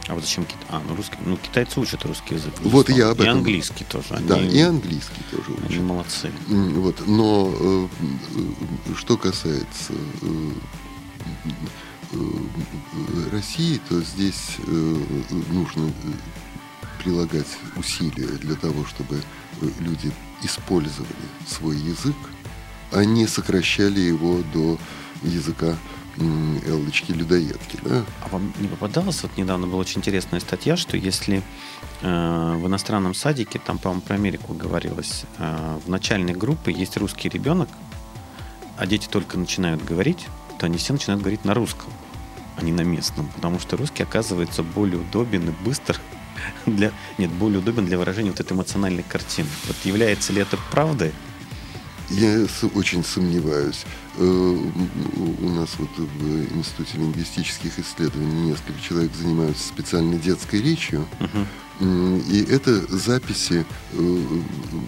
а 0.09 0.14
вот 0.14 0.24
зачем 0.24 0.47
Китай? 0.47 0.64
А, 0.70 0.83
ну 0.89 0.97
русский. 0.97 1.18
Ну, 1.24 1.37
китайцы 1.37 1.79
учат 1.79 2.05
русский 2.07 2.37
язык. 2.37 2.55
Вот 2.61 2.89
я 2.89 3.11
об 3.11 3.20
этом. 3.20 3.26
И 3.26 3.29
английский 3.29 3.85
тоже. 3.85 4.07
Они, 4.14 4.26
да, 4.26 4.41
и 4.41 4.59
английский 4.61 5.22
тоже 5.31 5.53
учат. 5.53 5.70
Они 5.70 5.79
молодцы. 5.81 6.33
Вот, 6.49 7.07
но 7.07 7.55
э, 7.61 7.89
что 8.97 9.18
касается 9.18 9.93
э, 10.22 10.51
э, 12.12 12.16
России, 13.33 13.79
то 13.91 14.01
здесь 14.01 14.57
э, 14.66 14.97
нужно 15.51 15.93
прилагать 16.99 17.59
усилия 17.77 18.27
для 18.27 18.55
того, 18.55 18.85
чтобы 18.85 19.23
люди 19.81 20.13
использовали 20.43 21.13
свой 21.47 21.77
язык, 21.77 22.17
а 22.93 23.05
не 23.05 23.27
сокращали 23.27 24.01
его 24.01 24.41
до 24.53 24.79
языка 25.23 25.77
Эллочки-людоедки, 26.67 27.79
да? 27.85 28.05
А 28.25 28.29
вам 28.29 28.53
не 28.59 28.67
попадалось? 28.67 29.23
Вот 29.23 29.37
недавно 29.37 29.67
была 29.67 29.81
очень 29.81 29.99
интересная 29.99 30.41
статья, 30.41 30.77
что 30.77 30.97
если 30.97 31.43
э, 32.03 32.57
в 32.57 32.67
иностранном 32.67 33.15
садике, 33.15 33.61
там, 33.65 33.79
по-моему, 33.79 34.03
про 34.03 34.17
Америку 34.17 34.53
говорилось, 34.53 35.25
э, 35.39 35.79
в 35.85 35.89
начальной 35.89 36.35
группе 36.35 36.73
есть 36.73 36.97
русский 36.97 37.29
ребенок, 37.29 37.69
а 38.77 38.87
дети 38.87 39.07
только 39.09 39.39
начинают 39.39 39.85
говорить, 39.85 40.27
то 40.59 40.67
они 40.67 40.79
все 40.79 40.93
начинают 40.93 41.23
говорить 41.23 41.45
на 41.45 41.55
русском, 41.55 41.93
а 42.57 42.63
не 42.63 42.73
на 42.73 42.81
местном, 42.81 43.29
потому 43.29 43.61
что 43.61 43.77
русский 43.77 44.03
оказывается 44.03 44.65
более 44.65 44.99
удобен 44.99 45.49
и 45.49 45.65
быстр 45.65 46.01
для, 46.66 46.93
нет, 47.18 47.30
более 47.30 47.59
удобен 47.59 47.86
для 47.86 47.99
выражения 47.99 48.30
вот 48.30 48.41
этой 48.41 48.53
эмоциональной 48.53 49.03
картины. 49.03 49.49
Вот 49.66 49.76
является 49.84 50.32
ли 50.32 50.43
это 50.43 50.59
правдой? 50.70 51.12
Я 52.11 52.47
очень 52.74 53.05
сомневаюсь. 53.05 53.84
Э, 54.16 54.22
у 54.22 55.49
нас 55.51 55.70
вот 55.78 55.91
в 55.97 56.57
Институте 56.57 56.99
лингвистических 56.99 57.78
исследований 57.78 58.51
несколько 58.51 58.80
человек 58.80 59.14
занимаются 59.14 59.68
специально 59.68 60.16
детской 60.16 60.62
речью. 60.62 61.07
Uh-huh. 61.20 61.47
И 61.81 62.45
это 62.51 62.74
записи, 62.89 63.64
э, 63.93 64.24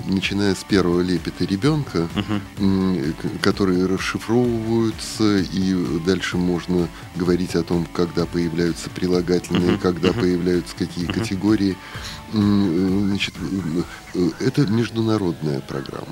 начиная 0.08 0.56
с 0.56 0.64
первого 0.64 1.02
лепета 1.02 1.44
ребенка, 1.44 2.08
uh-huh. 2.16 3.38
которые 3.40 3.86
расшифровываются, 3.86 5.38
и 5.38 6.00
дальше 6.04 6.36
можно 6.36 6.88
говорить 7.14 7.54
о 7.54 7.62
том, 7.62 7.86
когда 7.92 8.26
появляются 8.26 8.90
прилагательные, 8.90 9.74
uh-huh. 9.74 9.78
когда 9.78 10.08
uh-huh. 10.08 10.20
появляются 10.20 10.74
какие 10.76 11.06
uh-huh. 11.06 11.12
категории. 11.12 11.76
Значит, 12.32 13.34
это 14.40 14.66
международная 14.66 15.60
программа 15.60 16.06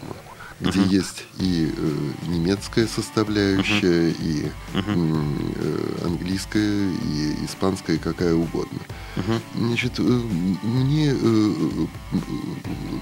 где 0.60 0.80
uh-huh. 0.80 0.88
есть 0.88 1.24
и 1.38 1.72
э, 1.76 2.28
немецкая 2.28 2.88
составляющая, 2.88 4.10
uh-huh. 4.10 4.16
и 4.20 4.50
э, 4.74 6.04
английская, 6.04 6.90
и 6.90 7.44
испанская, 7.44 7.98
какая 7.98 8.34
угодно. 8.34 8.80
Uh-huh. 9.16 9.40
Значит, 9.56 9.98
э, 9.98 10.02
мне 10.02 11.14
э, 11.14 11.86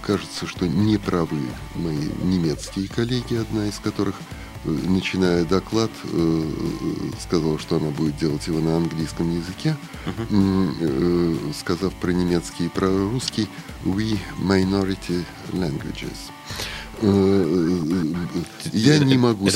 кажется, 0.07 0.47
что 0.47 0.67
не 0.67 0.99
правы 0.99 1.39
мои 1.75 2.09
немецкие 2.23 2.89
коллеги, 2.89 3.37
одна 3.37 3.67
из 3.69 3.79
которых 3.79 4.17
э, 4.65 4.71
начиная 4.71 5.47
доклад, 5.47 5.91
э, 6.05 6.43
сказала, 7.23 7.59
что 7.59 7.77
она 7.77 7.89
будет 7.89 8.19
делать 8.19 8.47
его 8.47 8.61
на 8.61 8.77
английском 8.77 9.35
языке, 9.35 9.77
uh-huh. 10.05 11.55
сказав 11.59 11.95
про 11.95 12.11
немецкий 12.11 12.67
и 12.67 12.69
про 12.69 12.89
русский 12.89 13.49
«we 13.85 14.19
minority 14.43 15.25
languages». 15.53 16.31
Я 18.73 18.99
не 18.99 19.19
могу... 19.19 19.49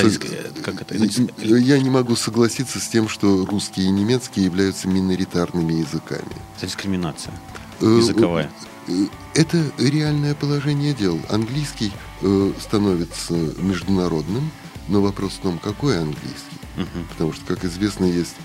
Как 0.62 0.82
это? 0.82 0.94
Я 1.38 1.78
не 1.78 1.90
могу 1.90 2.16
согласиться 2.16 2.78
с 2.80 2.88
тем, 2.88 3.08
что 3.08 3.46
русский 3.46 3.82
и 3.82 3.90
немецкий 3.90 4.42
являются 4.42 4.88
миноритарными 4.88 5.74
языками. 5.74 6.32
Это 6.56 6.66
дискриминация 6.66 7.32
э, 7.80 7.86
языковая. 7.86 8.50
Э, 8.88 8.92
это 9.34 9.64
реальное 9.78 10.34
положение 10.34 10.92
дел. 10.92 11.18
Английский 11.28 11.92
э, 12.20 12.52
становится 12.60 13.34
международным, 13.58 14.50
но 14.88 15.00
вопрос 15.00 15.32
в 15.34 15.40
том, 15.40 15.58
какой 15.58 15.98
английский. 15.98 16.58
Угу. 16.76 17.04
Потому 17.10 17.32
что, 17.32 17.44
как 17.46 17.64
известно, 17.64 18.04
есть 18.04 18.36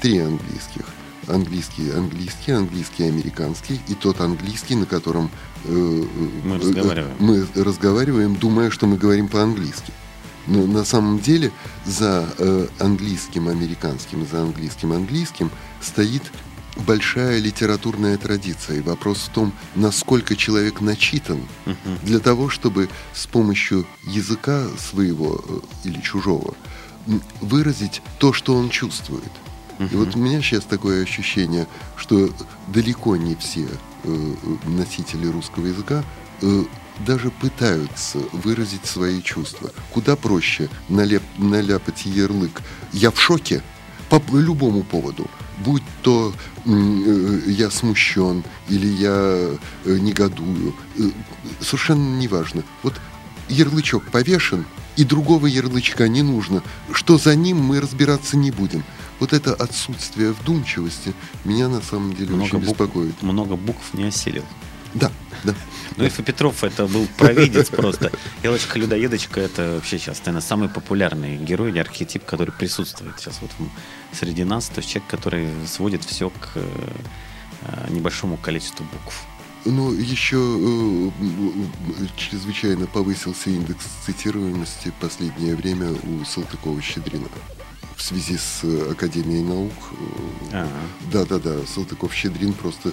три 0.00 0.18
английских 0.18 0.84
английский, 1.28 1.90
английский, 1.90 2.52
английский, 2.52 3.04
американский, 3.04 3.80
и 3.88 3.94
тот 3.94 4.20
английский, 4.20 4.74
на 4.74 4.86
котором 4.86 5.30
э, 5.64 6.04
мы, 6.44 6.58
разговариваем. 6.58 7.16
Э, 7.18 7.22
мы 7.22 7.46
разговариваем, 7.54 8.36
думая, 8.36 8.70
что 8.70 8.86
мы 8.86 8.96
говорим 8.96 9.28
по-английски. 9.28 9.92
Но 10.46 10.66
на 10.66 10.84
самом 10.84 11.18
деле 11.18 11.50
за 11.84 12.28
э, 12.38 12.68
английским, 12.78 13.48
американским, 13.48 14.26
за 14.30 14.42
английским, 14.42 14.92
английским 14.92 15.50
стоит 15.80 16.22
большая 16.76 17.38
литературная 17.38 18.16
традиция. 18.16 18.78
И 18.78 18.82
вопрос 18.82 19.18
в 19.18 19.32
том, 19.32 19.52
насколько 19.74 20.36
человек 20.36 20.80
начитан 20.80 21.40
для 22.02 22.18
того, 22.18 22.48
чтобы 22.48 22.88
с 23.14 23.26
помощью 23.26 23.86
языка 24.04 24.66
своего 24.78 25.44
э, 25.48 25.88
или 25.88 26.00
чужого 26.00 26.54
выразить 27.40 28.02
то, 28.18 28.32
что 28.32 28.54
он 28.56 28.68
чувствует. 28.68 29.30
И 29.78 29.96
вот 29.96 30.14
у 30.16 30.18
меня 30.18 30.40
сейчас 30.40 30.64
такое 30.64 31.02
ощущение, 31.02 31.66
что 31.96 32.30
далеко 32.68 33.16
не 33.16 33.34
все 33.34 33.68
э, 34.04 34.34
носители 34.64 35.26
русского 35.26 35.66
языка 35.66 36.02
э, 36.40 36.64
даже 37.00 37.30
пытаются 37.30 38.18
выразить 38.32 38.86
свои 38.86 39.20
чувства. 39.22 39.70
Куда 39.92 40.16
проще 40.16 40.68
налеп, 40.88 41.22
наляпать 41.36 42.06
ярлык 42.06 42.62
«я 42.92 43.10
в 43.10 43.20
шоке» 43.20 43.62
по 44.08 44.22
любому 44.32 44.82
поводу. 44.82 45.26
Будь 45.58 45.82
то 46.02 46.32
э, 46.64 47.40
я 47.46 47.70
смущен 47.70 48.44
или 48.68 48.86
я 48.86 49.10
э, 49.84 49.98
негодую, 49.98 50.74
э, 50.98 51.10
совершенно 51.60 52.18
неважно. 52.18 52.62
Вот 52.82 52.94
ярлычок 53.48 54.04
повешен, 54.10 54.64
и 54.96 55.04
другого 55.04 55.46
ярлычка 55.46 56.08
не 56.08 56.22
нужно. 56.22 56.62
Что 56.92 57.18
за 57.18 57.34
ним, 57.34 57.58
мы 57.58 57.80
разбираться 57.80 58.36
не 58.36 58.50
будем 58.50 58.84
вот 59.20 59.32
это 59.32 59.54
отсутствие 59.54 60.32
вдумчивости 60.32 61.14
меня 61.44 61.68
на 61.68 61.80
самом 61.80 62.14
деле 62.14 62.30
много 62.30 62.44
очень 62.44 62.58
букв, 62.58 62.70
беспокоит. 62.70 63.22
Много 63.22 63.56
букв 63.56 63.94
не 63.94 64.04
осилил. 64.04 64.44
Да, 64.94 65.12
да. 65.44 65.54
Ну, 65.96 66.04
Ильфа 66.04 66.22
Петров 66.22 66.64
это 66.64 66.86
был 66.86 67.06
провидец 67.18 67.68
просто. 67.68 68.10
Елочка-людоедочка 68.42 69.40
это 69.40 69.74
вообще 69.74 69.98
сейчас, 69.98 70.20
наверное, 70.20 70.40
самый 70.40 70.68
популярный 70.68 71.36
герой 71.36 71.70
или 71.70 71.78
архетип, 71.78 72.24
который 72.24 72.50
присутствует 72.50 73.18
сейчас 73.18 73.38
вот 73.40 73.50
среди 74.12 74.44
нас. 74.44 74.68
То 74.68 74.78
есть 74.78 74.90
человек, 74.90 75.10
который 75.10 75.48
сводит 75.66 76.04
все 76.04 76.30
к 76.30 76.52
э, 76.54 77.86
небольшому 77.90 78.36
количеству 78.36 78.86
букв. 78.86 79.24
Ну, 79.66 79.92
еще 79.92 80.38
э, 80.38 81.10
чрезвычайно 82.16 82.86
повысился 82.86 83.50
индекс 83.50 83.84
цитируемости 84.06 84.92
последнее 85.00 85.56
время 85.56 85.90
у 85.90 86.24
Салтыкова-Щедрина 86.24 87.28
в 87.96 88.02
связи 88.02 88.36
с 88.36 88.60
э, 88.62 88.90
Академией 88.92 89.42
наук. 89.42 89.72
Э, 90.52 90.68
да-да-да, 91.10 91.64
Салтыков-Щедрин 91.66 92.52
просто 92.52 92.92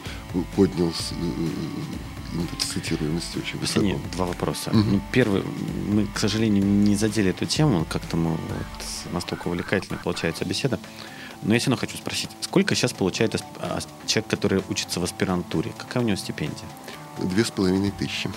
поднял 0.55 0.89
э, 0.89 2.33
индекс 2.33 2.65
цитируемости 2.73 3.37
очень 3.37 3.59
высоко. 3.59 3.99
два 4.13 4.25
вопроса. 4.25 4.69
Угу. 4.71 4.79
Ну, 4.79 5.01
первый, 5.11 5.43
мы, 5.89 6.07
к 6.07 6.19
сожалению, 6.19 6.65
не 6.65 6.95
задели 6.95 7.29
эту 7.29 7.45
тему, 7.45 7.85
как-то 7.89 8.17
мы 8.17 8.31
вот, 8.31 9.11
настолько 9.11 9.49
увлекательно 9.49 9.99
получается 10.03 10.45
беседа. 10.45 10.79
Но 11.41 11.53
я 11.53 11.59
все 11.59 11.69
равно 11.69 11.81
хочу 11.81 11.97
спросить, 11.97 12.29
сколько 12.39 12.73
сейчас 12.73 12.93
получает 12.93 13.35
человек, 14.07 14.29
который 14.29 14.63
учится 14.69 15.01
в 15.01 15.03
аспирантуре? 15.03 15.73
Какая 15.77 16.01
у 16.01 16.07
него 16.07 16.15
стипендия? 16.15 16.65
Две 17.19 17.43
с 17.43 17.51
половиной 17.51 17.91
тысячи. 17.91 18.29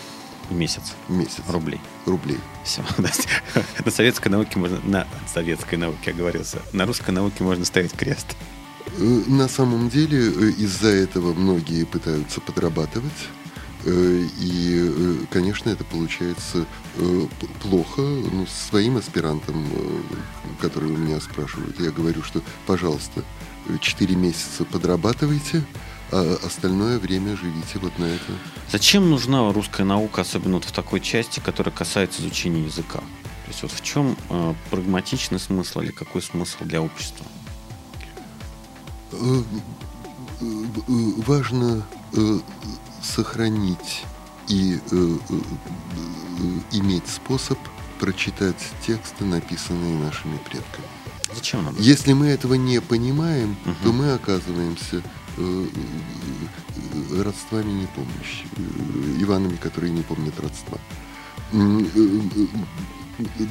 Месяц. 0.51 0.95
Месяц. 1.09 1.43
Рублей. 1.49 1.81
Рублей. 2.07 2.39
Все. 2.65 2.83
На 3.85 3.91
советской 3.91 4.29
науке 4.29 4.59
можно... 4.59 4.81
На 4.85 5.07
советской 5.33 5.77
науке 5.77 6.11
оговорился. 6.11 6.63
На 6.73 6.87
русской 6.87 7.11
науке 7.11 7.45
можно 7.45 7.65
ставить 7.65 7.93
крест. 7.93 8.37
Э, 8.99 9.23
на 9.27 9.49
самом 9.49 9.89
деле 9.89 10.19
э, 10.19 10.51
из-за 10.59 10.89
этого 10.89 11.35
многие 11.35 11.85
пытаются 11.85 12.41
подрабатывать. 12.41 13.29
Э, 13.85 14.25
и, 14.41 15.27
конечно, 15.31 15.71
это 15.71 15.85
получается 15.85 16.67
плохо. 17.63 18.01
Ну, 18.01 18.47
своим 18.47 18.97
аспирантам, 18.97 19.67
которые 20.61 20.93
у 20.93 20.97
меня 20.97 21.21
спрашивают, 21.21 21.79
я 21.81 21.91
говорю, 21.91 22.23
что, 22.23 22.43
пожалуйста, 22.67 23.23
4 23.81 24.15
месяца 24.17 24.65
подрабатывайте, 24.65 25.65
а 26.13 26.39
остальное 26.45 26.99
время 26.99 27.37
живите 27.37 27.79
вот 27.81 27.99
на 27.99 28.05
это. 28.05 28.33
Зачем 28.71 29.11
нужна 29.11 29.53
русская 29.53 29.85
наука, 29.85 30.21
особенно 30.23 30.55
вот 30.55 30.65
в 30.65 30.73
такой 30.73 31.01
части, 31.01 31.41
которая 31.41 31.75
касается 31.75 32.23
изучения 32.23 32.63
языка? 32.63 32.99
То 32.99 33.51
есть 33.51 33.63
вот 33.63 33.73
в 33.73 33.83
чем 33.83 34.17
э, 34.29 34.55
прагматичный 34.71 35.39
смысл 35.39 35.81
или 35.81 35.91
какой 35.91 36.23
смысл 36.23 36.59
для 36.61 36.81
общества? 36.83 37.27
Э, 39.13 39.43
э, 40.41 40.45
важно 41.27 41.87
э, 42.13 42.39
сохранить 43.03 44.05
и 44.49 44.79
иметь 46.71 47.09
способ 47.09 47.59
прочитать 47.99 48.63
тексты, 48.87 49.25
написанные 49.25 49.99
нашими 49.99 50.37
предками. 50.39 50.87
Зачем 51.35 51.65
нам? 51.65 51.75
Если 51.81 52.13
мы 52.13 52.29
этого 52.29 52.55
не 52.55 52.81
понимаем, 52.81 53.57
угу. 53.65 53.75
то 53.83 53.93
мы 53.93 54.13
оказываемся 54.13 54.97
Э, 54.97 55.03
э, 55.03 55.16
родствами 57.23 57.71
не 57.71 57.87
помнишь, 57.87 58.45
э, 58.57 59.23
Иванами, 59.23 59.57
которые 59.57 59.93
не 59.93 60.03
помнят 60.03 60.39
родства. 60.41 60.79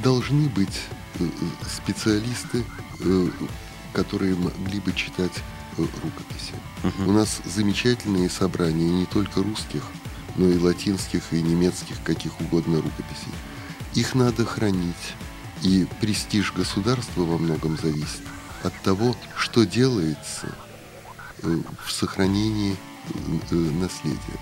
Должны 0.03 0.49
быть 0.49 0.81
специалисты, 1.67 2.63
которые 3.93 4.35
могли 4.35 4.79
бы 4.79 4.91
читать 4.93 5.31
рукописи. 5.77 6.53
У 7.05 7.11
нас 7.11 7.41
замечательные 7.45 8.29
собрания 8.29 8.89
не 8.89 9.05
только 9.05 9.41
русских, 9.41 9.83
но 10.35 10.47
и 10.47 10.57
латинских, 10.57 11.31
и 11.31 11.41
немецких, 11.41 12.01
каких 12.03 12.39
угодно 12.41 12.77
рукописей. 12.77 13.33
Их 13.93 14.13
надо 14.13 14.45
хранить, 14.45 15.15
и 15.63 15.87
престиж 16.01 16.53
государства 16.53 17.21
во 17.21 17.37
многом 17.37 17.77
зависит 17.77 18.21
от 18.61 18.73
того, 18.81 19.15
что 19.35 19.63
делается– 19.65 20.53
Э, 20.64 20.64
в 21.41 21.91
сохранении 21.91 22.75
э, 23.51 23.55
наследия. 23.55 24.39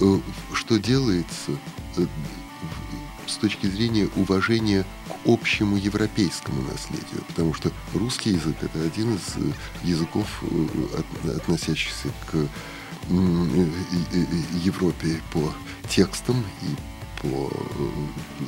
Э, 0.00 0.18
что 0.54 0.78
делается 0.78 1.52
с 3.26 3.36
точки 3.36 3.66
зрения 3.66 4.08
уважения 4.16 4.84
к 5.08 5.28
общему 5.28 5.76
европейскому 5.76 6.62
наследию, 6.62 7.22
потому 7.28 7.54
что 7.54 7.70
русский 7.94 8.30
язык– 8.30 8.56
это 8.60 8.82
один 8.82 9.14
из 9.14 9.36
языков, 9.84 10.42
относящихся 11.24 12.08
к 12.30 12.48
Европе 14.64 15.20
по 15.32 15.52
текстам 15.88 16.44
и 16.62 16.89
по 17.22 17.50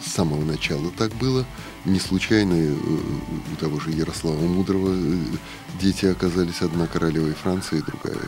с 0.04 0.12
самого 0.12 0.44
начала 0.44 0.90
так 0.96 1.12
было. 1.14 1.44
Не 1.84 2.00
случайно 2.00 2.74
у 3.52 3.56
того 3.56 3.80
же 3.80 3.90
Ярослава 3.90 4.40
Мудрого 4.40 4.94
дети 5.80 6.06
оказались 6.06 6.62
одна 6.62 6.86
королевой 6.86 7.34
Франции, 7.34 7.82
другая 7.86 8.18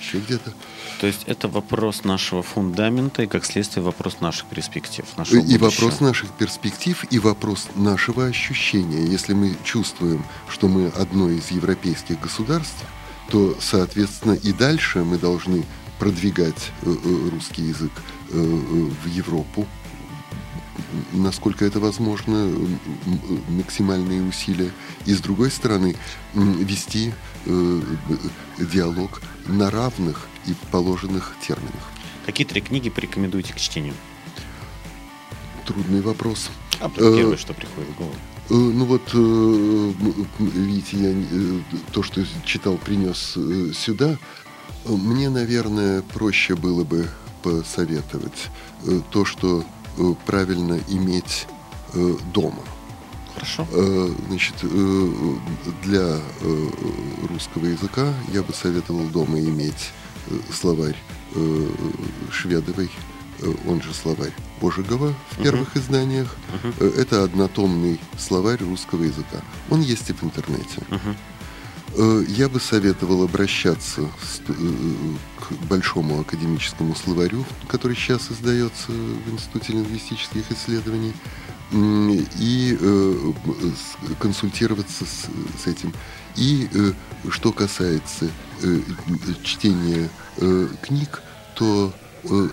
еще 0.00 0.18
где-то. 0.18 0.52
То 1.00 1.06
есть 1.06 1.24
это 1.26 1.48
вопрос 1.48 2.04
нашего 2.04 2.42
фундамента 2.42 3.22
и, 3.22 3.26
как 3.26 3.44
следствие, 3.44 3.82
вопрос 3.82 4.20
наших 4.20 4.46
перспектив. 4.46 5.04
Нашего 5.16 5.38
и 5.38 5.40
будущего. 5.42 5.64
вопрос 5.64 6.00
наших 6.00 6.30
перспектив, 6.32 7.04
и 7.10 7.18
вопрос 7.18 7.68
нашего 7.74 8.26
ощущения. 8.26 9.04
Если 9.06 9.34
мы 9.34 9.56
чувствуем, 9.64 10.24
что 10.48 10.68
мы 10.68 10.88
одно 10.88 11.30
из 11.30 11.50
европейских 11.50 12.20
государств, 12.20 12.84
то, 13.30 13.56
соответственно, 13.60 14.32
и 14.32 14.52
дальше 14.52 15.04
мы 15.04 15.16
должны 15.16 15.64
продвигать 15.98 16.72
э, 16.82 16.90
э, 16.90 17.28
русский 17.30 17.62
язык 17.62 17.92
э, 17.94 18.19
в 18.30 19.06
Европу, 19.06 19.66
насколько 21.12 21.64
это 21.64 21.80
возможно, 21.80 22.50
максимальные 23.48 24.22
усилия. 24.22 24.70
И 25.06 25.12
с 25.14 25.20
другой 25.20 25.50
стороны, 25.50 25.96
вести 26.34 27.12
диалог 28.58 29.20
на 29.46 29.70
равных 29.70 30.28
и 30.46 30.54
положенных 30.70 31.34
терминах. 31.46 31.90
Какие 32.26 32.46
три 32.46 32.60
книги 32.60 32.90
порекомендуете 32.90 33.52
к 33.52 33.56
чтению? 33.56 33.94
Трудный 35.66 36.00
вопрос. 36.00 36.50
А 36.80 36.88
первое, 36.88 37.36
что 37.36 37.52
приходит 37.54 37.90
в 37.90 37.98
голову? 37.98 38.14
Ну 38.48 38.84
вот, 38.84 39.12
видите, 40.38 40.96
я 40.96 41.14
то, 41.92 42.02
что 42.02 42.24
читал, 42.44 42.76
принес 42.78 43.36
сюда. 43.76 44.18
Мне, 44.86 45.28
наверное, 45.30 46.02
проще 46.02 46.56
было 46.56 46.84
бы 46.84 47.08
посоветовать 47.42 48.50
э, 48.84 49.00
то, 49.10 49.24
что 49.24 49.64
э, 49.96 50.14
правильно 50.26 50.78
иметь 50.88 51.46
э, 51.94 52.16
дома. 52.32 52.62
Хорошо. 53.34 53.66
Значит, 54.28 54.56
для 55.84 56.18
русского 57.28 57.66
языка 57.66 58.12
я 58.32 58.42
бы 58.42 58.52
советовал 58.52 59.04
дома 59.06 59.38
иметь 59.38 59.92
словарь 60.52 60.96
Шведовой, 62.30 62.90
он 63.66 63.80
же 63.80 63.94
словарь 63.94 64.34
Божигова 64.60 65.14
в 65.30 65.42
первых 65.42 65.74
uh-huh. 65.74 65.80
изданиях. 65.80 66.36
Uh-huh. 66.62 67.00
Это 67.00 67.22
однотомный 67.22 67.98
словарь 68.18 68.62
русского 68.62 69.04
языка. 69.04 69.40
Он 69.70 69.80
есть 69.80 70.10
и 70.10 70.12
в 70.12 70.22
интернете. 70.22 70.82
Uh-huh. 70.90 71.16
Э, 71.96 72.24
я 72.28 72.48
бы 72.48 72.60
советовал 72.60 73.24
обращаться 73.24 74.02
э, 74.02 74.52
к 75.40 75.52
большому 75.68 76.20
академическому 76.20 76.94
словарю, 76.94 77.44
который 77.68 77.96
сейчас 77.96 78.30
издается 78.30 78.92
в 78.92 79.30
Институте 79.32 79.72
лингвистических 79.72 80.50
исследований, 80.52 81.12
и 81.72 82.76
э, 82.80 83.32
консультироваться 84.18 85.04
с, 85.04 85.66
этим. 85.66 85.92
И 86.36 86.68
что 87.28 87.52
касается 87.52 88.28
чтения 89.44 90.08
книг, 90.82 91.22
то 91.54 91.92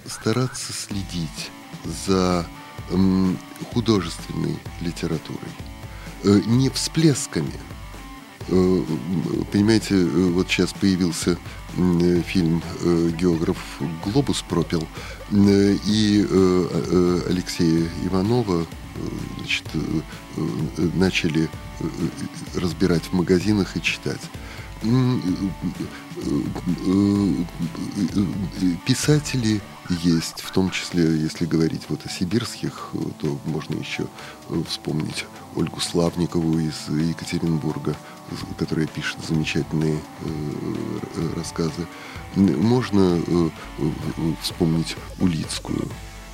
стараться 0.05 0.71
следить 0.71 1.51
за 2.07 2.45
художественной 3.73 4.59
литературой. 4.81 5.49
Не 6.23 6.69
всплесками, 6.69 7.53
понимаете, 8.47 9.95
э, 9.95 10.29
вот 10.31 10.47
сейчас 10.47 10.73
появился 10.73 11.37
э, 11.77 12.21
фильм 12.25 12.61
«Географ 13.19 13.57
Глобус 14.03 14.43
пропил», 14.47 14.87
и 15.31 16.25
Алексея 17.29 17.89
Иванова 18.05 18.65
значит, 19.37 19.65
начали 20.95 21.49
разбирать 22.55 23.03
в 23.03 23.13
магазинах 23.13 23.75
и 23.75 23.81
читать. 23.81 24.21
Писатели 28.85 29.61
есть, 29.89 30.41
в 30.41 30.51
том 30.51 30.69
числе, 30.69 31.03
если 31.03 31.45
говорить 31.45 31.83
вот 31.89 32.05
о 32.05 32.09
сибирских, 32.09 32.91
то 33.19 33.39
можно 33.45 33.75
еще 33.75 34.07
вспомнить 34.67 35.25
Ольгу 35.55 35.79
Славникову 35.79 36.59
из 36.59 36.89
Екатеринбурга, 36.89 37.95
которая 38.57 38.87
пишет 38.87 39.17
замечательные 39.27 39.99
э, 40.21 41.33
рассказы. 41.35 41.87
Можно 42.35 43.21
э, 43.25 43.49
вспомнить 44.41 44.95
Улицкую, 45.19 45.87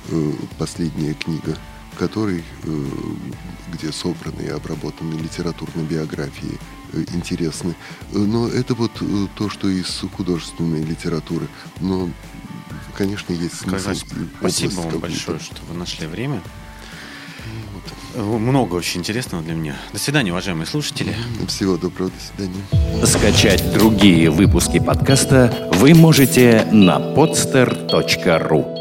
э, 0.08 0.32
последняя 0.58 1.14
книга 1.14 1.56
которой, 1.96 2.42
где 3.72 3.92
собраны 3.92 4.42
и 4.42 4.48
обработаны 4.48 5.14
литературные 5.14 5.86
биографии, 5.86 6.58
интересны. 7.12 7.76
Но 8.10 8.48
это 8.48 8.74
вот 8.74 8.90
то, 9.36 9.48
что 9.48 9.68
из 9.68 10.02
художественной 10.16 10.82
литературы. 10.82 11.46
Но, 11.78 12.10
конечно, 12.96 13.32
есть 13.32 13.60
смысл. 13.60 13.92
Спасибо 14.40 14.72
вам 14.80 14.98
большое, 14.98 15.38
что 15.38 15.64
вы 15.68 15.78
нашли 15.78 16.08
время. 16.08 16.42
Много 18.16 18.76
очень 18.76 19.00
интересного 19.00 19.42
для 19.42 19.54
меня. 19.54 19.76
До 19.92 19.98
свидания, 19.98 20.30
уважаемые 20.30 20.66
слушатели. 20.66 21.14
Всего 21.48 21.76
доброго, 21.76 22.10
до 22.10 22.20
свидания. 22.20 23.06
Скачать 23.06 23.72
другие 23.72 24.30
выпуски 24.30 24.78
подкаста 24.78 25.70
вы 25.72 25.94
можете 25.94 26.66
на 26.70 26.98
podster.ru 26.98 28.73